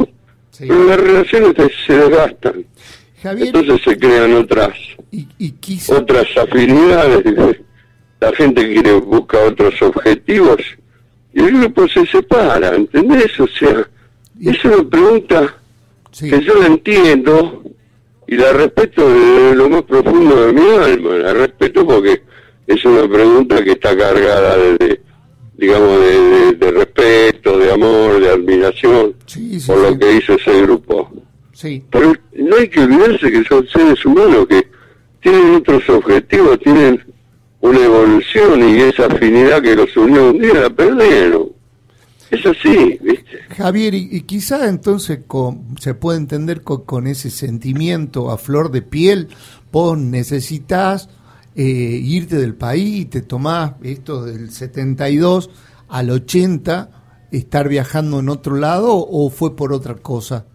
Sí. 0.52 0.66
Pero 0.68 0.84
las 0.86 0.98
relaciones 1.00 1.54
se- 1.86 1.94
desgastan. 1.98 2.66
Javier, 3.22 3.48
Entonces 3.56 3.82
se 3.84 3.98
crean 4.00 4.34
otras 4.34 4.74
y, 5.12 5.28
y 5.38 5.52
quizá, 5.52 5.98
otras 5.98 6.26
afinidades. 6.38 7.24
La 8.20 8.32
gente 8.34 8.72
quiere 8.72 8.94
busca 8.94 9.38
otros 9.40 9.80
objetivos 9.82 10.58
y 11.34 11.40
el 11.44 11.52
grupo 11.60 11.88
se 11.88 12.06
separa, 12.08 12.76
¿entendés? 12.76 13.40
O 13.40 13.48
sea, 13.48 13.88
es 14.42 14.64
una 14.66 14.84
pregunta 14.90 15.56
sí, 16.12 16.30
que 16.30 16.42
yo 16.42 16.56
la 16.56 16.68
entiendo 16.68 17.64
y 18.28 18.36
la 18.36 18.54
respeto 18.54 19.08
de 19.10 19.56
lo 19.56 19.70
más 19.70 19.84
profundo 19.84 20.46
de 20.48 20.54
mi 20.54 20.62
alma. 20.76 21.16
La 21.16 21.34
respeto 21.34 21.86
porque 21.86 22.22
es 22.68 22.86
una 22.86 23.08
pregunta 23.10 23.64
que 23.64 23.72
está 23.72 23.96
cargada 23.98 24.58
de, 24.58 24.78
de, 24.78 25.02
digamos, 25.58 26.00
de, 26.00 26.20
de- 26.20 26.52
de 26.54 26.72
respeto, 26.72 27.58
de 27.58 27.72
amor, 27.72 28.20
de 28.20 28.30
admiración 28.30 29.16
sí, 29.26 29.60
sí, 29.60 29.68
por 29.68 29.80
lo 29.80 29.98
que 30.00 30.14
hizo 30.18 30.34
ese 30.34 30.62
grupo. 30.62 31.12
Pero 31.92 32.14
no 32.34 32.56
hay 32.58 32.68
que 32.70 32.80
olvidarse 32.82 33.32
que 33.32 33.44
son 33.44 33.68
seres 33.68 34.06
humanos 34.06 34.48
que 34.48 34.66
tienen 35.22 35.56
otros 35.56 35.88
objetivos, 35.90 36.60
tienen 36.60 37.04
una 37.60 37.80
evolución 37.84 38.68
y 38.70 38.82
esa 38.82 39.06
afinidad 39.06 39.62
que 39.62 39.76
los 39.76 39.96
unió 39.98 40.30
un 40.32 40.40
día 40.40 40.54
la 40.56 40.70
perdieron. 40.70 41.50
Es 42.32 42.46
así, 42.46 42.98
¿viste? 43.02 43.26
Javier, 43.58 43.94
y, 43.94 44.08
y 44.12 44.22
quizá 44.22 44.68
entonces 44.70 45.20
con- 45.28 45.76
se 45.80 45.94
puede 45.94 46.18
entender 46.18 46.62
con, 46.62 46.84
con 46.86 47.06
ese 47.08 47.30
sentimiento 47.30 48.32
a 48.32 48.38
flor 48.38 48.72
de 48.72 48.82
piel, 48.82 49.28
vos 49.72 49.98
necesitas 49.98 51.10
eh, 51.56 51.64
irte 51.64 52.38
del 52.38 52.56
país, 52.56 53.10
te 53.10 53.22
tomás 53.22 53.74
esto 53.84 54.24
del 54.24 54.50
72 54.52 55.50
al 55.90 56.10
80, 56.10 56.90
estar 57.32 57.68
viajando 57.68 58.20
en 58.20 58.30
otro 58.30 58.56
lado 58.56 58.96
o 58.96 59.30
fue 59.30 59.56
por 59.56 59.74
otra 59.74 59.96
cosa? 59.96 60.46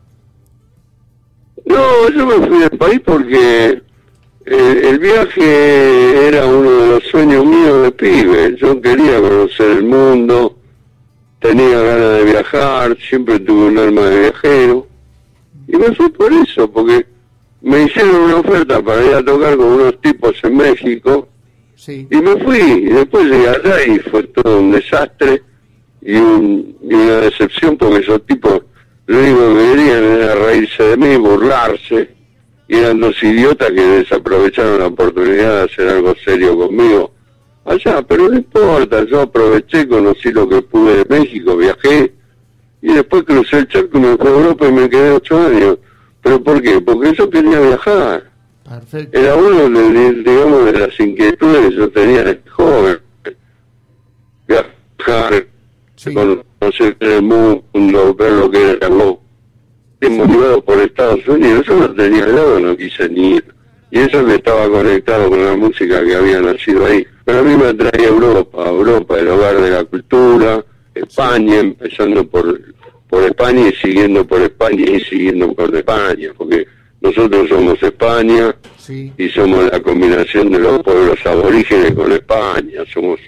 No, 1.66 2.08
yo 2.10 2.26
me 2.26 2.46
fui 2.46 2.58
del 2.60 2.78
país 2.78 3.00
porque 3.04 3.82
eh, 4.46 4.80
el 4.84 4.98
viaje 4.98 6.28
era 6.28 6.46
uno 6.46 6.70
de 6.70 6.86
los 6.86 7.04
sueños 7.04 7.44
míos 7.44 7.82
de 7.82 7.92
pibe. 7.92 8.56
Yo 8.56 8.80
quería 8.80 9.20
conocer 9.20 9.70
el 9.78 9.84
mundo, 9.84 10.55
tenía 11.48 11.80
ganas 11.80 12.18
de 12.18 12.24
viajar, 12.24 12.96
siempre 13.08 13.38
tuve 13.40 13.66
un 13.68 13.78
alma 13.78 14.02
de 14.02 14.20
viajero. 14.20 14.86
Y 15.68 15.76
me 15.76 15.94
fui 15.94 16.08
por 16.10 16.32
eso, 16.32 16.70
porque 16.70 17.06
me 17.62 17.84
hicieron 17.84 18.14
una 18.16 18.36
oferta 18.36 18.80
para 18.82 19.04
ir 19.04 19.14
a 19.14 19.24
tocar 19.24 19.56
con 19.56 19.66
unos 19.66 20.00
tipos 20.00 20.34
en 20.42 20.56
México 20.56 21.28
Sí, 21.74 22.06
y 22.10 22.16
me 22.16 22.36
fui. 22.42 22.58
Y 22.58 22.84
después 22.86 23.26
llegué 23.26 23.48
allá 23.48 23.84
y 23.86 23.98
fue 23.98 24.22
todo 24.24 24.60
un 24.60 24.72
desastre 24.72 25.42
y, 26.00 26.14
un- 26.16 26.76
y 26.82 26.94
una 26.94 27.16
decepción 27.20 27.76
porque 27.76 27.98
esos 27.98 28.24
tipos 28.26 28.62
lo 29.06 29.18
único 29.18 29.54
que 29.54 29.70
querían 29.76 30.04
era 30.04 30.34
reírse 30.36 30.82
de 30.82 30.96
mí, 30.96 31.16
burlarse. 31.16 32.10
Y 32.68 32.76
eran 32.78 32.98
dos 33.00 33.22
idiotas 33.22 33.70
que 33.70 33.80
desaprovecharon 33.82 34.78
la 34.80 34.86
oportunidad 34.86 35.58
de 35.58 35.64
hacer 35.72 35.88
algo 35.88 36.14
serio 36.24 36.56
conmigo 36.58 37.12
allá. 37.66 38.02
Pero 38.02 38.28
no 38.28 38.36
importa, 38.36 39.04
yo 39.04 39.22
aproveché, 39.22 39.86
conocí 39.88 40.30
lo 40.32 40.48
que 40.48 40.62
pude 40.62 41.04
de 41.04 41.18
México, 41.18 41.56
viajé 41.56 42.12
y 42.82 42.92
después 42.92 43.24
crucé 43.24 43.58
el 43.58 43.68
charco 43.68 43.98
me 43.98 44.16
fui 44.16 44.26
a 44.28 44.30
Europa 44.30 44.68
y 44.68 44.72
me 44.72 44.88
quedé 44.88 45.10
ocho 45.10 45.38
años. 45.38 45.78
¿Pero 46.22 46.42
por 46.42 46.60
qué? 46.62 46.80
Porque 46.80 47.14
yo 47.14 47.30
quería 47.30 47.60
viajar 47.60 48.30
perfecto. 48.68 49.18
era 49.18 49.34
uno 49.36 49.68
de, 49.80 50.12
digamos 50.24 50.64
de 50.64 50.72
las 50.78 51.00
inquietudes 51.00 51.68
que 51.68 51.76
yo 51.76 51.88
tenía 51.90 52.24
de 52.24 52.40
joven 52.48 52.98
viajar 54.46 55.46
Sí. 55.96 56.12
conocer 56.12 56.94
el 57.00 57.22
mundo 57.22 58.14
ver 58.18 58.32
lo 58.32 58.50
que 58.50 58.72
era 58.72 58.86
el 58.88 60.10
motivado 60.10 60.62
por 60.62 60.78
Estados 60.78 61.26
Unidos 61.26 61.64
yo 61.66 61.74
no 61.78 61.94
tenía 61.94 62.26
lado 62.26 62.60
no 62.60 62.76
quise 62.76 63.08
ni 63.08 63.36
ir 63.36 63.44
y 63.90 64.00
eso 64.00 64.22
me 64.22 64.34
estaba 64.34 64.68
conectado 64.68 65.30
con 65.30 65.42
la 65.42 65.56
música 65.56 66.04
que 66.04 66.14
había 66.14 66.40
nacido 66.42 66.84
ahí 66.84 67.06
pero 67.26 67.40
a 67.40 67.42
mí 67.42 67.54
me 67.54 67.66
atraía 67.66 68.08
Europa 68.08 68.66
Europa 68.66 69.18
el 69.18 69.28
hogar 69.28 69.60
de 69.60 69.70
la 69.70 69.84
cultura 69.84 70.64
España 70.94 71.60
empezando 71.60 72.26
por 72.26 72.58
por 73.10 73.22
España 73.24 73.68
y 73.68 73.72
siguiendo 73.74 74.26
por 74.26 74.40
España 74.40 74.84
y 74.90 75.00
siguiendo 75.00 75.52
por 75.52 75.76
España 75.76 76.30
porque 76.38 76.66
nosotros 77.02 77.48
somos 77.50 77.82
España 77.82 78.56
Sí, 78.86 79.12
y 79.18 79.28
somos 79.30 79.64
la 79.72 79.80
combinación 79.80 80.48
de 80.52 80.60
los 80.60 80.80
pueblos 80.80 81.18
aborígenes 81.26 81.92
con 81.92 82.12
España, 82.12 82.84
somos 82.94 83.18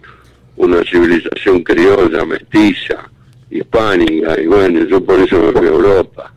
una 0.56 0.84
civilización 0.84 1.64
criolla, 1.64 2.24
mestiza, 2.24 3.10
hispánica, 3.50 4.40
y 4.40 4.46
bueno, 4.46 4.84
yo 4.84 5.04
por 5.04 5.18
eso 5.18 5.36
me 5.40 5.50
fui 5.50 5.66
a 5.66 5.70
Europa. 5.70 6.32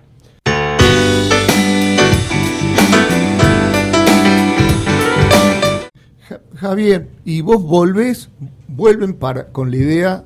Javier, 6.65 7.07
y 7.25 7.41
vos 7.41 7.63
volvés, 7.63 8.29
vuelven 8.67 9.15
para 9.15 9.47
con 9.47 9.71
la 9.71 9.77
idea 9.77 10.23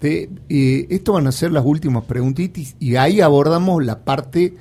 de 0.00 0.30
eh, 0.48 0.86
esto 0.88 1.14
van 1.14 1.26
a 1.26 1.32
ser 1.32 1.50
las 1.50 1.64
últimas 1.64 2.04
preguntitas 2.04 2.76
y 2.78 2.94
ahí 2.94 3.20
abordamos 3.20 3.84
la 3.84 4.04
parte 4.04 4.54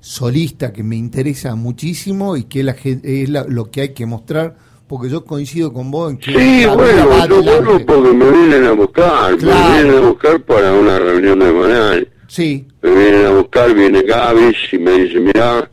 solista 0.00 0.72
que 0.72 0.84
me 0.84 0.94
interesa 0.96 1.56
muchísimo 1.56 2.36
y 2.36 2.44
que 2.44 2.62
la 2.62 2.76
es 2.84 3.28
la- 3.28 3.44
lo 3.48 3.70
que 3.70 3.80
hay 3.80 3.88
que 3.94 4.06
mostrar 4.06 4.56
porque 4.86 5.08
yo 5.08 5.24
coincido 5.24 5.72
con 5.72 5.90
vos 5.90 6.12
en 6.12 6.18
que 6.18 6.30
Sí, 6.32 6.66
bueno, 6.66 7.26
yo 7.28 7.42
vuelvo 7.42 7.86
porque 7.86 8.12
me 8.12 8.30
vienen 8.30 8.64
a 8.66 8.72
buscar, 8.72 9.36
Claro. 9.38 9.68
me 9.70 9.82
vienen 9.82 10.04
a 10.04 10.08
buscar 10.08 10.40
para 10.42 10.72
una 10.72 10.98
reunión 11.00 11.38
de 11.40 11.52
Manal. 11.52 12.08
Sí, 12.28 12.66
Me 12.82 12.90
vienen 12.94 13.26
a 13.26 13.30
buscar, 13.30 13.74
viene 13.74 14.02
Gavis 14.02 14.56
y 14.72 14.78
me 14.78 14.92
dice, 14.92 15.18
mirá, 15.18 15.68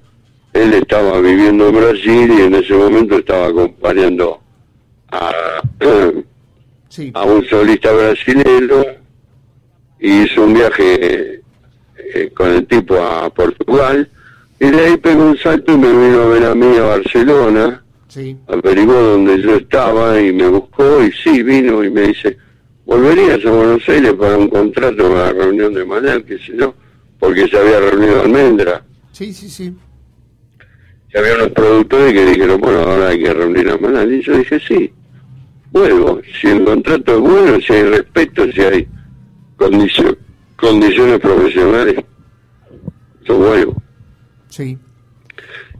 él 0.53 0.73
estaba 0.73 1.19
viviendo 1.21 1.69
en 1.69 1.75
Brasil 1.75 2.31
y 2.35 2.41
en 2.41 2.55
ese 2.55 2.73
momento 2.73 3.17
estaba 3.19 3.47
acompañando 3.47 4.41
a, 5.11 5.31
sí, 6.89 7.11
a 7.13 7.23
un 7.23 7.45
solista 7.45 7.91
brasileño 7.91 8.83
y 9.99 10.23
hizo 10.23 10.43
un 10.43 10.53
viaje 10.53 11.41
eh, 11.97 12.29
con 12.35 12.49
el 12.51 12.65
tipo 12.67 12.95
a 13.01 13.29
Portugal 13.29 14.09
y 14.59 14.69
de 14.69 14.79
ahí 14.85 14.97
pegó 14.97 15.23
un 15.23 15.37
salto 15.37 15.73
y 15.73 15.77
me 15.77 15.87
vino 15.91 16.21
a 16.23 16.27
ver 16.27 16.43
a 16.45 16.55
mí 16.55 16.77
a 16.77 16.83
Barcelona, 16.83 17.83
sí, 18.07 18.35
averiguó 18.47 18.93
donde 18.93 19.41
yo 19.41 19.55
estaba 19.55 20.19
y 20.19 20.33
me 20.33 20.47
buscó 20.47 21.03
y 21.03 21.11
sí, 21.11 21.43
vino 21.43 21.83
y 21.83 21.91
me 21.91 22.01
dice, 22.07 22.37
¿volverías 22.85 23.45
a 23.45 23.51
Buenos 23.51 23.87
Aires 23.87 24.13
para 24.13 24.37
un 24.37 24.49
contrato 24.49 25.09
para 25.09 25.25
la 25.27 25.33
reunión 25.33 25.73
de 25.73 25.85
Manal, 25.85 26.23
qué 26.25 26.37
sé 26.39 26.55
yo? 26.57 26.73
Porque 27.19 27.47
se 27.47 27.57
había 27.57 27.79
reunido 27.79 28.21
Almendra. 28.21 28.83
sí, 29.11 29.33
sí, 29.33 29.49
sí, 29.49 29.73
Y 31.13 31.17
había 31.17 31.35
unos 31.35 31.49
productores 31.49 32.13
que 32.13 32.25
dijeron, 32.25 32.59
bueno, 32.61 32.79
ahora 32.79 33.09
hay 33.09 33.19
que 33.23 33.33
reunir 33.33 33.69
a 33.69 33.77
Manal. 33.77 34.11
Y 34.13 34.21
yo 34.21 34.37
dije, 34.37 34.59
sí, 34.59 34.93
vuelvo. 35.77 36.21
Si 36.41 36.47
el 36.47 36.63
contrato 36.65 37.13
es 37.15 37.19
bueno, 37.19 37.57
si 37.65 37.73
hay 37.73 37.83
respeto, 37.83 38.51
si 38.51 38.61
hay 38.61 38.87
condicio- 39.57 40.17
condiciones 40.57 41.19
profesionales, 41.19 41.95
yo 43.25 43.37
vuelvo. 43.37 43.81
sí, 44.49 44.77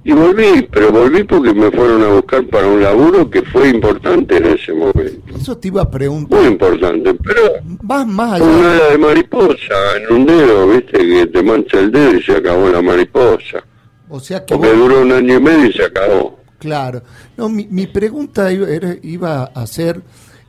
Y 0.03 0.13
volví, 0.13 0.67
pero 0.71 0.91
volví 0.91 1.23
porque 1.23 1.53
me 1.53 1.69
fueron 1.71 2.01
a 2.03 2.07
buscar 2.07 2.45
para 2.47 2.67
un 2.67 2.81
laburo 2.81 3.29
que 3.29 3.41
fue 3.41 3.69
importante 3.69 4.37
en 4.37 4.45
ese 4.45 4.73
momento. 4.73 5.35
eso 5.35 5.57
te 5.57 5.67
iba 5.69 5.81
a 5.81 5.89
preguntar, 5.91 6.39
Muy 6.39 6.47
importante, 6.47 7.13
pero 7.15 7.41
vas 7.81 8.07
más 8.07 8.39
con 8.39 8.49
una 8.49 8.71
allá, 8.73 8.75
ala 8.85 8.91
de 8.91 8.97
mariposa 8.99 9.75
en 9.97 10.15
un 10.15 10.25
dedo, 10.25 10.67
viste, 10.69 10.97
que 10.99 11.25
te 11.27 11.43
mancha 11.43 11.79
el 11.79 11.91
dedo 11.91 12.15
y 12.15 12.21
se 12.23 12.31
acabó 12.37 12.69
la 12.69 12.81
mariposa. 12.81 13.63
o 14.09 14.19
sea 14.19 14.45
que 14.45 14.53
Porque 14.55 14.69
vos, 14.69 14.77
duró 14.77 15.01
un 15.01 15.11
año 15.11 15.35
y 15.37 15.41
medio 15.41 15.65
y 15.65 15.73
se 15.73 15.83
acabó. 15.83 16.36
Claro. 16.59 17.03
No, 17.37 17.49
mi, 17.49 17.67
mi 17.69 17.87
pregunta 17.87 18.51
iba, 18.51 18.67
era- 18.69 18.95
iba 19.03 19.43
a 19.45 19.67
ser, 19.67 20.01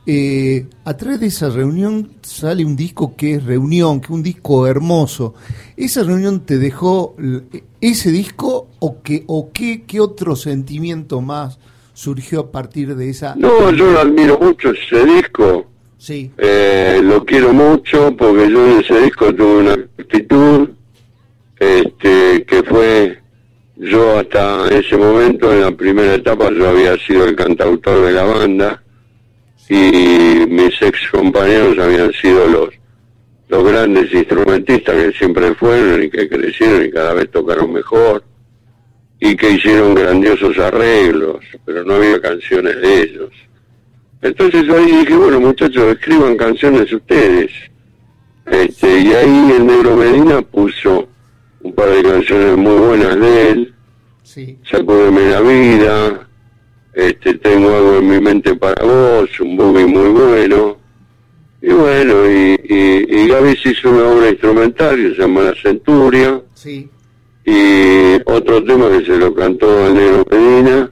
eh, 0.05 0.65
a 0.85 0.95
través 0.97 1.19
de 1.19 1.27
esa 1.27 1.49
reunión 1.49 2.13
sale 2.21 2.65
un 2.65 2.75
disco 2.75 3.15
que 3.15 3.35
es 3.35 3.43
Reunión, 3.43 3.99
que 4.01 4.05
es 4.07 4.11
un 4.11 4.23
disco 4.23 4.65
hermoso. 4.65 5.35
¿Esa 5.77 6.03
reunión 6.03 6.39
te 6.41 6.57
dejó 6.57 7.15
ese 7.79 8.11
disco 8.11 8.69
o, 8.79 9.01
que, 9.03 9.23
o 9.27 9.51
qué, 9.53 9.83
qué 9.85 9.99
otro 9.99 10.35
sentimiento 10.35 11.21
más 11.21 11.59
surgió 11.93 12.39
a 12.39 12.51
partir 12.51 12.95
de 12.95 13.09
esa... 13.09 13.35
No, 13.35 13.71
yo 13.71 13.91
lo 13.91 13.99
admiro 13.99 14.39
mucho 14.39 14.71
ese 14.71 15.05
disco. 15.05 15.65
Sí, 15.97 16.31
Eh, 16.37 17.01
lo 17.03 17.25
quiero 17.25 17.53
mucho 17.53 18.15
porque 18.17 18.49
yo 18.49 18.65
en 18.71 18.79
ese 18.79 19.01
disco 19.01 19.35
tuve 19.35 19.57
una 19.59 19.73
actitud 19.73 20.69
este, 21.59 22.45
que 22.45 22.63
fue, 22.63 23.18
yo 23.79 24.19
hasta 24.19 24.67
ese 24.69 24.97
momento, 24.97 25.51
en 25.51 25.61
la 25.61 25.71
primera 25.71 26.13
etapa, 26.13 26.51
yo 26.51 26.69
había 26.69 26.97
sido 26.97 27.25
el 27.25 27.35
cantautor 27.35 28.05
de 28.05 28.11
la 28.11 28.23
banda 28.23 28.83
y 29.69 30.45
mis 30.47 30.81
ex 30.81 30.99
compañeros 31.11 31.77
habían 31.79 32.11
sido 32.13 32.47
los 32.47 32.69
los 33.49 33.63
grandes 33.63 34.13
instrumentistas 34.13 34.95
que 34.95 35.11
siempre 35.17 35.55
fueron 35.55 36.03
y 36.03 36.09
que 36.09 36.29
crecieron 36.29 36.85
y 36.85 36.91
cada 36.91 37.13
vez 37.15 37.31
tocaron 37.31 37.73
mejor 37.73 38.23
y 39.19 39.35
que 39.35 39.51
hicieron 39.51 39.95
grandiosos 39.95 40.57
arreglos, 40.59 41.37
pero 41.65 41.83
no 41.83 41.95
había 41.95 42.21
canciones 42.21 42.79
de 42.79 43.01
ellos. 43.01 43.31
Entonces 44.21 44.69
ahí 44.69 44.85
dije, 44.85 45.15
bueno 45.15 45.39
muchachos, 45.39 45.93
escriban 45.93 46.37
canciones 46.37 46.93
ustedes. 46.93 47.51
Este, 48.45 48.99
y 48.99 49.13
ahí 49.13 49.51
el 49.57 49.65
negro 49.65 49.95
Medina 49.95 50.41
puso 50.41 51.08
un 51.61 51.73
par 51.73 51.89
de 51.89 52.03
canciones 52.03 52.57
muy 52.57 52.75
buenas 52.75 53.19
de 53.19 53.49
él, 53.51 53.73
Sí. 54.23 54.57
Sacúdeme 54.69 55.21
la 55.31 55.41
vida, 55.41 56.27
este, 56.93 57.33
tengo 57.39 57.75
algo 57.75 57.97
en 57.97 58.09
mi 58.09 58.19
mente 58.21 58.53
para 58.53 58.85
vos, 58.85 59.39
un 59.39 59.57
boogie 59.57 59.87
muy 59.87 60.09
bueno. 60.09 60.77
Y 61.61 61.73
bueno, 61.73 62.29
y, 62.29 62.59
y, 62.63 63.05
y 63.23 63.27
Gaby 63.27 63.55
se 63.57 63.69
hizo 63.71 63.89
una 63.89 64.03
obra 64.07 64.29
instrumental 64.29 64.95
que 64.97 65.15
se 65.15 65.21
llama 65.21 65.41
La 65.41 65.55
Centuria, 65.55 66.41
Sí. 66.53 66.87
y 67.43 68.15
otro 68.25 68.63
tema 68.63 68.87
que 68.89 69.03
se 69.05 69.17
lo 69.17 69.33
cantó 69.33 69.85
al 69.85 69.95
negro 69.95 70.23
Medina, 70.29 70.91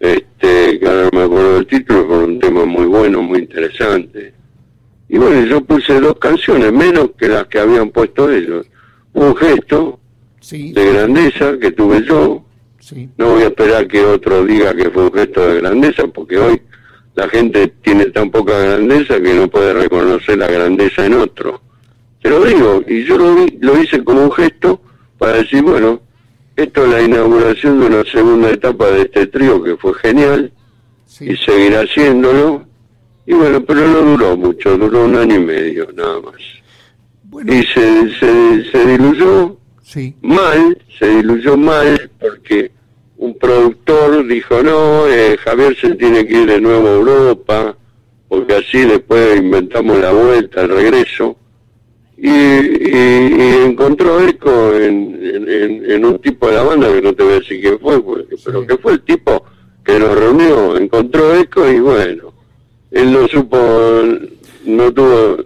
este, 0.00 0.78
que 0.80 0.86
ahora 0.88 1.08
no 1.12 1.18
me 1.18 1.24
acuerdo 1.24 1.54
del 1.56 1.66
título, 1.66 2.06
pero 2.08 2.24
un 2.24 2.40
tema 2.40 2.64
muy 2.64 2.86
bueno, 2.86 3.20
muy 3.22 3.40
interesante. 3.40 4.32
Y 5.10 5.18
bueno, 5.18 5.44
yo 5.46 5.60
puse 5.62 6.00
dos 6.00 6.18
canciones, 6.18 6.72
menos 6.72 7.10
que 7.18 7.28
las 7.28 7.46
que 7.48 7.58
habían 7.58 7.90
puesto 7.90 8.30
ellos. 8.32 8.66
Un 9.16 9.34
gesto 9.34 9.98
Sí. 10.40 10.72
de 10.72 10.92
grandeza 10.92 11.58
que 11.58 11.72
tuve 11.72 12.04
yo, 12.04 12.44
Sí. 12.80 13.08
no 13.16 13.30
voy 13.32 13.42
a 13.44 13.46
esperar 13.46 13.88
que 13.88 14.04
otro 14.04 14.44
diga 14.44 14.74
que 14.74 14.90
fue 14.90 15.04
un 15.04 15.12
gesto 15.12 15.40
de 15.48 15.60
grandeza, 15.60 16.06
porque 16.06 16.36
hoy 16.38 16.60
la 17.14 17.26
gente 17.28 17.68
tiene 17.82 18.06
tan 18.06 18.30
poca 18.30 18.58
grandeza 18.58 19.18
que 19.20 19.32
no 19.32 19.48
puede 19.48 19.72
reconocer 19.72 20.36
la 20.38 20.48
grandeza 20.48 21.06
en 21.06 21.14
otro. 21.14 21.62
Te 22.20 22.28
lo 22.28 22.44
digo, 22.44 22.82
y 22.86 23.04
yo 23.04 23.16
lo, 23.16 23.34
vi- 23.36 23.56
lo 23.60 23.80
hice 23.82 24.04
como 24.04 24.24
un 24.24 24.32
gesto 24.32 24.82
para 25.16 25.38
decir, 25.38 25.62
bueno, 25.62 26.00
esto 26.54 26.84
es 26.84 26.90
la 26.90 27.00
inauguración 27.02 27.80
de 27.80 27.86
una 27.86 28.04
segunda 28.04 28.50
etapa 28.50 28.90
de 28.90 29.02
este 29.02 29.26
trío 29.28 29.62
que 29.62 29.76
fue 29.78 29.94
genial 29.94 30.52
Sí. 31.06 31.30
y 31.30 31.36
seguirá 31.38 31.80
haciéndolo. 31.80 32.64
Y 33.26 33.32
bueno, 33.32 33.64
pero 33.64 33.80
no 33.88 34.02
duró 34.02 34.36
mucho, 34.36 34.76
duró 34.76 35.06
un 35.06 35.16
año 35.16 35.36
y 35.36 35.44
medio 35.44 35.88
nada 35.96 36.20
más. 36.20 36.34
Bueno, 37.36 37.52
Y 37.52 37.62
se, 37.66 38.14
se, 38.18 38.64
se 38.70 38.86
diluyó 38.86 39.58
sí. 39.82 40.14
mal, 40.22 40.78
se 40.98 41.06
diluyó 41.16 41.54
mal 41.58 42.10
porque 42.18 42.70
un 43.18 43.36
productor 43.36 44.26
dijo, 44.26 44.62
no, 44.62 45.06
eh, 45.06 45.36
Javier 45.44 45.76
se 45.78 45.96
tiene 45.96 46.26
que 46.26 46.32
ir 46.32 46.46
de 46.46 46.58
nuevo 46.62 46.88
a 46.88 46.92
Europa, 46.94 47.76
porque 48.28 48.54
así 48.54 48.78
después 48.86 49.36
inventamos 49.38 49.98
la 49.98 50.12
vuelta, 50.12 50.62
el 50.62 50.70
regreso. 50.70 51.36
Y, 52.16 52.30
y- 52.30 53.34
y 53.36 53.64
encontró 53.66 54.18
eco 54.26 54.72
en, 54.74 55.20
en- 55.22 55.46
en- 55.50 55.90
en 55.90 56.04
un 56.06 56.18
tipo 56.20 56.46
de 56.48 56.54
la 56.54 56.62
banda 56.62 56.90
que 56.90 57.02
no 57.02 57.12
te 57.14 57.22
voy 57.22 57.32
a 57.34 57.38
decir 57.40 57.60
quién 57.60 57.78
fue, 57.78 58.02
porque- 58.02 58.36
pero 58.42 58.66
que 58.66 58.78
fue 58.78 58.92
el 58.94 59.02
tipo 59.02 59.44
que 59.84 59.98
nos 59.98 60.18
reunió, 60.18 60.78
encontró 60.78 61.34
eco 61.34 61.68
y 61.70 61.80
bueno, 61.80 62.32
él 62.92 63.12
no 63.12 63.28
supo, 63.28 63.58
no 64.64 64.90
tuvo, 64.90 65.44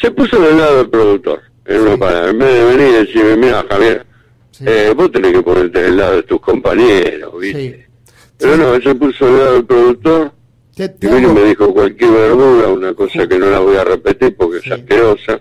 se 0.00 0.10
puso 0.10 0.40
del 0.40 0.58
lado 0.58 0.78
del 0.78 0.90
productor, 0.90 1.42
en 1.64 1.80
una 1.80 1.96
palabra, 1.96 2.30
en 2.30 2.38
vez 2.38 2.54
de 2.54 2.64
venir 2.76 2.88
y 2.88 3.06
decirme, 3.06 3.36
mira 3.36 3.64
Javier, 3.68 4.06
Sí. 4.50 4.64
eh, 4.66 4.92
vos 4.96 5.10
tenés 5.12 5.32
que 5.32 5.42
ponerte 5.42 5.82
del 5.82 5.96
lado 5.98 6.16
de 6.16 6.22
tus 6.22 6.40
compañeros, 6.40 7.38
¿viste? 7.38 7.86
Sí. 8.06 8.12
Pero 8.38 8.56
no, 8.56 8.80
se 8.80 8.94
puso 8.94 9.26
del 9.26 9.36
lado 9.38 9.52
del 9.54 9.64
productor 9.66 10.32
y 10.78 11.06
vino 11.06 11.30
y 11.30 11.34
me 11.34 11.44
dijo 11.44 11.72
cualquier 11.74 12.10
verdura, 12.10 12.68
una 12.68 12.94
cosa 12.94 13.26
que 13.26 13.38
no 13.38 13.46
la 13.50 13.58
voy 13.60 13.76
a 13.76 13.84
repetir 13.84 14.34
porque 14.36 14.58
es 14.58 14.70
asquerosa. 14.72 15.40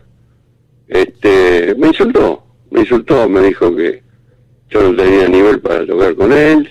Este, 0.88 1.76
me 1.78 1.88
insultó, 1.88 2.46
me 2.72 2.82
insultó, 2.82 3.28
me 3.30 3.42
dijo 3.42 3.76
que 3.76 4.04
yo 4.70 4.82
no 4.92 4.96
tenía 5.02 5.28
nivel 5.28 5.60
para 5.60 5.86
tocar 5.86 6.16
con 6.16 6.32
él 6.32 6.70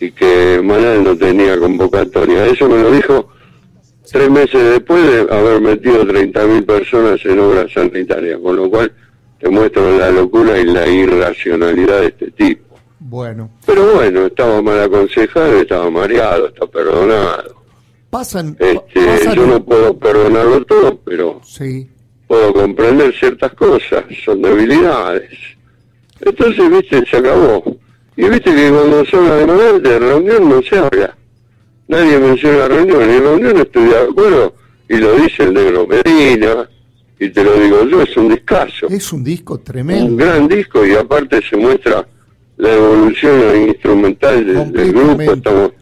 y 0.00 0.10
que 0.12 0.60
Manal 0.62 1.04
no 1.04 1.16
tenía 1.16 1.58
convocatoria. 1.58 2.46
Eso 2.46 2.68
me 2.68 2.80
lo 2.82 2.90
dijo 2.90 3.28
tres 4.10 4.30
meses 4.30 4.62
después 4.70 5.02
de 5.06 5.34
haber 5.34 5.60
metido 5.60 6.04
30.000 6.04 6.64
personas 6.66 7.24
en 7.24 7.38
obras 7.38 7.72
sanitarias, 7.72 8.38
con 8.42 8.56
lo 8.56 8.68
cual 8.70 8.92
te 9.38 9.48
muestro 9.48 9.96
la 9.98 10.10
locura 10.10 10.58
y 10.58 10.64
la 10.64 10.86
irracionalidad 10.86 12.00
de 12.00 12.06
este 12.08 12.30
tipo. 12.32 12.76
Bueno, 12.98 13.50
Pero 13.66 13.94
bueno, 13.94 14.26
estaba 14.26 14.60
mal 14.62 14.80
aconsejado, 14.82 15.60
estaba 15.60 15.90
mareado, 15.90 16.48
está 16.48 16.66
perdonado. 16.66 17.56
pasan. 18.10 18.56
Este, 18.58 19.00
pasan- 19.06 19.34
yo 19.36 19.46
no 19.46 19.64
puedo 19.64 19.96
perdonarlo 19.98 20.64
todo, 20.64 20.98
pero 21.04 21.40
Sí. 21.44 21.88
puedo 22.26 22.52
comprender 22.52 23.14
ciertas 23.14 23.52
cosas, 23.54 24.04
son 24.24 24.42
debilidades. 24.42 25.30
Entonces, 26.20 26.70
viste, 26.70 27.04
se 27.08 27.16
acabó. 27.16 27.62
Y 28.16 28.28
viste 28.28 28.54
que 28.54 28.70
cuando 28.70 29.04
se 29.06 29.16
habla 29.16 29.36
de 29.36 29.46
Manuel, 29.46 29.82
de 29.82 29.98
reunión 29.98 30.48
no 30.48 30.60
se 30.62 30.76
habla. 30.78 31.16
Nadie 31.90 32.18
menciona 32.20 32.68
reunión, 32.68 33.02
y 33.02 33.18
reunión 33.18 33.56
estoy 33.58 33.84
de 33.88 33.98
acuerdo, 33.98 34.54
y 34.88 34.96
lo 34.96 35.16
dice 35.16 35.42
el 35.42 35.54
negro 35.54 35.86
Medina, 35.88 36.68
y 37.18 37.28
te 37.30 37.42
lo 37.42 37.52
digo 37.60 37.84
yo, 37.84 38.02
es 38.02 38.16
un 38.16 38.28
discazo. 38.28 38.86
Es 38.88 39.12
un 39.12 39.24
disco 39.24 39.54
Un 39.54 39.64
tremendo. 39.64 40.16
gran 40.24 40.46
disco, 40.46 40.86
y 40.86 40.94
aparte 40.94 41.40
se 41.42 41.56
muestra 41.56 42.06
la 42.58 42.72
evolución 42.74 43.68
instrumental 43.68 44.46
del, 44.46 44.72
del 44.72 44.92
grupo, 44.92 45.20
estamos 45.32 45.72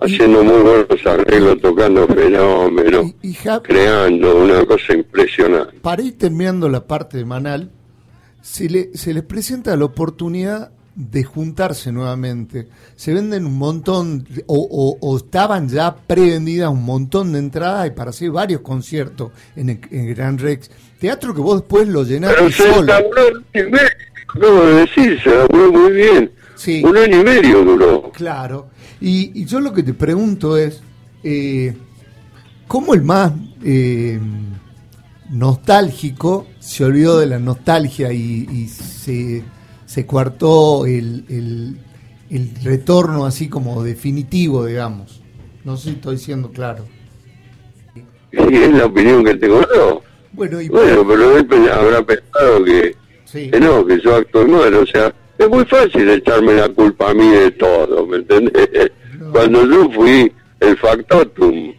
haciendo 0.00 0.44
muy 0.44 0.60
buenos 0.60 1.06
arreglos, 1.06 1.60
tocando 1.62 2.06
fenómenos, 2.08 3.06
Y, 3.22 3.28
y 3.30 3.32
Ja- 3.34 3.62
creando 3.62 4.36
una 4.44 4.64
cosa 4.66 4.92
impresionante. 4.92 5.78
para 5.80 6.02
ir 6.02 6.18
terminando 6.18 6.68
la 6.68 6.86
parte 6.86 7.16
de 7.16 7.24
Manal, 7.24 7.70
se, 8.42 8.68
le, 8.68 8.90
se 8.94 9.14
les 9.14 9.22
presenta 9.22 9.74
la 9.76 9.86
oportunidad 9.86 10.72
de 10.96 11.24
juntarse 11.24 11.90
nuevamente. 11.90 12.68
Se 12.94 13.12
venden 13.12 13.46
un 13.46 13.58
montón, 13.58 14.26
o, 14.46 14.56
o- 14.70 14.98
o 15.00 15.16
estaban 15.16 15.68
ya 15.68 15.94
prevendidas 15.96 16.70
un 16.70 16.84
montón 16.84 17.32
de 17.32 17.40
entradas 17.40 17.88
y 17.88 17.90
para 17.90 18.10
hacer 18.10 18.30
varios 18.30 18.60
conciertos 18.60 19.32
en 19.56 19.70
el, 19.70 19.80
en 19.90 20.14
Gran 20.14 20.38
Rex. 20.38 20.70
Teatro 21.00 21.34
que 21.34 21.40
vos 21.40 21.60
después 21.60 21.88
lo 21.88 22.04
llenaste 22.04 22.36
Pero 22.38 22.50
se 22.50 22.72
solo. 22.72 22.82
laburó 22.86 23.22
un 23.28 23.44
año 23.54 23.68
y 23.68 23.70
medio, 23.72 23.88
acabo 24.28 24.66
de 24.66 24.74
decir, 24.74 25.20
se 25.22 25.30
laburó 25.30 25.72
muy 25.72 25.92
bien. 25.92 26.32
Sí. 26.56 26.82
Un 26.84 26.96
año 26.96 27.20
y 27.20 27.24
medio 27.24 27.64
duró. 27.64 28.10
Claro. 28.12 28.68
Y, 29.00 29.32
y 29.42 29.44
yo 29.44 29.58
lo 29.60 29.72
que 29.72 29.82
te 29.82 29.92
pregunto 29.94 30.56
es, 30.56 30.80
eh, 31.24 31.76
¿cómo 32.68 32.94
el 32.94 33.02
más 33.02 33.32
eh, 33.64 34.20
nostálgico 35.30 36.46
se 36.60 36.84
olvidó 36.84 37.18
de 37.18 37.26
la 37.26 37.38
nostalgia 37.38 38.12
y, 38.12 38.46
y 38.50 38.68
se, 38.68 39.42
se 39.94 40.06
coartó 40.06 40.86
el, 40.86 41.24
el- 41.28 41.76
el 42.30 42.50
retorno 42.64 43.26
así 43.26 43.48
como 43.48 43.84
definitivo, 43.84 44.66
digamos? 44.66 45.20
No 45.64 45.76
sé 45.76 45.90
si 45.90 45.94
estoy 45.94 46.18
siendo 46.18 46.50
claro. 46.50 46.84
Y 48.32 48.56
es 48.56 48.72
la 48.72 48.86
opinión 48.86 49.24
que 49.24 49.36
tengo 49.36 49.60
yo. 49.72 50.02
Bueno, 50.32 50.60
y 50.60 50.68
Bueno, 50.68 51.06
pero 51.06 51.38
él 51.38 51.46
habrá 51.72 52.02
pensado 52.04 52.64
que, 52.64 52.96
sí, 53.24 53.50
que 53.52 53.60
no, 53.60 53.86
que 53.86 54.00
yo 54.00 54.16
actúo 54.16 54.44
mal. 54.48 54.74
O 54.74 54.84
sea, 54.84 55.14
es 55.38 55.48
muy 55.48 55.64
fácil 55.66 56.10
echarme 56.10 56.54
la 56.54 56.68
culpa 56.70 57.10
a 57.10 57.14
mí 57.14 57.28
de 57.28 57.52
todo, 57.52 58.04
¿me 58.06 58.16
entendés? 58.16 58.68
No. 59.20 59.30
Cuando 59.30 59.64
yo 59.64 59.88
fui 59.92 60.32
el 60.58 60.76
factotum 60.76 61.72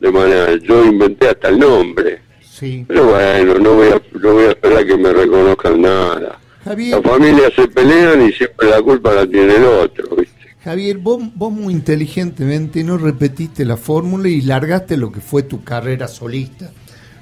de 0.00 0.10
manera, 0.10 0.56
yo 0.56 0.86
inventé 0.86 1.28
hasta 1.28 1.48
el 1.50 1.58
nombre. 1.58 2.18
sí. 2.40 2.82
Pero 2.88 3.08
bueno, 3.08 3.54
no 3.58 3.74
voy 3.74 3.88
a, 3.88 4.00
no 4.18 4.32
voy 4.32 4.44
a 4.44 4.48
esperar 4.48 4.86
que 4.86 4.96
me 4.96 5.12
reconozcan 5.12 5.82
nada. 5.82 6.38
Javier, 6.68 7.00
Las 7.02 7.12
familias 7.12 7.52
se 7.56 7.68
pelean 7.68 8.28
y 8.28 8.32
siempre 8.32 8.68
la 8.68 8.82
culpa 8.82 9.12
la 9.14 9.26
tiene 9.26 9.56
el 9.56 9.64
otro, 9.64 10.16
¿viste? 10.16 10.34
Javier, 10.62 10.98
vos, 10.98 11.22
vos 11.34 11.52
muy 11.52 11.72
inteligentemente 11.72 12.84
no 12.84 12.98
repetiste 12.98 13.64
la 13.64 13.76
fórmula 13.76 14.28
y 14.28 14.42
largaste 14.42 14.96
lo 14.96 15.10
que 15.10 15.20
fue 15.20 15.42
tu 15.42 15.64
carrera 15.64 16.08
solista. 16.08 16.70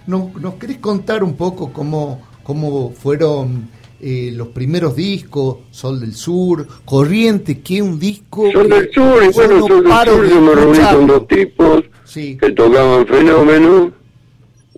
¿No, 0.07 0.33
¿Nos 0.41 0.55
querés 0.55 0.79
contar 0.79 1.23
un 1.23 1.35
poco 1.35 1.73
cómo, 1.73 2.23
cómo 2.43 2.91
fueron 2.93 3.69
eh, 4.01 4.31
los 4.35 4.49
primeros 4.49 4.97
discos? 4.97 5.59
Sol 5.71 6.01
del 6.01 6.15
Sur, 6.15 6.67
Corriente, 6.85 7.61
que 7.61 7.83
un 7.83 7.99
disco... 7.99 8.51
Que 8.51 8.65
del 8.65 8.91
sur, 8.93 9.23
y 9.23 9.33
bueno, 9.33 9.59
no 9.59 9.67
son 9.67 9.85
del 9.85 9.93
sur, 9.93 10.29
yo 10.29 10.41
me 10.41 10.55
reuní 10.55 10.79
con 10.79 11.07
dos 11.07 11.29
tipos 11.29 11.85
Sí, 12.07 12.39
que 12.41 12.53
tocaban 12.53 13.05
fenómeno. 13.07 13.93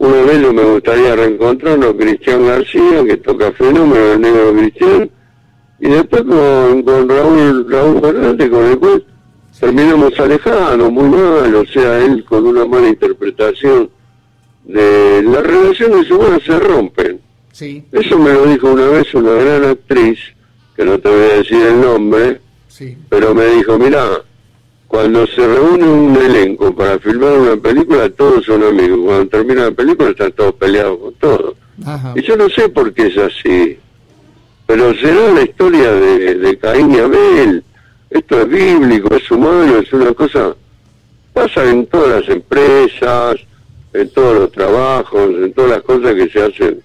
Uno 0.01 0.15
de 0.15 0.37
ellos 0.37 0.55
me 0.55 0.63
gustaría 0.63 1.17
reencontrarlo, 1.17 1.97
Cristian 1.97 2.47
García, 2.47 3.05
que 3.05 3.17
toca 3.17 3.51
fenómeno, 3.53 4.13
el 4.13 4.21
negro 4.21 4.53
Cristian. 4.55 5.11
Y 5.81 5.89
después 5.89 6.23
con, 6.23 6.83
con 6.83 7.09
Raúl, 7.09 7.67
Raúl 7.69 8.01
Fernández, 8.01 8.51
con 8.51 8.65
el 8.65 8.79
cual 8.79 9.05
terminamos 9.59 10.21
alejados, 10.21 10.93
muy 10.93 11.09
mal, 11.09 11.55
o 11.55 11.67
sea, 11.67 12.05
él 12.05 12.25
con 12.25 12.47
una 12.47 12.65
mala 12.65 12.89
interpretación 12.89 13.91
de 14.65 15.23
las 15.25 15.43
relaciones 15.45 16.11
humanas 16.11 16.43
se 16.45 16.59
rompen. 16.61 17.21
sí, 17.53 17.85
Eso 17.91 18.19
me 18.19 18.33
lo 18.33 18.47
dijo 18.47 18.71
una 18.71 18.87
vez 18.89 19.13
una 19.15 19.33
gran 19.33 19.65
actriz, 19.65 20.19
que 20.77 20.85
no 20.85 20.99
te 20.99 21.09
voy 21.09 21.23
a 21.23 21.37
decir 21.39 21.67
el 21.67 21.81
nombre, 21.81 22.41
sí, 22.69 22.97
pero 23.09 23.35
me 23.35 23.47
dijo, 23.47 23.77
mirá, 23.79 24.23
cuando 24.89 25.27
se 25.27 25.47
reúne 25.47 25.85
un 25.85 26.17
elenco 26.17 26.75
para 26.75 26.99
filmar 26.99 27.39
una 27.39 27.57
película, 27.57 28.09
todos 28.09 28.47
son 28.47 28.65
amigos. 28.65 28.99
Cuando 29.05 29.29
termina 29.29 29.65
la 29.65 29.71
película 29.71 30.11
están 30.11 30.33
todos 30.33 30.55
peleados 30.55 30.99
con 30.99 31.15
todos. 31.15 31.55
Ajá. 31.85 32.15
Y 32.17 32.23
yo 32.23 32.37
no 32.37 32.49
sé 32.49 32.71
por 32.71 32.93
qué 32.95 33.09
es 33.09 33.19
así, 33.19 33.79
pero 34.67 34.95
será 34.95 35.33
la 35.35 35.43
historia 35.43 35.93
de, 35.93 36.35
de 36.37 36.59
Caín 36.59 36.95
y 36.95 36.99
Abel. 36.99 37.63
Esto 38.09 38.41
es 38.41 38.49
bíblico, 38.49 39.15
es 39.15 39.31
humano, 39.31 39.77
es 39.77 39.93
una 39.93 40.13
cosa... 40.15 40.57
Pasa 41.35 41.71
en 41.71 41.87
todas 41.87 42.23
las 42.23 42.29
empresas, 42.31 43.37
en 43.93 44.11
todos 44.11 44.39
los 44.39 44.53
trabajos, 44.53 45.31
en 45.37 45.53
todas 45.53 45.71
las 45.71 45.83
cosas 45.83 46.15
que 46.15 46.29
se 46.31 46.43
hacen. 46.43 46.81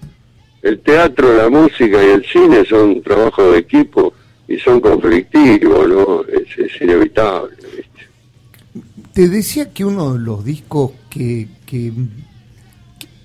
El 0.62 0.78
teatro, 0.80 1.34
la 1.34 1.48
música 1.48 2.04
y 2.04 2.10
el 2.10 2.24
cine 2.26 2.64
son 2.66 3.02
trabajos 3.02 3.52
de 3.52 3.58
equipo 3.58 4.12
y 4.48 4.58
son 4.58 4.80
conflictivos, 4.80 5.88
¿no? 5.88 6.22
Es, 6.22 6.58
es 6.58 6.80
inevitable. 6.82 7.56
¿viste? 7.76 8.06
Te 9.12 9.28
decía 9.28 9.72
que 9.72 9.84
uno 9.84 10.14
de 10.14 10.18
los 10.20 10.44
discos 10.44 10.92
que, 11.10 11.48
que- 11.66 11.92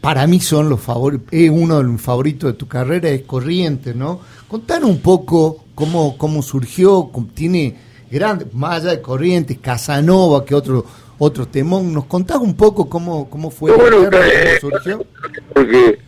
para 0.01 0.25
mí 0.27 0.39
son 0.39 0.69
los 0.69 0.79
favoritos, 0.79 1.27
es 1.31 1.49
uno 1.49 1.77
de 1.77 1.83
los 1.83 2.01
favoritos 2.01 2.51
de 2.53 2.57
tu 2.57 2.67
carrera, 2.67 3.09
es 3.09 3.23
Corriente, 3.23 3.93
¿no? 3.93 4.21
Contar 4.47 4.85
un 4.85 4.99
poco 5.01 5.65
cómo, 5.75 6.17
cómo 6.17 6.41
surgió, 6.41 7.11
tiene 7.33 7.75
grandes, 8.09 8.53
más 8.53 8.81
allá 8.81 8.91
de 8.91 9.01
Corrientes, 9.01 9.57
Casanova, 9.59 10.45
que 10.45 10.55
otro 10.55 10.85
otro 11.21 11.45
temón, 11.49 11.93
¿nos 11.93 12.05
contás 12.05 12.37
un 12.37 12.55
poco 12.55 12.87
cómo, 12.89 13.29
cómo 13.29 13.51
fue, 13.51 13.71
No, 13.71 13.77
bueno, 13.77 14.03
eh, 14.13 14.57
cómo 14.61 14.71
surgió? 14.71 15.05
porque 15.53 15.99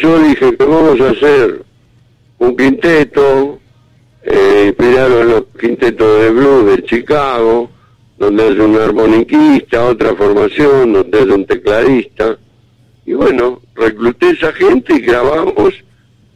yo 0.00 0.22
dije 0.22 0.56
que 0.56 0.64
vamos 0.64 1.00
a 1.00 1.10
hacer 1.10 1.64
un 2.38 2.56
quinteto 2.56 3.58
eh, 4.30 4.64
inspirado 4.68 5.22
en 5.22 5.28
los 5.28 5.44
quintetos 5.58 6.22
de 6.22 6.30
blues 6.30 6.66
de 6.66 6.84
Chicago, 6.84 7.70
donde 8.18 8.42
hay 8.42 8.58
un 8.58 8.76
armoniquista, 8.76 9.84
otra 9.84 10.14
formación, 10.14 10.92
donde 10.92 11.18
hay 11.18 11.30
un 11.30 11.46
tecladista. 11.46 12.38
Y 13.06 13.14
bueno, 13.14 13.62
recluté 13.74 14.26
a 14.26 14.30
esa 14.32 14.52
gente 14.52 14.94
y 14.94 15.00
grabamos 15.00 15.74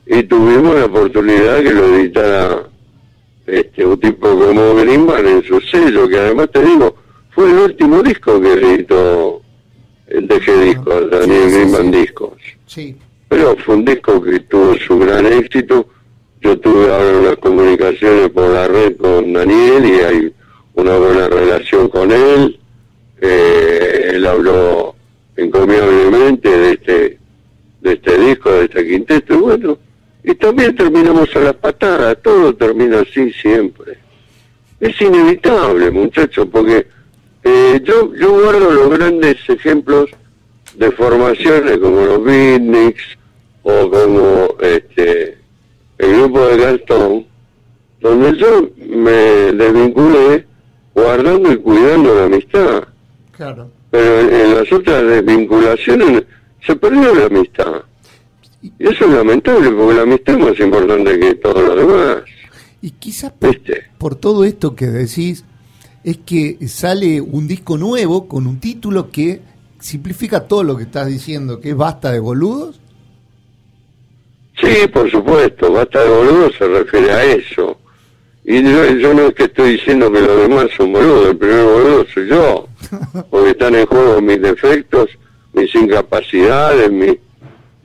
y 0.07 0.23
tuvimos 0.23 0.75
la 0.75 0.87
oportunidad 0.87 1.63
que 1.63 1.73
lo 1.73 1.87
editara 1.97 2.63
este, 3.47 3.85
un 3.85 3.99
tipo 3.99 4.29
como 4.29 4.75
Greenman 4.77 5.27
en 5.27 5.43
su 5.45 5.61
sello, 5.61 6.09
que 6.09 6.19
además 6.19 6.49
te 6.53 6.65
digo, 6.65 6.97
fue 7.31 7.51
el 7.51 7.59
último 7.59 8.03
disco 8.03 8.41
que 8.41 8.53
editó 8.53 9.43
el 10.07 10.29
DG 10.29 10.61
Discos, 10.65 11.11
Daniel 11.11 11.43
Sí, 11.45 11.51
sí, 11.51 11.55
Greenman 11.57 11.93
sí. 11.93 12.01
Discos. 12.01 12.33
Sí, 12.67 12.97
Pero 13.29 13.57
fue 13.57 13.75
un 13.77 13.85
disco 13.85 14.23
que 14.23 14.41
tuvo 14.41 14.77
su 14.77 14.99
gran 14.99 15.27
éxito. 15.27 15.87
Yo 16.43 16.59
tuve 16.59 16.93
ahora 16.93 17.19
unas 17.19 17.37
comunicaciones 17.37 18.29
por 18.31 18.51
la 18.51 18.67
red 18.67 18.97
con 18.97 19.33
Daniel 19.33 19.85
y 19.85 20.01
hay 20.01 20.35
una 20.75 20.97
buena 20.99 21.29
relación 21.29 21.89
con 21.89 22.11
él. 22.11 22.59
Eh, 23.21 24.11
él 24.15 24.27
habló 24.27 24.97
encomiablemente 25.37 26.49
de 26.51 26.73
este, 26.73 27.19
de 27.81 27.93
este 27.93 28.19
disco, 28.19 28.51
de 28.51 28.65
este 28.65 28.89
quinteto, 28.89 29.35
y 29.35 29.37
bueno, 29.37 29.79
y 30.25 30.35
también 30.35 30.75
terminamos 30.75 31.35
a 31.37 31.41
las 31.41 31.55
patadas, 31.55 32.19
todo 32.23 32.53
termina 32.55 33.01
así 33.01 33.33
siempre. 33.33 33.99
Es 34.81 35.01
inevitable, 35.01 35.93
muchachos, 35.93 36.49
porque 36.51 36.89
eh, 37.45 37.81
yo, 37.85 38.13
yo 38.17 38.33
guardo 38.33 38.69
los 38.69 38.91
grandes 38.99 39.37
ejemplos 39.49 40.11
de 40.75 40.91
formaciones 40.91 41.79
como 41.79 42.05
los 42.05 42.25
Beatniks 42.25 43.03
o 43.63 43.91
como 43.91 44.57
este 44.61 45.42
el 45.99 46.17
grupo 46.17 46.47
de 46.47 46.57
Gastón, 46.57 47.27
donde 48.01 48.37
yo 48.39 48.69
me 48.77 49.13
desvinculé 49.53 50.47
guardando 50.95 51.53
y 51.53 51.57
cuidando 51.57 52.15
la 52.15 52.25
amistad. 52.25 52.85
claro. 53.33 53.71
Pero 53.91 54.21
en, 54.21 54.35
en 54.35 54.55
las 54.55 54.73
otras 54.73 55.05
desvinculaciones 55.05 56.25
se 56.67 56.75
perdió 56.77 57.15
la 57.15 57.27
amistad. 57.27 57.83
Y 58.63 58.73
eso 58.79 59.05
es 59.05 59.11
lamentable 59.11 59.71
porque 59.71 59.95
la 59.95 60.03
amistad 60.03 60.39
es 60.39 60.41
más 60.47 60.61
importante 60.61 61.19
que 61.19 61.35
todo 61.35 61.61
lo 61.61 61.77
demás. 61.77 62.23
Y 62.81 62.91
quizás 62.93 63.33
por, 63.33 63.57
por 63.99 64.15
todo 64.15 64.45
esto 64.45 64.75
que 64.75 64.87
decís, 64.87 65.45
es 66.05 66.19
que 66.19 66.59
sale 66.69 67.21
un 67.21 67.47
disco 67.47 67.77
nuevo 67.77 68.29
con 68.29 68.47
un 68.47 68.61
título 68.61 69.11
que 69.11 69.41
simplifica 69.79 70.47
todo 70.47 70.65
lo 70.65 70.77
que 70.77 70.85
estás 70.85 71.07
diciendo, 71.07 71.61
que 71.61 71.71
es 71.71 71.77
Basta 71.77 72.13
de 72.13 72.21
boludos. 72.21 72.81
Sí, 74.63 74.87
por 74.89 75.11
supuesto, 75.11 75.73
basta 75.73 76.03
de 76.05 76.09
boludo 76.09 76.53
se 76.53 76.69
refiere 76.69 77.11
a 77.13 77.25
eso. 77.25 77.77
Y 78.45 78.63
yo, 78.63 78.85
yo 78.95 79.15
no 79.15 79.27
es 79.29 79.35
que 79.35 79.45
estoy 79.45 79.73
diciendo 79.73 80.11
que 80.11 80.21
los 80.21 80.37
demás 80.49 80.67
son 80.77 80.93
boludos, 80.93 81.29
el 81.29 81.37
primer 81.37 81.65
boludo 81.65 82.07
soy 82.13 82.29
yo, 82.29 82.69
porque 83.31 83.51
están 83.51 83.75
en 83.75 83.87
juego 83.87 84.21
mis 84.21 84.41
defectos, 84.43 85.11
mis 85.53 85.73
incapacidades, 85.75 86.91
mi- 86.91 87.19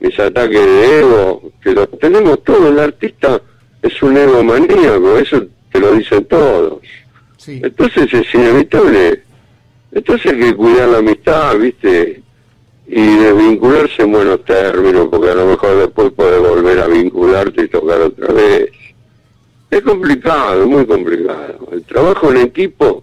mis 0.00 0.18
ataques 0.20 0.60
de 0.64 0.98
ego, 1.00 1.42
que 1.62 1.72
los 1.72 1.88
tenemos 1.98 2.42
todos, 2.44 2.70
el 2.70 2.78
artista 2.78 3.40
es 3.82 4.00
un 4.02 4.16
ego 4.16 4.42
maníaco, 4.44 5.18
eso 5.18 5.44
te 5.72 5.80
lo 5.80 5.92
dicen 5.92 6.24
todos. 6.26 6.80
Sí. 7.36 7.60
Entonces 7.62 8.12
es 8.12 8.34
inevitable. 8.34 9.22
Entonces 9.92 10.32
hay 10.32 10.38
que 10.38 10.54
cuidar 10.54 10.88
la 10.88 10.98
amistad, 10.98 11.56
¿viste? 11.56 12.22
Y 12.90 13.16
desvincularse 13.18 14.02
en 14.02 14.12
buenos 14.12 14.44
términos, 14.46 15.08
porque 15.10 15.30
a 15.30 15.34
lo 15.34 15.46
mejor 15.46 15.76
después 15.76 16.10
puedes 16.16 16.40
volver 16.40 16.80
a 16.80 16.86
vincularte 16.86 17.64
y 17.64 17.68
tocar 17.68 18.00
otra 18.00 18.32
vez. 18.32 18.70
Es 19.70 19.82
complicado, 19.82 20.66
muy 20.66 20.86
complicado. 20.86 21.68
El 21.70 21.82
trabajo 21.84 22.30
en 22.30 22.38
equipo 22.38 23.02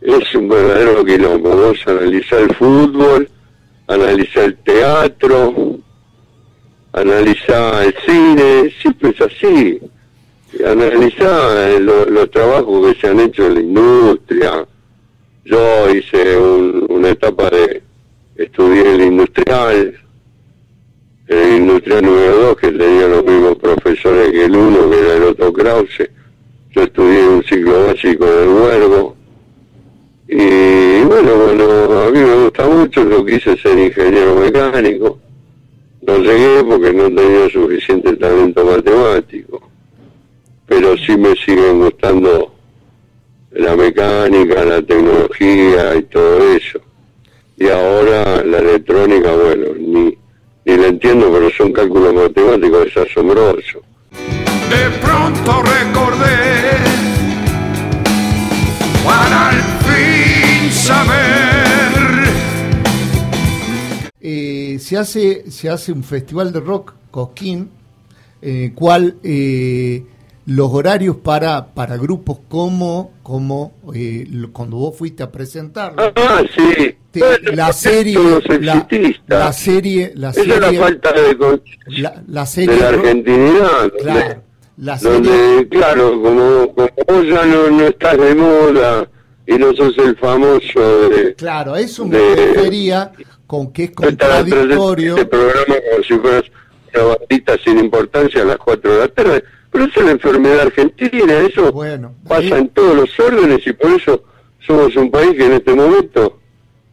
es 0.00 0.32
un 0.36 0.48
verdadero 0.48 1.04
quilombo. 1.04 1.50
Vos 1.50 1.78
analizar 1.86 2.40
el 2.42 2.54
fútbol, 2.54 3.28
analizar 3.88 4.44
el 4.44 4.56
teatro, 4.58 5.76
analizar 6.92 7.84
el 7.84 7.94
cine, 8.06 8.72
siempre 8.80 9.10
es 9.10 9.20
así. 9.20 9.80
Y 10.52 10.62
analizar 10.64 11.56
eh, 11.70 11.80
lo- 11.80 12.06
los 12.06 12.30
trabajos 12.30 12.94
que 12.94 13.00
se 13.00 13.08
han 13.08 13.20
hecho 13.20 13.46
en 13.46 13.54
la 13.54 13.60
industria. 13.60 14.64
Yo 15.44 15.90
hice 15.90 16.36
un- 16.36 16.86
una 16.88 17.10
etapa 17.10 17.50
de, 17.50 17.82
estudié 18.36 18.94
el 18.94 19.00
industrial, 19.02 19.98
el 21.26 21.56
industrial 21.56 22.04
número 22.04 22.36
2, 22.36 22.56
que 22.56 22.72
tenía 22.72 23.06
los 23.08 23.24
mismos 23.24 23.56
profesores 23.56 24.30
que 24.30 24.44
el 24.44 24.56
uno, 24.56 24.90
que 24.90 24.98
era 24.98 25.14
el 25.14 25.22
otro 25.24 25.52
Krause. 25.52 26.10
Yo 26.72 26.82
estudié 26.82 27.28
un 27.28 27.42
ciclo 27.44 27.86
básico 27.86 28.24
del 28.26 28.48
huergo. 28.48 29.16
Y 30.28 31.02
bueno, 31.02 31.36
bueno, 31.36 32.02
a 32.02 32.10
mí 32.10 32.18
me 32.20 32.44
gusta 32.44 32.66
mucho, 32.66 33.08
yo 33.08 33.24
quise 33.24 33.56
ser 33.56 33.78
ingeniero 33.78 34.36
mecánico. 34.36 35.18
No 36.02 36.18
llegué 36.18 36.64
porque 36.64 36.92
no 36.92 37.04
tenía 37.04 37.50
suficiente 37.50 38.16
talento 38.16 38.64
matemático. 38.64 39.60
Pero 40.66 40.96
sí 40.96 41.16
me 41.16 41.34
siguen 41.34 41.80
gustando 41.80 42.54
la 43.50 43.76
mecánica, 43.76 44.64
la 44.64 44.82
tecnología 44.82 45.96
y 45.96 46.02
todo 46.04 46.54
eso. 46.54 46.80
Y 47.60 47.68
ahora 47.68 48.42
la 48.42 48.58
electrónica, 48.58 49.30
bueno, 49.32 49.66
ni, 49.78 50.16
ni 50.64 50.76
la 50.78 50.86
entiendo, 50.86 51.30
pero 51.30 51.50
son 51.50 51.72
cálculos 51.74 52.14
matemáticos, 52.14 52.86
es 52.86 52.96
asombroso. 52.96 53.82
De 54.10 54.90
pronto 55.02 55.62
recordé 55.62 56.72
para 59.04 59.48
al 59.50 59.62
fin 59.84 60.70
saber 60.72 61.30
Eh, 64.22 64.78
se 64.80 64.96
hace 64.96 65.50
se 65.50 65.68
hace 65.68 65.92
un 65.92 66.02
festival 66.04 66.52
de 66.52 66.60
rock 66.60 66.92
Cosquín 67.10 67.70
en 68.42 68.64
el 68.64 68.74
cual 68.74 69.16
eh, 69.22 70.04
los 70.46 70.72
horarios 70.72 71.16
para 71.16 71.68
para 71.74 71.96
grupos 71.96 72.38
como 72.48 73.12
como 73.22 73.72
eh, 73.94 74.26
cuando 74.52 74.76
vos 74.76 74.96
fuiste 74.96 75.22
a 75.22 75.30
presentarlo 75.32 76.12
Ah, 76.16 76.42
sí. 76.54 76.94
Te- 77.10 77.20
Bueno, 77.20 77.52
la 77.54 77.72
serie 77.72 78.18
la, 78.60 78.86
la 79.28 79.52
serie 79.52 80.12
la 80.14 80.30
Esa 80.30 80.40
es 80.40 80.46
la 80.48 80.60
serie 80.60 80.78
falta 80.80 81.12
de, 81.12 81.60
la, 81.98 82.22
la 82.28 82.46
serie 82.46 82.74
de 82.74 82.80
la 82.80 82.88
argentinidad. 82.88 83.92
claro 84.00 84.20
donde- 84.20 84.40
la 84.76 84.98
serie 84.98 85.16
donde, 85.30 85.68
claro, 85.68 86.22
como, 86.22 86.74
como 86.74 86.88
vos 87.08 87.26
ya 87.26 87.44
no, 87.44 87.70
no 87.70 87.86
estás 87.86 88.16
de 88.16 88.34
moda 88.34 89.08
y 89.46 89.54
no 89.54 89.74
sos 89.74 89.96
el 89.98 90.16
famoso 90.16 91.08
de... 91.10 91.34
claro 91.34 91.76
eso 91.76 92.06
me 92.06 92.16
de- 92.18 92.34
refería 92.36 93.12
con 93.46 93.72
que 93.72 93.84
es 93.84 93.90
la 93.90 93.94
contradictorio 93.96 95.16
este 95.16 95.26
programa 95.26 95.74
como 95.90 96.04
si 96.04 96.14
fueras 96.14 96.44
una 96.94 97.04
bandita 97.04 97.56
sin 97.64 97.78
importancia 97.78 98.42
a 98.42 98.44
las 98.46 98.56
4 98.56 98.92
de 98.94 98.98
la 99.00 99.08
tarde. 99.08 99.44
Pero 99.72 99.84
es 99.84 99.96
una 99.98 100.10
enfermedad 100.12 100.60
argentina, 100.62 101.38
eso 101.38 101.70
bueno 101.72 102.14
pasa 102.26 102.40
ahí- 102.42 102.52
en 102.52 102.68
todos 102.70 102.96
los 102.96 103.20
órdenes 103.20 103.64
y 103.66 103.72
por 103.72 103.90
eso 103.92 104.24
somos 104.66 104.94
un 104.96 105.10
país 105.10 105.32
que 105.36 105.46
en 105.46 105.52
este 105.52 105.72
momento 105.74 106.39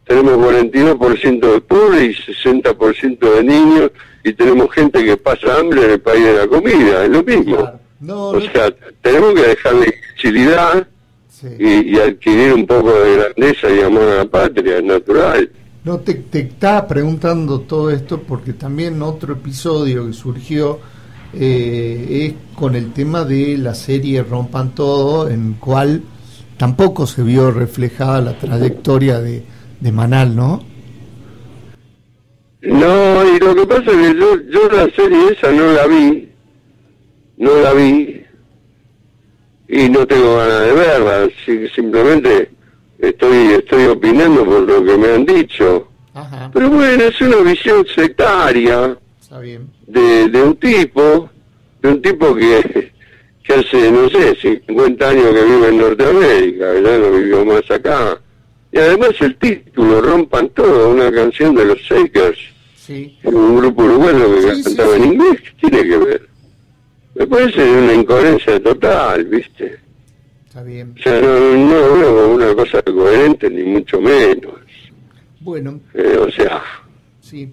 tenemos 0.08 0.32
42% 0.38 1.52
de 1.52 1.60
pobres 1.60 2.16
y 2.28 2.32
60% 2.48 3.34
de 3.36 3.44
niños 3.44 3.90
y 4.24 4.32
tenemos 4.32 4.70
gente 4.72 5.04
que 5.04 5.16
pasa 5.16 5.58
hambre 5.60 5.84
en 5.84 5.90
el 5.92 6.00
país 6.00 6.24
de 6.24 6.32
la 6.34 6.46
comida, 6.48 7.04
es 7.04 7.10
lo 7.10 7.22
mismo. 7.22 7.56
claro. 7.56 7.80
no, 8.00 8.28
O 8.30 8.32
no- 8.34 8.40
sea, 8.52 8.74
tenemos 9.02 9.34
que 9.34 9.42
dejar 9.42 9.74
la 9.74 9.84
imbecilidad 9.86 10.88
Sí. 11.30 11.46
y, 11.56 11.94
y 11.94 12.00
adquirir 12.00 12.52
un 12.52 12.66
poco 12.66 12.90
de 12.92 13.16
grandeza 13.16 13.70
y 13.70 13.80
amor 13.80 14.02
a 14.02 14.14
la 14.16 14.24
patria, 14.24 14.78
es 14.78 14.82
natural. 14.84 15.48
No, 15.84 15.98
te, 16.00 16.14
te 16.14 16.40
estaba 16.40 16.88
preguntando 16.88 17.60
todo 17.60 17.92
esto 17.92 18.20
porque 18.22 18.54
también 18.54 19.00
otro 19.02 19.34
episodio 19.34 20.04
que 20.08 20.12
surgió 20.14 20.80
eh, 21.32 22.34
es 22.50 22.56
con 22.58 22.74
el 22.74 22.92
tema 22.92 23.24
de 23.24 23.56
la 23.56 23.74
serie 23.74 24.24
Rompan 24.24 24.74
Todo, 24.74 25.28
en 25.28 25.52
cual 25.60 26.02
tampoco 26.56 27.06
se 27.06 27.22
vio 27.22 27.52
reflejada 27.52 28.20
la 28.20 28.36
trayectoria 28.36 29.20
de, 29.20 29.44
de 29.80 29.92
Manal, 29.92 30.34
¿no? 30.34 30.64
No, 32.62 33.24
y 33.36 33.38
lo 33.38 33.54
que 33.54 33.66
pasa 33.66 33.82
es 33.92 33.96
que 34.14 34.18
yo, 34.18 34.40
yo 34.50 34.68
la 34.70 34.90
serie 34.94 35.28
esa 35.32 35.52
no 35.52 35.72
la 35.72 35.86
vi, 35.86 36.28
no 37.36 37.56
la 37.60 37.72
vi, 37.72 38.22
y 39.68 39.88
no 39.88 40.06
tengo 40.06 40.36
ganas 40.38 40.62
de 40.66 40.72
verla, 40.72 41.28
si- 41.44 41.68
simplemente 41.68 42.50
estoy, 42.98 43.52
estoy 43.52 43.84
opinando 43.86 44.44
por 44.44 44.60
lo 44.62 44.84
que 44.84 44.96
me 44.98 45.08
han 45.14 45.24
dicho. 45.24 45.88
Ajá, 46.14 46.50
Pero 46.52 46.70
bueno, 46.70 47.04
es 47.04 47.20
una 47.20 47.36
visión 47.42 47.86
sectaria 47.94 48.98
está 49.20 49.38
bien. 49.38 49.68
de, 49.86 50.28
de 50.28 50.42
un 50.42 50.56
tipo, 50.56 51.30
de 51.80 51.88
un 51.90 52.02
tipo 52.02 52.34
que, 52.34 52.92
que 53.44 53.54
hace, 53.54 53.92
no 53.92 54.08
sé, 54.08 54.34
50 54.66 55.08
años 55.08 55.26
que 55.32 55.44
vive 55.44 55.68
en 55.68 55.78
Norteamérica, 55.78 56.74
ya 56.74 56.98
no 56.98 57.12
vivió 57.12 57.44
más 57.44 57.70
acá. 57.70 58.18
Y 58.72 58.78
además 58.78 59.10
el 59.20 59.36
título, 59.36 60.00
Rompan 60.00 60.48
Todo, 60.50 60.90
una 60.90 61.10
canción 61.10 61.54
de 61.54 61.64
los 61.64 61.78
Shakers, 61.78 62.38
Sí, 62.76 63.18
un 63.24 63.58
grupo 63.58 63.82
uruguayo 63.84 64.34
que 64.36 64.54
Sí, 64.54 64.62
cantaba 64.64 64.94
sí. 64.96 65.02
en 65.02 65.12
inglés, 65.12 65.40
¿qué 65.42 65.68
tiene 65.68 65.88
que 65.88 65.96
ver? 65.98 66.28
Me 67.14 67.26
parece 67.26 67.70
una 67.70 67.92
incoherencia 67.94 68.62
total, 68.62 69.24
¿viste? 69.26 69.78
está 70.46 70.62
bien. 70.62 70.94
O 70.98 71.02
sea, 71.02 71.20
no, 71.20 71.38
no 71.56 71.98
veo 71.98 72.28
una 72.34 72.54
cosa 72.54 72.80
coherente, 72.82 73.50
ni 73.50 73.62
mucho 73.64 74.00
menos. 74.00 74.54
Bueno, 75.40 75.80
Eh, 75.94 76.16
o 76.18 76.30
sea, 76.30 76.62
sí. 77.20 77.52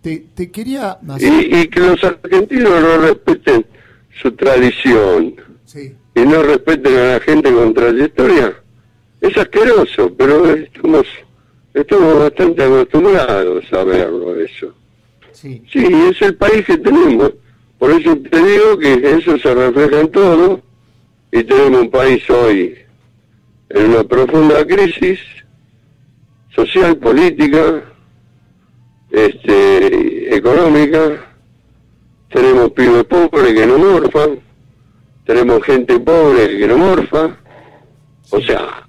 Te, 0.00 0.24
te 0.34 0.50
quería 0.50 0.98
hacer... 1.08 1.32
y, 1.32 1.56
y 1.60 1.68
que 1.68 1.80
los 1.80 2.02
argentinos 2.04 2.70
no 2.82 2.98
respeten 2.98 3.64
su 4.22 4.30
tradición 4.32 5.34
Sí, 5.64 5.94
y 6.14 6.20
no 6.20 6.42
respeten 6.42 6.94
a 6.96 7.04
la 7.14 7.20
gente 7.20 7.52
con 7.52 7.72
trayectoria, 7.74 8.54
es 9.20 9.36
asqueroso, 9.36 10.12
pero 10.16 10.46
estamos, 10.54 11.06
estamos 11.72 12.18
bastante 12.18 12.62
acostumbrados 12.62 13.72
a 13.72 13.84
verlo 13.84 14.38
eso. 14.40 14.74
sí, 15.32 15.62
Sí, 15.70 15.86
es 16.10 16.20
el 16.22 16.36
país 16.36 16.64
que 16.66 16.78
tenemos. 16.78 17.32
Por 17.78 17.90
eso 17.90 18.16
te 18.16 18.38
digo 18.42 18.78
que 18.78 18.94
eso 19.16 19.36
se 19.38 19.54
refleja 19.54 20.00
en 20.00 20.10
todo 20.10 20.60
y 21.32 21.42
tenemos 21.44 21.82
un 21.82 21.90
país 21.90 22.28
hoy 22.30 22.78
en 23.70 23.90
una 23.90 24.04
profunda 24.04 24.64
crisis 24.66 25.18
social, 26.54 26.96
política, 26.96 27.82
este, 29.10 30.34
económica. 30.34 31.26
Tenemos 32.30 32.70
pibes 32.70 33.04
pobres 33.04 33.52
que 33.52 33.66
no 33.66 33.78
morfan, 33.78 34.40
tenemos 35.24 35.62
gente 35.64 35.98
pobre 36.00 36.58
que 36.58 36.66
no 36.66 36.78
morfa. 36.78 37.36
O 38.30 38.40
sea, 38.40 38.83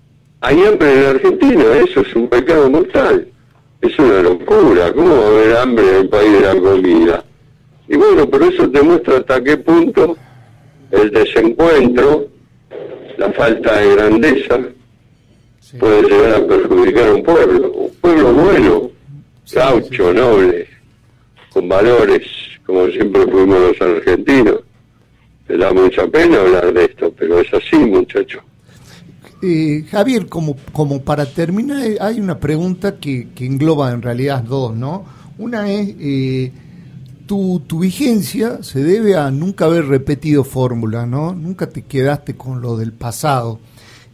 hay 0.46 0.64
hambre 0.64 0.94
en 0.94 1.04
la 1.04 1.10
Argentina, 1.10 1.64
eso 1.84 2.02
es 2.02 2.16
un 2.16 2.28
pecado 2.28 2.70
mortal. 2.70 3.28
Es 3.82 3.98
una 3.98 4.22
locura. 4.22 4.94
¿Cómo 4.94 5.10
va 5.10 5.26
a 5.26 5.28
haber 5.28 5.58
hambre 5.58 5.90
en 5.90 5.96
el 5.96 6.10
país 6.10 6.32
de 6.34 6.40
la 6.42 6.62
comida? 6.62 7.24
Y 7.88 7.96
bueno, 7.96 8.30
pero 8.30 8.46
eso 8.46 8.70
te 8.70 8.82
muestra 8.84 9.18
hasta 9.18 9.44
qué 9.44 9.58
punto 9.58 10.16
el 10.92 11.10
desencuentro, 11.10 12.28
la 13.18 13.32
falta 13.34 13.80
de 13.80 13.96
grandeza, 13.96 14.60
sí. 15.62 15.78
puede 15.78 16.04
llegar 16.04 16.36
a 16.36 16.48
perjudicar 16.48 17.08
a 17.08 17.14
un 17.16 17.24
pueblo. 17.24 17.72
Un 17.72 17.94
pueblo 17.96 18.34
bueno, 18.34 18.92
gaucho, 19.52 20.14
noble, 20.14 20.68
con 21.50 21.68
valores, 21.68 22.22
como 22.68 22.88
siempre 22.90 23.24
fuimos 23.24 23.60
los 23.60 23.82
argentinos. 23.82 24.60
Me 25.48 25.58
da 25.58 25.74
mucha 25.74 26.06
pena 26.06 26.40
hablar 26.40 26.72
de 26.72 26.86
esto, 26.86 27.12
pero 27.18 27.40
es 27.40 27.52
así, 27.52 27.78
muchachos. 27.78 28.44
Eh, 29.48 29.86
Javier, 29.92 30.28
como, 30.28 30.56
como 30.72 31.04
para 31.04 31.28
terminar, 31.28 31.86
eh, 31.86 31.98
hay 32.02 32.20
una 32.20 32.40
pregunta 32.40 32.98
que, 32.98 33.30
que 33.36 33.46
engloba 33.46 33.92
en 33.92 34.02
realidad 34.02 34.42
dos, 34.42 34.76
¿no? 34.76 35.06
Una 35.38 35.72
es, 35.72 35.96
eh, 36.00 36.52
tu, 37.28 37.62
tu 37.68 37.80
vigencia 37.80 38.64
se 38.64 38.84
debe 38.84 39.16
a 39.16 39.30
nunca 39.30 39.66
haber 39.66 39.86
repetido 39.86 40.44
fórmula, 40.44 41.06
¿no? 41.06 41.36
Nunca 41.36 41.70
te 41.70 41.84
quedaste 41.84 42.36
con 42.36 42.60
lo 42.60 42.76
del 42.76 42.92
pasado. 42.92 43.60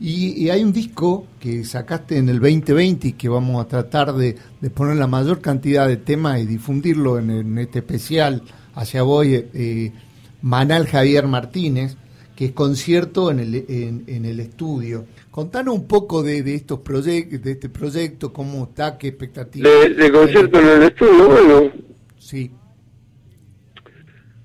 Y, 0.01 0.49
hay 0.49 0.63
un 0.63 0.73
disco 0.73 1.27
que 1.39 1.63
sacaste 1.63 2.17
en 2.17 2.27
el 2.27 2.39
2020 2.39 3.09
y 3.09 3.13
que 3.13 3.29
vamos 3.29 3.63
a 3.63 3.67
tratar 3.67 4.13
de, 4.13 4.35
de 4.59 4.69
poner 4.69 4.97
la 4.97 5.07
mayor 5.07 5.39
cantidad 5.39 5.87
de 5.87 5.95
temas 5.95 6.41
y 6.41 6.45
difundirlo 6.45 7.19
en, 7.19 7.57
este 7.57 7.79
especial 7.79 8.41
hacia 8.75 9.03
eh, 9.23 9.93
Manal 10.41 10.87
Javier 10.87 11.27
Martínez, 11.27 11.95
que 12.35 12.45
es 12.45 12.51
concierto 12.51 13.31
en 13.31 13.39
el, 13.39 13.65
en 14.07 14.25
el 14.25 14.39
estudio. 14.41 15.05
Contanos 15.31 15.73
un 15.73 15.87
poco 15.87 16.21
de, 16.21 16.43
de 16.43 16.55
estos 16.55 16.79
proyectos, 16.79 17.41
de 17.41 17.51
este 17.51 17.69
proyecto, 17.69 18.33
cómo 18.33 18.65
está, 18.65 18.97
qué 18.97 19.07
expectativas. 19.07 19.71
De, 19.71 19.89
de 19.89 20.11
concierto 20.11 20.59
en 20.59 20.67
el 20.67 20.83
estudio, 20.83 21.27
bueno, 21.27 21.71
Sí, 22.17 22.51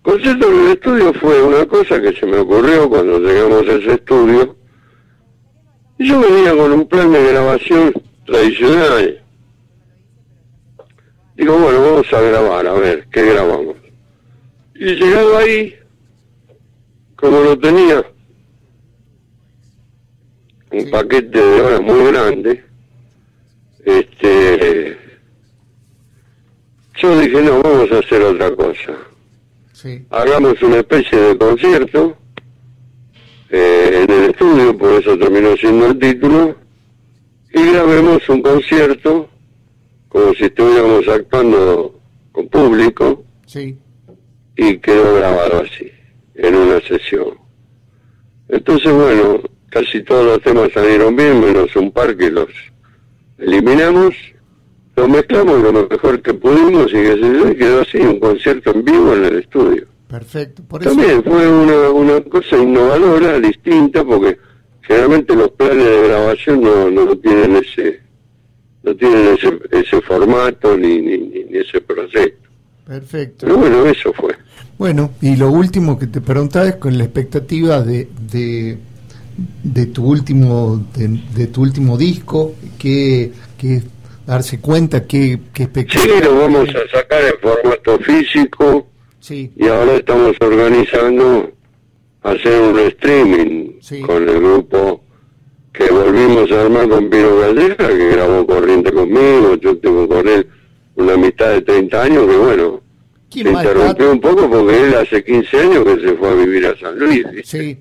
concierto 0.00 0.48
en 0.50 0.60
el 0.60 0.72
estudio 0.72 1.12
fue 1.14 1.42
una 1.42 1.66
cosa 1.66 2.00
que 2.00 2.12
se 2.14 2.24
me 2.24 2.38
ocurrió 2.38 2.88
cuando 2.88 3.18
llegamos 3.18 3.68
a 3.68 3.72
ese 3.72 3.94
estudio. 3.94 4.56
Y 5.98 6.08
yo 6.08 6.20
venía 6.20 6.56
con 6.56 6.72
un 6.72 6.86
plan 6.86 7.12
de 7.12 7.32
grabación 7.32 7.92
tradicional. 8.24 9.22
Digo, 11.36 11.58
bueno, 11.58 11.80
vamos 11.82 12.12
a 12.12 12.20
grabar, 12.20 12.66
a 12.66 12.72
ver, 12.74 13.06
¿qué 13.10 13.22
grabamos? 13.22 13.76
Y 14.74 14.94
llegado 14.94 15.36
ahí, 15.36 15.74
como 17.16 17.40
lo 17.40 17.58
tenía, 17.58 18.04
un 20.76 20.84
Sí. 20.84 20.90
paquete 20.90 21.38
de 21.38 21.60
horas 21.62 21.80
muy 21.80 22.12
grande, 22.12 22.62
este, 23.84 24.96
yo 27.00 27.18
dije, 27.20 27.40
no, 27.42 27.62
vamos 27.62 27.90
a 27.92 27.98
hacer 27.98 28.22
otra 28.22 28.54
cosa. 28.54 28.92
sí, 29.72 30.04
Hagamos 30.10 30.60
una 30.62 30.76
especie 30.78 31.18
de 31.18 31.38
concierto 31.38 32.16
eh, 33.50 34.04
en 34.04 34.10
el 34.10 34.30
estudio, 34.30 34.76
por 34.76 34.92
eso 35.00 35.16
terminó 35.18 35.56
siendo 35.56 35.86
el 35.86 35.98
título, 35.98 36.56
y 37.54 37.72
grabemos 37.72 38.28
un 38.28 38.42
concierto 38.42 39.28
como 40.08 40.34
si 40.34 40.44
estuviéramos 40.44 41.06
actuando 41.08 42.00
con 42.32 42.48
público 42.48 43.22
sí, 43.46 43.78
y 44.56 44.78
quedó 44.78 45.14
grabado 45.16 45.62
así, 45.62 45.90
en 46.34 46.54
una 46.56 46.80
sesión. 46.80 47.38
Entonces, 48.48 48.92
bueno, 48.92 49.40
casi 49.70 50.02
todos 50.02 50.24
los 50.24 50.42
temas 50.42 50.70
salieron 50.72 51.14
bien, 51.16 51.40
menos 51.40 51.74
un 51.76 51.90
par 51.92 52.16
que 52.16 52.30
los 52.30 52.48
eliminamos, 53.38 54.14
los 54.96 55.08
mezclamos 55.08 55.60
lo 55.62 55.72
mejor 55.88 56.22
que 56.22 56.34
pudimos 56.34 56.90
y 56.92 57.02
yo, 57.04 57.48
y 57.50 57.56
quedó 57.56 57.82
así, 57.82 57.98
un 57.98 58.18
concierto 58.18 58.70
en 58.70 58.84
vivo 58.84 59.14
en 59.14 59.24
el 59.24 59.36
estudio. 59.40 59.86
perfecto. 60.08 60.62
Por 60.64 60.82
eso, 60.82 60.90
También 60.90 61.22
fue 61.22 61.48
una, 61.48 61.90
una 61.90 62.20
cosa 62.22 62.56
innovadora, 62.56 63.38
distinta, 63.38 64.04
porque 64.04 64.38
generalmente 64.82 65.34
los 65.36 65.50
planes 65.50 65.84
de 65.84 66.08
grabación 66.08 66.60
no, 66.62 66.90
no 66.90 67.16
tienen 67.18 67.56
ese 67.56 68.00
no 68.82 68.94
tienen 68.94 69.34
ese, 69.36 69.58
ese 69.72 70.00
formato 70.02 70.76
ni, 70.76 71.00
ni, 71.00 71.18
ni- 71.18 71.44
ni 71.44 71.58
ese 71.58 71.80
proyecto. 71.80 72.48
perfecto. 72.86 73.44
Pero 73.44 73.58
bueno, 73.58 73.84
eso 73.86 74.12
fue. 74.12 74.32
Bueno, 74.78 75.10
y 75.20 75.34
lo 75.34 75.50
último 75.50 75.98
que 75.98 76.06
te 76.06 76.20
preguntaba 76.20 76.68
es 76.68 76.76
con 76.76 76.96
la 76.96 77.02
expectativa 77.02 77.80
de, 77.80 78.08
de, 78.30 78.78
de 79.62 79.86
tu 79.86 80.04
último 80.04 80.84
de, 80.96 81.08
de 81.34 81.46
tu 81.48 81.62
último 81.62 81.96
disco, 81.98 82.54
que, 82.78 83.32
que 83.58 83.82
darse 84.26 84.58
cuenta 84.60 85.06
qué, 85.06 85.38
qué 85.52 85.64
Sí, 85.64 85.70
expectativa. 85.70 86.20
lo 86.20 86.38
vamos 86.40 86.68
a 86.70 86.96
sacar 86.98 87.22
en 87.22 87.34
formato 87.40 87.98
físico 88.00 88.86
Sí, 89.20 89.50
y 89.56 89.66
ahora 89.66 89.94
estamos 89.96 90.36
organizando 90.40 91.50
hacer 92.22 92.60
un 92.60 92.78
streaming 92.80 93.72
Sí. 93.80 94.00
con 94.00 94.28
el 94.28 94.40
grupo 94.40 95.02
que 95.72 95.84
volvimos 95.90 96.50
a 96.52 96.62
armar 96.62 96.88
con 96.88 97.10
Pino 97.10 97.38
Caldera, 97.40 97.76
que 97.88 98.08
grabó 98.08 98.46
Corriente 98.46 98.90
conmigo, 98.92 99.54
yo 99.60 99.76
tengo 99.78 100.08
con 100.08 100.26
él 100.26 100.46
una 100.96 101.12
amistad 101.14 101.50
de 101.50 101.60
30 101.62 102.02
años 102.02 102.26
que 102.26 102.36
bueno, 102.36 102.80
se 103.30 103.40
interrumpió 103.40 104.12
un 104.12 104.20
poco 104.20 104.48
porque 104.50 104.82
él 104.84 104.94
hace 104.94 105.22
15 105.22 105.56
años 105.60 105.84
que 105.84 106.00
se 106.00 106.14
fue 106.14 106.28
a 106.30 106.34
vivir 106.34 106.66
a 106.66 106.78
San 106.78 106.98
Luis. 106.98 107.26
Sí, 107.44 107.76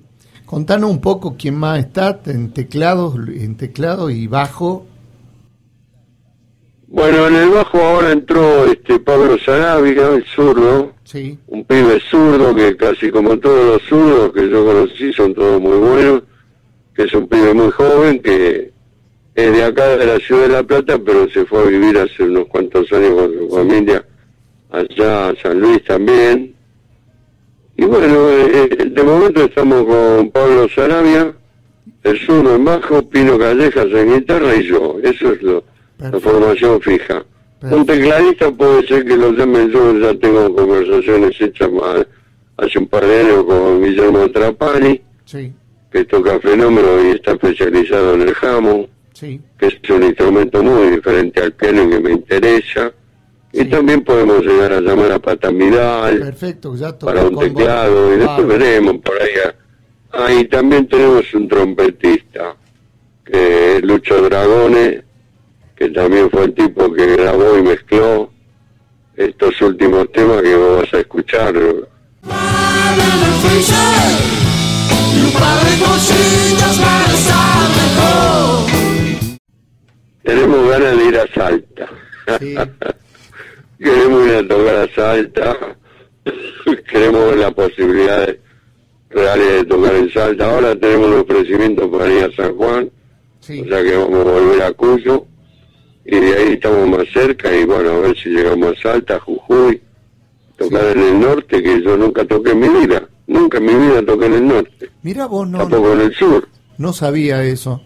contanos 0.46 0.90
un 0.90 1.00
poco 1.00 1.36
quién 1.38 1.56
más 1.56 1.78
está 1.80 2.20
en 2.26 2.52
teclados, 2.52 3.16
en 3.28 3.56
teclado 3.56 4.08
y 4.08 4.26
bajo. 4.26 4.86
Bueno, 6.88 7.26
en 7.26 7.34
el 7.34 7.50
bajo 7.50 7.78
ahora 7.78 8.12
entró 8.12 8.64
este 8.64 8.98
Pablo 9.00 9.36
Sarabia, 9.44 10.14
el 10.14 10.24
zurdo, 10.24 10.94
Sí, 11.04 11.38
un 11.46 11.64
pibe 11.64 12.00
zurdo 12.00 12.52
que 12.54 12.76
casi 12.76 13.10
como 13.10 13.38
todos 13.38 13.74
los 13.74 13.82
zurdos 13.82 14.32
que 14.32 14.48
yo 14.48 14.64
conocí 14.64 15.12
son 15.12 15.34
todos 15.34 15.60
muy 15.60 15.78
buenos 15.78 16.22
que 16.96 17.02
es 17.02 17.12
un 17.12 17.28
pibe 17.28 17.52
muy 17.54 17.70
joven 17.70 18.20
que 18.20 18.72
es 19.34 19.52
de 19.52 19.62
acá 19.62 19.96
de 19.96 20.06
la 20.06 20.18
ciudad 20.18 20.42
de 20.42 20.48
La 20.48 20.62
Plata, 20.62 20.98
pero 20.98 21.28
se 21.28 21.44
fue 21.44 21.60
a 21.60 21.66
vivir 21.66 21.98
hace 21.98 22.24
unos 22.24 22.46
cuantos 22.46 22.90
años 22.90 23.10
con 23.10 23.38
su 23.38 23.54
familia 23.54 24.04
allá 24.70 25.28
a 25.28 25.36
San 25.36 25.60
Luis 25.60 25.84
también. 25.84 26.55
Y 27.76 27.84
bueno, 27.84 28.30
eh, 28.30 28.68
eh, 28.70 28.84
de 28.86 29.02
momento 29.02 29.44
estamos 29.44 29.84
con 29.84 30.30
Pablo 30.30 30.68
Sarabia, 30.74 31.34
el 32.04 32.18
zurdo 32.20 32.56
en 32.56 32.64
bajo, 32.64 33.08
Pino 33.08 33.38
Callejas 33.38 33.86
en 33.92 34.14
guitarra 34.14 34.54
y 34.54 34.64
yo. 34.64 34.96
Eso 35.02 35.32
es 35.32 35.42
lo, 35.42 35.64
la 35.98 36.18
formación 36.20 36.80
fija. 36.80 37.24
Perfecto. 37.60 37.76
Un 37.76 37.86
tecladista 37.86 38.50
puede 38.50 38.86
ser 38.86 39.04
que 39.04 39.16
lo 39.16 39.32
llamen 39.32 39.70
yo, 39.70 39.98
ya 39.98 40.14
tengo 40.18 40.54
conversaciones 40.54 41.40
hechas 41.40 41.70
más 41.72 42.06
hace 42.58 42.78
un 42.78 42.86
par 42.86 43.04
de 43.04 43.20
años 43.20 43.44
con 43.44 43.82
Guillermo 43.82 44.30
Trapani, 44.30 45.00
Sí, 45.24 45.52
que 45.90 46.04
toca 46.04 46.38
fenómeno 46.40 47.02
y 47.04 47.16
está 47.16 47.32
especializado 47.32 48.14
en 48.14 48.22
el 48.22 48.34
jamón 48.34 48.86
sí. 49.12 49.40
que 49.58 49.66
es 49.66 49.90
un 49.90 50.04
instrumento 50.04 50.62
muy 50.62 50.90
diferente 50.90 51.42
al 51.42 51.52
que 51.54 51.72
me 51.72 52.12
interesa. 52.12 52.92
Y 53.58 53.64
también 53.64 54.04
podemos 54.04 54.44
llegar 54.44 54.70
a 54.70 54.80
llamar 54.82 55.12
a 55.12 55.18
Patamidal 55.18 56.18
Perfecto, 56.18 56.76
ya 56.76 56.98
para 56.98 57.22
un 57.22 57.38
teclado 57.38 58.14
y 58.14 58.18
después 58.18 58.46
veremos 58.46 58.96
por 58.98 59.14
ahí. 59.20 59.30
Ah, 60.12 60.30
y 60.30 60.44
también 60.44 60.86
tenemos 60.86 61.32
un 61.32 61.48
trompetista, 61.48 62.54
que 63.24 63.76
es 63.76 63.82
Lucho 63.82 64.20
Dragone, 64.20 65.02
que 65.74 65.88
también 65.88 66.30
fue 66.30 66.44
el 66.44 66.54
tipo 66.54 66.92
que 66.92 67.16
grabó 67.16 67.56
y 67.56 67.62
mezcló 67.62 68.30
estos 69.16 69.58
últimos 69.62 70.12
temas 70.12 70.42
que 70.42 70.54
vos 70.54 70.82
vas 70.82 70.92
a 70.92 70.98
escuchar. 70.98 71.54
Tenemos 80.22 80.68
ganas 80.68 80.98
de 80.98 81.04
ir 81.06 81.18
a 81.18 81.26
Salta. 81.32 81.88
Sí. 82.38 82.54
Queremos 83.78 84.26
ir 84.26 84.34
a 84.34 84.48
tocar 84.48 84.76
a 84.76 84.94
Salta. 84.94 85.56
Queremos 86.90 87.26
ver 87.30 87.38
las 87.38 87.54
posibilidades 87.54 88.38
reales 89.10 89.46
de 89.48 89.64
tocar 89.64 89.94
en 89.94 90.12
Salta. 90.12 90.50
Ahora 90.54 90.74
tenemos 90.78 91.08
un 91.08 91.14
ofrecimiento 91.20 91.90
para 91.90 92.12
ir 92.12 92.24
a 92.24 92.32
San 92.36 92.56
Juan, 92.56 92.90
Sí, 93.40 93.60
o 93.60 93.68
sea 93.68 93.82
que 93.82 93.96
vamos 93.96 94.26
a 94.26 94.30
volver 94.30 94.62
a 94.62 94.72
Cuyo. 94.72 95.24
Y 96.04 96.16
de 96.16 96.36
ahí 96.36 96.52
estamos 96.54 96.88
más 96.88 97.06
cerca 97.12 97.54
y 97.54 97.64
bueno, 97.64 97.90
a 97.90 97.98
ver 98.00 98.16
si 98.16 98.28
llegamos 98.30 98.76
a 98.78 98.82
Salta, 98.82 99.20
Jujuy. 99.20 99.80
Tocar 100.56 100.84
en 100.96 101.02
el 101.02 101.20
norte, 101.20 101.62
que 101.62 101.82
yo 101.82 101.96
nunca 101.96 102.24
toqué 102.24 102.52
en 102.52 102.60
mi 102.60 102.68
vida. 102.68 103.06
Nunca 103.26 103.58
en 103.58 103.66
mi 103.66 103.74
vida 103.74 104.02
toqué 104.04 104.26
en 104.26 104.34
el 104.34 104.46
norte. 104.48 104.90
mira 105.02 105.26
vos 105.26 105.46
no, 105.48 105.58
Tampoco 105.58 105.92
en 105.92 106.00
el 106.00 106.14
sur. 106.14 106.48
no 106.78 106.92
sabía 106.92 107.44
eso. 107.44 107.82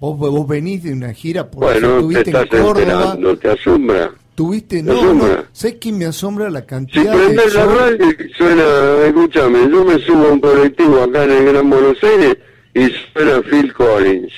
Vos, 0.00 0.16
vos 0.18 0.46
venís 0.48 0.82
de 0.84 0.92
una 0.92 1.12
gira 1.12 1.50
por 1.50 1.64
Bueno, 1.64 2.06
te 2.08 2.20
estás 2.20 2.46
Córdoba, 2.46 2.80
enterando, 2.80 3.36
te 3.38 3.50
asombra. 3.50 4.10
Tuviste, 4.36 4.76
¿Te 4.76 4.82
no, 4.84 4.92
no, 4.92 5.00
asombra? 5.00 5.44
¿sabes 5.52 5.76
qué 5.80 5.90
me 5.92 6.04
asombra 6.06 6.48
la 6.50 6.60
Si 6.60 6.66
cantidad 6.66 7.12
de 7.12 7.18
prendes 7.18 7.54
la 7.54 7.66
radio 7.66 8.06
suena, 8.38 8.64
escúchame, 9.06 9.68
yo 9.70 9.84
me 9.84 9.98
subo 9.98 10.26
a 10.28 10.32
un 10.32 10.40
colectivo 10.40 11.02
acá 11.02 11.24
en 11.24 11.30
el 11.32 11.44
Gran 11.46 11.68
Buenos 11.70 11.96
Aires 12.04 12.36
y 12.74 12.86
suena 13.12 13.42
Phil 13.42 13.72
Collins. 13.74 14.32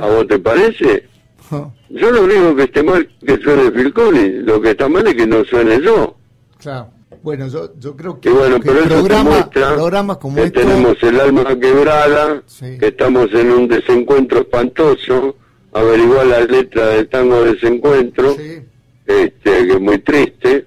¿A 0.00 0.06
vos 0.06 0.26
te 0.28 0.38
parece? 0.38 1.08
Yo 1.90 2.10
lo 2.10 2.22
único 2.22 2.54
que 2.56 2.62
esté 2.62 2.82
mal 2.82 3.08
que 3.26 3.36
suene 3.42 3.70
Phil 3.72 3.92
Collins, 3.92 4.44
lo 4.46 4.60
que 4.60 4.70
está 4.70 4.88
mal 4.88 5.06
es 5.06 5.14
que 5.14 5.26
no 5.26 5.44
suene 5.44 5.80
yo. 5.82 6.16
Claro. 6.58 6.90
Bueno, 7.22 7.46
yo, 7.48 7.72
yo 7.78 7.94
creo 7.96 8.18
que, 8.20 8.30
Y 8.30 8.32
bueno, 8.32 8.58
que 8.58 8.70
pero 8.70 8.84
programa- 8.88 9.48
programas 9.50 10.16
como 10.18 10.36
que 10.36 10.44
estos, 10.44 10.62
tenemos 10.62 10.96
el 11.02 11.20
alma 11.20 11.44
quebrada, 11.58 12.42
Sí. 12.46 12.78
que 12.78 12.88
estamos 12.88 13.32
en 13.32 13.50
un 13.50 13.68
desencuentro 13.68 14.40
espantoso, 14.40 15.36
averiguar 15.72 16.26
la 16.26 16.40
letra 16.40 16.86
del 16.88 17.08
tango 17.08 17.44
desencuentro, 17.44 18.34
sí, 18.34 18.62
este, 19.06 19.66
que 19.66 19.72
es 19.72 19.80
muy 19.80 19.98
triste, 19.98 20.66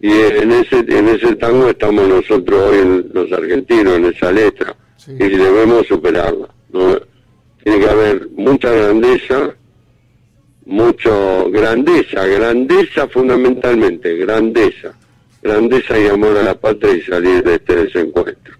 y 0.00 0.10
en 0.12 0.52
ese, 0.52 0.78
en 0.80 1.08
ese 1.08 1.34
tango 1.36 1.68
estamos 1.70 2.06
nosotros 2.08 2.60
hoy, 2.70 2.78
en- 2.78 3.10
los 3.12 3.32
argentinos, 3.32 3.96
en 3.96 4.04
esa 4.06 4.30
letra, 4.32 4.76
Sí. 4.96 5.12
y 5.12 5.28
debemos 5.28 5.86
superarla. 5.86 6.48
¿no? 6.72 6.98
Tiene 7.62 7.80
que 7.80 7.88
haber 7.90 8.28
mucha 8.36 8.70
grandeza, 8.70 9.54
mucho 10.64 11.50
grandeza, 11.50 12.26
grandeza 12.26 13.08
fundamentalmente, 13.08 14.16
grandeza, 14.16 14.92
grandeza 15.42 15.98
y 15.98 16.06
amor 16.08 16.36
a 16.36 16.42
la 16.42 16.54
patria 16.58 16.94
y 16.94 17.02
salir 17.02 17.42
de 17.44 17.54
este 17.54 17.76
desencuentro. 17.76 18.54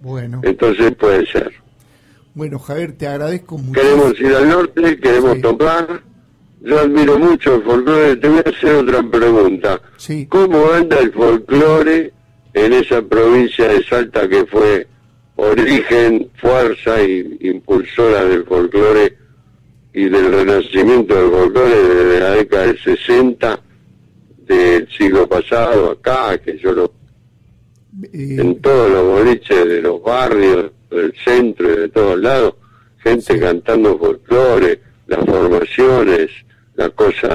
bueno. 0.00 0.40
Entonces 0.44 0.94
puede 0.94 1.26
ser. 1.26 1.52
Bueno, 2.34 2.58
Javier, 2.58 2.92
te 2.92 3.06
agradezco 3.08 3.56
mucho. 3.58 3.80
Queremos 3.80 4.20
ir 4.20 4.34
al 4.34 4.48
norte, 4.48 5.00
queremos 5.00 5.36
Sí. 5.36 5.40
tocar. 5.42 6.02
Yo 6.60 6.80
admiro 6.80 7.18
mucho 7.18 7.56
el 7.56 7.62
folclore. 7.62 8.16
Te 8.16 8.28
voy 8.28 8.38
a 8.44 8.48
hacer 8.50 8.74
otra 8.76 9.02
pregunta. 9.02 9.80
Sí. 9.96 10.26
¿Cómo 10.28 10.70
anda 10.72 10.98
el 10.98 11.12
folclore 11.12 12.12
en 12.54 12.72
esa 12.72 13.02
provincia 13.02 13.68
de 13.68 13.84
Salta 13.84 14.28
que 14.28 14.46
fue 14.46 14.86
origen, 15.36 16.30
fuerza 16.36 17.02
y 17.02 17.36
impulsora 17.40 18.24
del 18.24 18.44
folclore 18.44 19.16
y 19.92 20.04
del 20.08 20.32
renacimiento 20.32 21.14
del 21.14 21.30
folclore 21.30 21.76
desde 21.76 22.20
la 22.20 22.30
década 22.30 22.66
del 22.66 22.78
60 22.82 23.60
del 24.46 24.88
siglo 24.96 25.28
pasado 25.28 25.90
acá, 25.92 26.38
que 26.38 26.56
yo 26.58 26.72
lo 26.72 26.92
Eh, 28.12 28.36
en 28.38 28.60
todos 28.60 28.90
los 28.90 29.04
boliches 29.04 29.66
de 29.68 29.80
los 29.80 30.02
barrios, 30.02 30.70
del 30.90 31.14
centro 31.24 31.72
y 31.72 31.76
de 31.76 31.88
todos 31.88 32.18
lados, 32.20 32.54
gente 33.02 33.34
Sí. 33.34 33.40
cantando 33.40 33.98
folclore, 33.98 34.80
las 35.06 35.24
formaciones, 35.24 36.30
la 36.76 36.90
cosa 36.90 37.28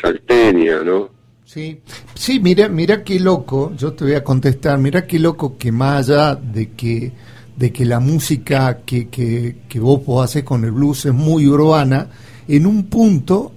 salteña, 0.00 0.82
¿no? 0.84 1.08
Sí, 1.44 1.80
sí, 2.14 2.40
mira, 2.40 2.68
mira 2.68 3.02
qué 3.02 3.18
loco, 3.18 3.72
yo 3.76 3.92
te 3.94 4.04
voy 4.04 4.14
a 4.14 4.22
contestar, 4.24 4.78
mira 4.78 5.06
qué 5.06 5.18
loco 5.18 5.56
que 5.56 5.72
más 5.72 6.08
allá 6.10 6.34
de 6.34 6.70
que, 6.72 7.12
de 7.56 7.72
que 7.72 7.84
la 7.86 8.00
música 8.00 8.80
que, 8.84 9.08
que, 9.08 9.56
que 9.68 9.80
vos 9.80 10.02
hacer 10.22 10.44
con 10.44 10.64
el 10.64 10.72
blues 10.72 11.06
es 11.06 11.14
muy 11.14 11.46
urbana, 11.46 12.08
en 12.46 12.66
un 12.66 12.84
punto 12.86 13.52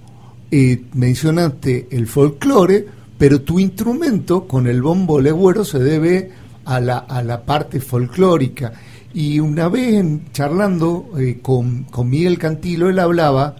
eh, 0.50 0.84
mencionaste 0.94 1.88
el 1.90 2.06
folclore, 2.06 2.86
pero 3.18 3.42
tu 3.42 3.58
instrumento 3.58 4.46
con 4.48 4.66
el 4.66 4.80
bombo 4.80 5.20
legüero 5.20 5.64
se 5.64 5.78
debe 5.78 6.30
a 6.64 6.80
la, 6.80 6.98
a 6.98 7.22
la 7.22 7.42
parte 7.44 7.80
folclórica. 7.80 8.72
Y 9.14 9.38
una 9.38 9.68
vez 9.68 9.94
en- 9.94 10.32
charlando 10.32 11.10
eh, 11.18 11.38
con, 11.42 11.84
con 11.84 12.08
Miguel 12.08 12.38
Cantilo, 12.38 12.88
él 12.88 12.98
hablaba 12.98 13.56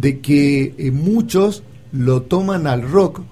de 0.00 0.20
que 0.20 0.74
eh, 0.78 0.90
muchos 0.90 1.62
lo 1.92 2.22
toman 2.22 2.66
al 2.66 2.82
rock, 2.82 3.22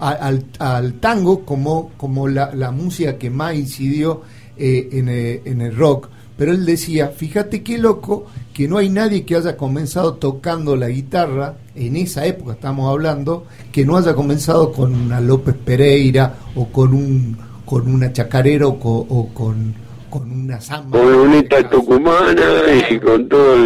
al, 0.00 0.94
tango 1.00 1.44
como, 1.44 1.90
como 1.96 2.28
la, 2.28 2.70
música 2.70 3.16
que 3.16 3.30
más 3.30 3.54
incidió 3.54 4.22
eh, 4.56 4.88
en, 4.92 5.08
eh, 5.08 5.42
en 5.44 5.60
el 5.60 5.76
rock. 5.76 6.08
Pero 6.36 6.52
él 6.52 6.64
decía, 6.64 7.08
fíjate 7.08 7.62
qué 7.62 7.76
loco 7.76 8.26
que 8.54 8.66
no 8.66 8.78
hay 8.78 8.88
nadie 8.88 9.24
que 9.24 9.36
haya 9.36 9.56
comenzado 9.56 10.14
tocando 10.14 10.74
la 10.74 10.88
guitarra, 10.88 11.56
en 11.74 11.96
esa 11.96 12.24
época 12.26 12.52
estamos 12.52 12.90
hablando, 12.90 13.46
que 13.72 13.84
no 13.84 13.96
haya 13.96 14.14
comenzado 14.14 14.72
con 14.72 14.94
una 14.94 15.20
López 15.20 15.54
Pereira 15.54 16.34
o 16.54 16.66
con 16.68 16.94
un 16.94 17.36
con 17.66 17.88
una 17.88 18.12
chacarera 18.12 18.66
o 18.66 18.76
o 18.80 19.28
con, 19.32 19.74
con 20.10 20.30
una 20.30 20.60
samba. 20.60 20.98
Con 20.98 21.12
Lunita 21.12 21.68
Tucumana 21.70 22.42
y 22.90 22.98
con 22.98 23.28
todos 23.28 23.58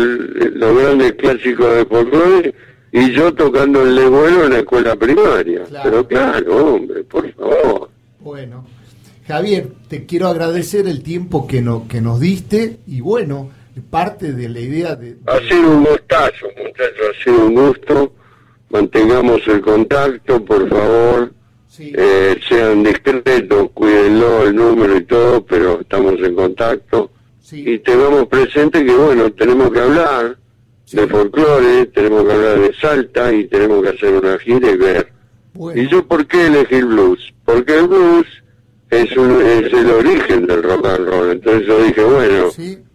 los 0.54 0.78
grandes 0.78 1.12
clásicos 1.14 1.74
de 1.76 1.84
folclore, 1.86 2.54
y 2.92 3.10
yo 3.12 3.32
tocando 3.34 3.82
el 3.82 3.94
legüero 3.96 4.44
en 4.44 4.50
la 4.52 4.58
escuela 4.60 4.94
primaria. 4.94 5.64
Claro. 5.64 5.90
Pero 5.90 6.06
claro, 6.08 6.74
hombre, 6.74 7.02
por 7.04 7.32
favor. 7.32 7.90
Bueno, 8.20 8.64
Javier, 9.26 9.68
te 9.88 10.06
quiero 10.06 10.28
agradecer 10.28 10.86
el 10.86 11.02
tiempo 11.02 11.46
que, 11.46 11.60
no, 11.62 11.88
que 11.88 12.00
nos 12.00 12.20
diste 12.20 12.78
y 12.86 13.00
bueno, 13.00 13.50
parte 13.90 14.32
de 14.32 14.48
la 14.48 14.60
idea 14.60 14.94
de... 14.96 15.14
de- 15.14 15.18
Ha 15.26 15.38
sido 15.48 15.70
un 15.70 15.84
gustazo, 15.84 16.46
muchachos, 16.56 17.06
ha 17.10 17.24
sido 17.24 17.46
un 17.46 17.54
gusto. 17.54 18.12
Mantengamos 18.70 19.40
el 19.46 19.60
contacto, 19.60 20.44
por 20.44 20.68
favor. 20.68 21.32
Sí, 21.74 21.92
Eh, 21.96 22.38
sean 22.48 22.82
discretos, 22.82 23.70
cuídenlo 23.74 24.44
el 24.46 24.54
número 24.54 24.96
y 24.96 25.02
todo, 25.04 25.44
pero 25.44 25.80
estamos 25.80 26.14
en 26.20 26.34
contacto. 26.34 27.10
sí, 27.40 27.64
Y 27.66 27.78
tengamos 27.80 28.26
presente 28.28 28.84
que, 28.84 28.92
bueno, 28.94 29.30
tenemos 29.32 29.70
que 29.72 29.80
hablar 29.80 30.36
Sí. 30.86 30.96
de 30.98 31.06
folclore, 31.08 31.86
tenemos 31.86 32.24
que 32.24 32.32
hablar 32.32 32.60
de 32.60 32.74
Salta 32.80 33.32
y 33.32 33.46
tenemos 33.48 33.82
que 33.82 33.88
hacer 33.90 34.14
una 34.14 34.38
gira 34.38 34.70
y 34.70 34.76
ver. 34.76 35.08
bueno, 35.54 35.80
¿Y 35.82 35.88
yo 35.88 36.06
por 36.06 36.26
qué 36.26 36.46
elegí 36.46 36.76
el 36.76 36.86
blues? 36.86 37.32
Porque 37.44 37.78
el 37.78 37.88
blues 37.88 38.26
es, 38.90 39.16
un, 39.16 39.40
es 39.42 39.72
el 39.72 39.90
origen 39.90 40.46
del 40.46 40.62
rock 40.62 40.86
and 40.86 41.08
roll. 41.08 41.30
Entonces 41.32 41.66
yo 41.66 41.82
dije, 41.82 42.02
bueno, 42.04 42.50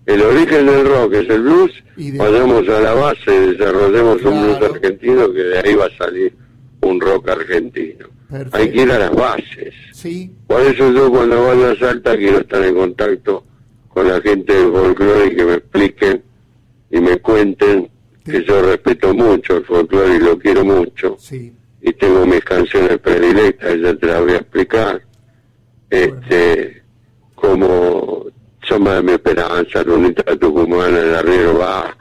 el 0.06 0.22
origen 0.22 0.66
del 0.68 0.86
rock 0.88 1.14
es 1.16 1.30
el 1.30 1.42
blues, 1.42 1.72
vayamos 2.18 2.68
a 2.70 2.80
la 2.80 2.94
base, 2.94 3.32
desarrollemos 3.52 4.22
un 4.24 4.42
blues 4.44 4.62
argentino 4.72 5.32
que 5.34 5.44
de 5.44 5.60
ahí 5.60 5.76
va 5.76 5.86
a 5.86 5.98
salir 5.98 6.34
un 6.82 7.00
rock 7.02 7.30
argentino. 7.30 8.08
Perfecto. 8.30 8.58
Hay 8.58 8.72
que 8.72 8.82
ir 8.84 8.92
a 8.92 9.00
las 9.00 9.16
bases. 9.16 9.74
sí, 9.94 10.32
Por 10.48 10.62
eso 10.62 10.92
yo 10.92 11.10
cuando 11.10 11.46
vaya 11.48 11.72
a 11.72 11.76
Salta 11.76 12.16
quiero 12.16 12.40
estar 12.40 12.64
en 12.64 12.76
contacto 12.76 13.44
con 13.88 14.08
la 14.08 14.22
gente 14.22 14.54
del 14.54 14.72
folclore 14.72 15.28
y 15.28 15.36
que 15.36 15.46
me 15.46 15.54
expliquen 15.56 16.24
y 16.92 17.00
me 17.02 17.18
cuenten 17.18 17.90
que 18.24 18.44
yo 18.46 18.62
respeto 18.62 19.14
mucho 19.16 19.58
el 19.58 19.66
folclore 19.66 20.16
y 20.16 20.20
lo 20.20 20.38
quiero 20.38 20.64
mucho 20.64 21.16
Sí. 21.18 21.52
y 21.82 21.92
tengo 21.94 22.26
mis 22.28 22.44
canciones 22.44 23.00
predilectas, 23.00 23.80
ya 23.80 23.94
te 23.96 24.06
las 24.08 24.20
voy 24.22 24.32
a 24.34 24.38
explicar. 24.38 25.02
Este, 25.90 26.84
como 27.34 28.26
Soma 28.68 28.96
de 28.96 29.02
mi 29.04 29.12
esperanza, 29.14 29.84
Lunita 29.84 30.24
Tucumana, 30.38 31.00
El 31.00 31.16
Arriero 31.16 31.58
Va 31.58 31.98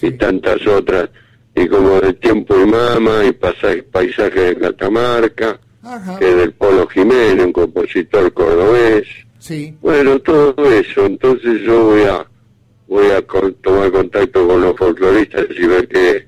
y 0.00 0.10
tantas 0.12 0.64
otras, 0.66 1.08
y 1.54 1.66
como 1.68 2.00
de 2.00 2.12
Tiempo 2.14 2.54
y 2.60 2.66
Mama 2.66 3.24
y 3.24 3.32
Paisaje, 3.32 3.82
paisaje 3.84 4.40
de 4.40 4.56
Catamarca, 4.58 5.58
Ajá. 5.82 6.18
que 6.18 6.28
es 6.30 6.36
del 6.36 6.52
Polo 6.52 6.86
Jiménez, 6.88 7.44
un 7.44 7.52
compositor 7.52 8.32
cordobés. 8.32 9.04
Sí. 9.38 9.74
Bueno, 9.80 10.18
todo 10.20 10.54
eso, 10.72 11.04
entonces 11.06 11.60
yo 11.62 11.84
voy 11.86 12.02
a 12.02 12.26
voy 12.86 13.10
a 13.10 13.22
con- 13.22 13.54
tomar 13.54 13.90
contacto 13.90 14.46
con 14.46 14.60
los 14.60 14.76
folcloristas 14.76 15.46
y 15.58 15.66
ver 15.66 15.88
qué, 15.88 16.26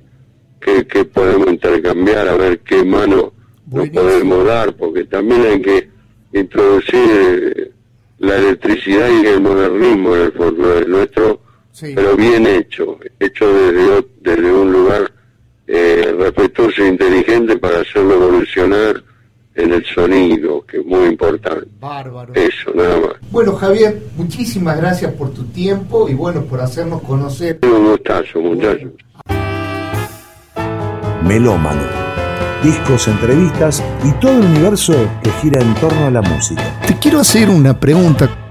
qué, 0.61 0.87
qué 0.87 1.05
podemos 1.05 1.49
intercambiar, 1.49 2.27
a 2.27 2.37
ver 2.37 2.59
qué 2.61 2.83
mano 2.85 3.33
nos 3.71 3.89
podemos 3.91 4.45
dar, 4.47 4.75
porque 4.75 5.05
también 5.05 5.43
hay 5.43 5.61
que 5.63 5.89
introducir 6.33 6.99
eh, 7.57 7.71
la 8.19 8.37
electricidad 8.39 9.09
y 9.23 9.27
el 9.27 9.41
modernismo 9.41 10.17
en 10.17 10.23
el 10.23 10.33
folclore 10.33 10.87
nuestro, 10.87 11.41
Sí. 11.73 11.93
pero 11.95 12.17
bien 12.17 12.47
hecho, 12.47 12.99
hecho 13.19 13.53
desde, 13.53 14.07
desde 14.21 14.53
un 14.53 14.73
lugar 14.73 15.11
eh, 15.67 16.15
respetuoso 16.17 16.83
e 16.85 16.89
inteligente 16.89 17.57
para 17.59 17.81
hacerlo 17.81 18.15
evolucionar 18.15 19.03
en 19.55 19.73
el 19.73 19.85
sonido, 19.87 20.65
que 20.67 20.79
es 20.79 20.87
muy 20.87 21.09
importante. 21.09 21.67
Bárbaro. 21.81 22.35
Eso, 22.35 22.73
nada 22.75 22.99
más. 22.99 23.31
Bueno, 23.31 23.55
Javier, 23.55 24.03
muchísimas 24.17 24.77
gracias 24.77 25.13
por 25.13 25.33
tu 25.33 25.45
tiempo 25.45 26.09
y 26.09 26.15
bueno, 26.15 26.43
por 26.43 26.61
hacernos 26.61 27.03
conocer. 27.03 27.61
Un 27.63 27.91
gustazo, 27.91 28.41
muchachos. 28.41 28.93
Melómano. 31.23 31.83
Discos, 32.63 33.09
entrevistas 33.09 33.83
y 34.05 34.13
todo 34.21 34.33
el 34.33 34.47
universo 34.47 34.95
que 35.23 35.31
gira 35.43 35.61
en 35.61 35.75
torno 35.75 36.07
a 36.07 36.11
la 36.11 36.23
música. 36.23 36.63
Te 36.87 36.99
quiero 36.99 37.21
hacer 37.21 37.51
una 37.51 37.79
pregunta. 37.79 38.44